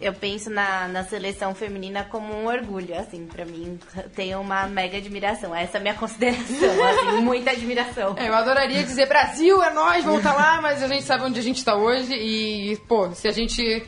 eu 0.00 0.12
penso 0.12 0.48
na, 0.48 0.86
na 0.88 1.04
seleção 1.04 1.54
feminina 1.54 2.04
como 2.04 2.32
um 2.32 2.46
orgulho, 2.46 2.96
assim, 2.96 3.26
pra 3.26 3.44
mim 3.44 3.78
tenho 4.14 4.40
uma 4.40 4.66
mega 4.66 4.98
admiração. 4.98 5.54
Essa 5.54 5.78
é 5.78 5.80
a 5.80 5.82
minha 5.82 5.94
consideração, 5.98 6.84
assim, 6.86 7.20
muita 7.20 7.50
admiração. 7.50 8.14
É, 8.16 8.28
eu 8.28 8.34
adoraria 8.34 8.82
dizer 8.82 9.06
Brasil, 9.06 9.62
é 9.62 9.72
nós, 9.72 10.04
vamos 10.04 10.18
estar 10.18 10.34
lá, 10.34 10.60
mas 10.60 10.82
a 10.82 10.88
gente 10.88 11.02
sabe 11.02 11.24
onde 11.24 11.40
a 11.40 11.42
gente 11.42 11.58
está 11.58 11.74
hoje 11.74 12.14
e, 12.14 12.76
pô, 12.88 13.10
se 13.12 13.26
a 13.26 13.32
gente 13.32 13.86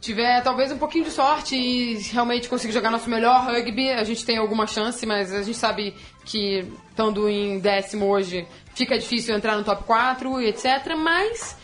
tiver 0.00 0.42
talvez 0.42 0.70
um 0.70 0.78
pouquinho 0.78 1.04
de 1.04 1.10
sorte 1.10 1.56
e 1.56 1.98
realmente 2.12 2.48
conseguir 2.48 2.72
jogar 2.72 2.90
nosso 2.90 3.08
melhor 3.08 3.46
rugby, 3.46 3.90
a 3.90 4.04
gente 4.04 4.24
tem 4.24 4.36
alguma 4.36 4.66
chance, 4.66 5.04
mas 5.06 5.32
a 5.32 5.42
gente 5.42 5.56
sabe 5.56 5.94
que 6.24 6.70
estando 6.90 7.28
em 7.28 7.58
décimo 7.58 8.06
hoje 8.06 8.46
fica 8.74 8.98
difícil 8.98 9.34
entrar 9.34 9.56
no 9.56 9.64
top 9.64 9.84
4 9.84 10.40
e 10.40 10.48
etc, 10.48 10.94
mas 10.96 11.56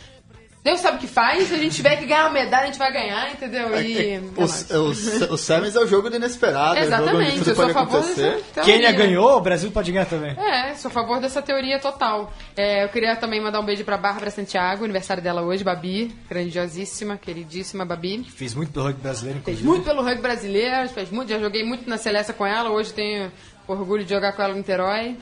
Deus 0.64 0.78
sabe 0.78 0.98
o 0.98 1.00
que 1.00 1.08
faz, 1.08 1.48
se 1.48 1.54
a 1.54 1.58
gente 1.58 1.74
tiver 1.74 1.96
que 1.96 2.06
ganhar 2.06 2.26
uma 2.26 2.34
medalha, 2.34 2.62
a 2.62 2.66
gente 2.66 2.78
vai 2.78 2.92
ganhar, 2.92 3.32
entendeu? 3.32 3.76
E... 3.82 3.98
é 4.12 4.20
nóis. 4.20 4.70
O, 4.70 4.74
o, 4.76 5.34
o 5.34 5.36
Semis 5.36 5.74
é 5.74 5.80
o 5.80 5.86
jogo 5.88 6.08
do 6.08 6.14
inesperado, 6.14 6.76
é 6.78 6.82
o 6.82 6.84
jogo 6.84 7.02
Exatamente, 7.02 7.48
eu 7.48 7.54
sou 7.56 7.64
a 7.64 7.68
favor 7.70 7.98
acontecer. 7.98 8.30
dessa 8.30 8.42
teoria. 8.54 8.72
Quênia 8.72 8.92
ganhou, 8.92 9.36
o 9.36 9.40
Brasil 9.40 9.72
pode 9.72 9.90
ganhar 9.90 10.06
também. 10.06 10.38
É, 10.38 10.72
sou 10.74 10.88
a 10.88 10.92
favor 10.92 11.20
dessa 11.20 11.42
teoria 11.42 11.80
total. 11.80 12.32
É, 12.56 12.84
eu 12.84 12.88
queria 12.90 13.16
também 13.16 13.40
mandar 13.42 13.58
um 13.58 13.64
beijo 13.64 13.82
pra 13.84 13.96
Bárbara 13.96 14.30
Santiago, 14.30 14.84
aniversário 14.84 15.20
dela 15.20 15.42
hoje, 15.42 15.64
Babi, 15.64 16.14
grandiosíssima, 16.28 17.16
queridíssima 17.16 17.84
Babi. 17.84 18.22
Fiz 18.22 18.54
muito 18.54 18.70
pelo 18.72 18.84
rugby 18.86 19.02
brasileiro, 19.02 19.40
Fez 19.40 19.58
inclusive. 19.58 19.68
muito 19.68 19.84
pelo 19.84 20.02
rugby 20.06 20.22
brasileiro, 20.22 20.88
fez 20.90 21.10
muito, 21.10 21.28
já 21.28 21.40
joguei 21.40 21.64
muito 21.64 21.90
na 21.90 21.98
Celeste 21.98 22.32
com 22.34 22.46
ela, 22.46 22.70
hoje 22.70 22.92
tenho 22.92 23.32
orgulho 23.66 24.04
de 24.04 24.10
jogar 24.14 24.32
com 24.32 24.42
ela 24.42 24.52
no 24.52 24.58
Niterói. 24.58 25.16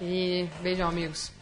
E 0.00 0.46
beijão, 0.62 0.88
amigos. 0.88 1.32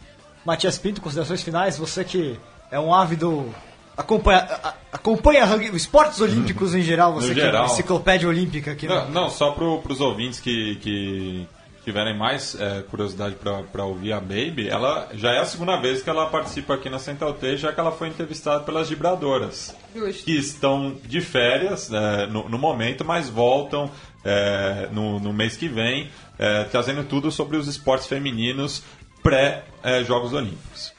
Matias 0.45 0.77
Pinto, 0.77 0.99
considerações 1.01 1.41
finais, 1.41 1.77
você 1.77 2.03
que 2.03 2.37
é 2.71 2.79
um 2.79 2.93
ávido. 2.93 3.53
Acompanha, 3.97 4.45
acompanha 4.91 5.45
rugby- 5.45 5.75
esportes 5.75 6.19
olímpicos 6.19 6.75
em 6.75 6.81
geral, 6.81 7.13
você 7.13 7.33
que 7.33 7.39
é 7.39 7.63
enciclopédia 7.65 8.27
olímpica 8.27 8.71
aqui. 8.73 8.87
Não, 8.87 9.05
no- 9.05 9.11
não 9.11 9.29
só 9.29 9.51
para 9.51 9.63
os 9.65 10.01
ouvintes 10.01 10.39
que, 10.41 10.75
que 10.77 11.47
tiverem 11.85 12.17
mais 12.17 12.59
é, 12.59 12.81
curiosidade 12.89 13.35
para 13.71 13.85
ouvir 13.85 14.11
a 14.11 14.19
Baby, 14.19 14.67
ela 14.67 15.07
já 15.13 15.31
é 15.31 15.39
a 15.39 15.45
segunda 15.45 15.77
vez 15.77 16.01
que 16.01 16.09
ela 16.09 16.25
participa 16.25 16.73
aqui 16.73 16.89
na 16.89 16.99
Central 16.99 17.33
T, 17.35 17.55
já 17.55 17.71
que 17.71 17.79
ela 17.79 17.91
foi 17.91 18.09
entrevistada 18.09 18.63
pelas 18.65 18.89
vibradoras, 18.89 19.73
Justo. 19.95 20.25
que 20.25 20.35
estão 20.35 20.97
de 21.05 21.21
férias 21.21 21.89
é, 21.93 22.27
no, 22.27 22.49
no 22.49 22.57
momento, 22.57 23.05
mas 23.05 23.29
voltam 23.29 23.89
é, 24.25 24.89
no, 24.91 25.21
no 25.21 25.31
mês 25.31 25.55
que 25.55 25.69
vem, 25.69 26.09
é, 26.37 26.65
trazendo 26.65 27.03
tudo 27.05 27.31
sobre 27.31 27.55
os 27.55 27.65
esportes 27.67 28.07
femininos 28.07 28.83
pré-Jogos 29.23 30.33
Olímpicos. 30.33 30.93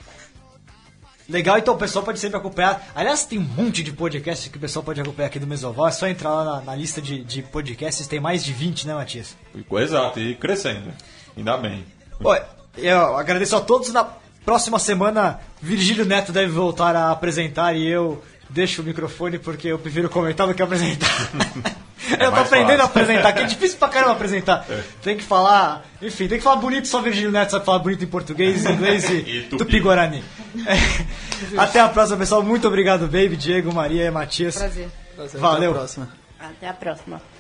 Legal, 1.29 1.59
então 1.59 1.75
o 1.75 1.77
pessoal 1.77 2.05
pode 2.05 2.19
sempre 2.21 2.37
acompanhar. 2.37 2.87
Aliás, 2.95 3.25
tem 3.25 3.39
um 3.39 3.43
monte 3.43 3.83
de 3.83 3.93
podcasts 3.93 4.47
que 4.49 4.57
o 4.57 4.61
pessoal 4.61 4.85
pode 4.85 5.01
acompanhar 5.01 5.27
aqui 5.27 5.39
do 5.41 5.47
Mesoval. 5.47 5.89
É 5.89 5.91
só 5.91 6.07
entrar 6.07 6.31
lá 6.31 6.45
na, 6.45 6.61
na 6.61 6.75
lista 6.77 7.03
de, 7.03 7.25
de 7.25 7.43
podcasts. 7.43 8.07
Tem 8.07 8.21
mais 8.21 8.45
de 8.45 8.53
20, 8.53 8.87
né, 8.87 8.95
Matias? 8.95 9.37
Exato, 9.73 10.21
e 10.21 10.35
crescendo. 10.37 10.93
Ainda 11.37 11.57
bem. 11.57 11.85
Oi, 12.23 12.41
eu 12.79 13.17
agradeço 13.17 13.57
a 13.57 13.61
todos. 13.61 13.93
Na 13.93 14.05
próxima 14.45 14.79
semana, 14.79 15.41
Virgílio 15.61 16.05
Neto 16.05 16.31
deve 16.31 16.53
voltar 16.53 16.95
a 16.95 17.11
apresentar 17.11 17.75
e 17.75 17.87
eu 17.87 18.23
deixo 18.49 18.81
o 18.81 18.85
microfone 18.85 19.39
porque 19.41 19.67
eu 19.67 19.79
prefiro 19.81 20.09
comentar 20.09 20.47
do 20.47 20.55
que 20.55 20.63
apresentar. 20.63 21.11
eu 22.21 22.31
tô 22.31 22.37
É 22.37 22.41
aprendendo 22.41 22.81
a 22.83 22.87
fácil. 22.87 23.03
apresentar, 23.03 23.33
que 23.33 23.43
é 23.43 23.47
difícil 23.47 23.79
pra 23.79 23.89
caramba 23.89 24.13
apresentar. 24.13 24.65
Tem 25.03 25.17
que 25.17 25.25
falar, 25.25 25.85
enfim, 26.01 26.29
tem 26.29 26.39
que 26.39 26.45
falar 26.45 26.57
bonito, 26.61 26.87
só 26.87 27.01
Virgílio 27.03 27.33
Neto 27.33 27.51
sabe 27.51 27.65
falar 27.65 27.81
bonito 27.81 28.05
em 28.05 28.07
português, 28.07 28.65
inglês 28.71 29.11
e, 29.11 29.15
E 29.17 29.43
tupi. 29.51 29.57
tupi-guarani. 29.65 30.23
É. 30.65 31.57
Até 31.61 31.81
a 31.81 31.89
próxima, 31.89 32.19
pessoal. 32.19 32.43
Muito 32.43 32.67
obrigado, 32.67 33.07
Baby, 33.07 33.37
Diego, 33.37 33.73
Maria 33.73 34.05
e 34.05 34.11
Matias. 34.11 34.57
Prazer. 34.57 34.89
Prazer, 35.15 35.41
Valeu. 35.41 35.71
Até 35.71 35.77
a 35.77 35.81
próxima. 35.81 36.09
Até 36.39 36.69
a 36.69 36.73
próxima. 36.75 37.36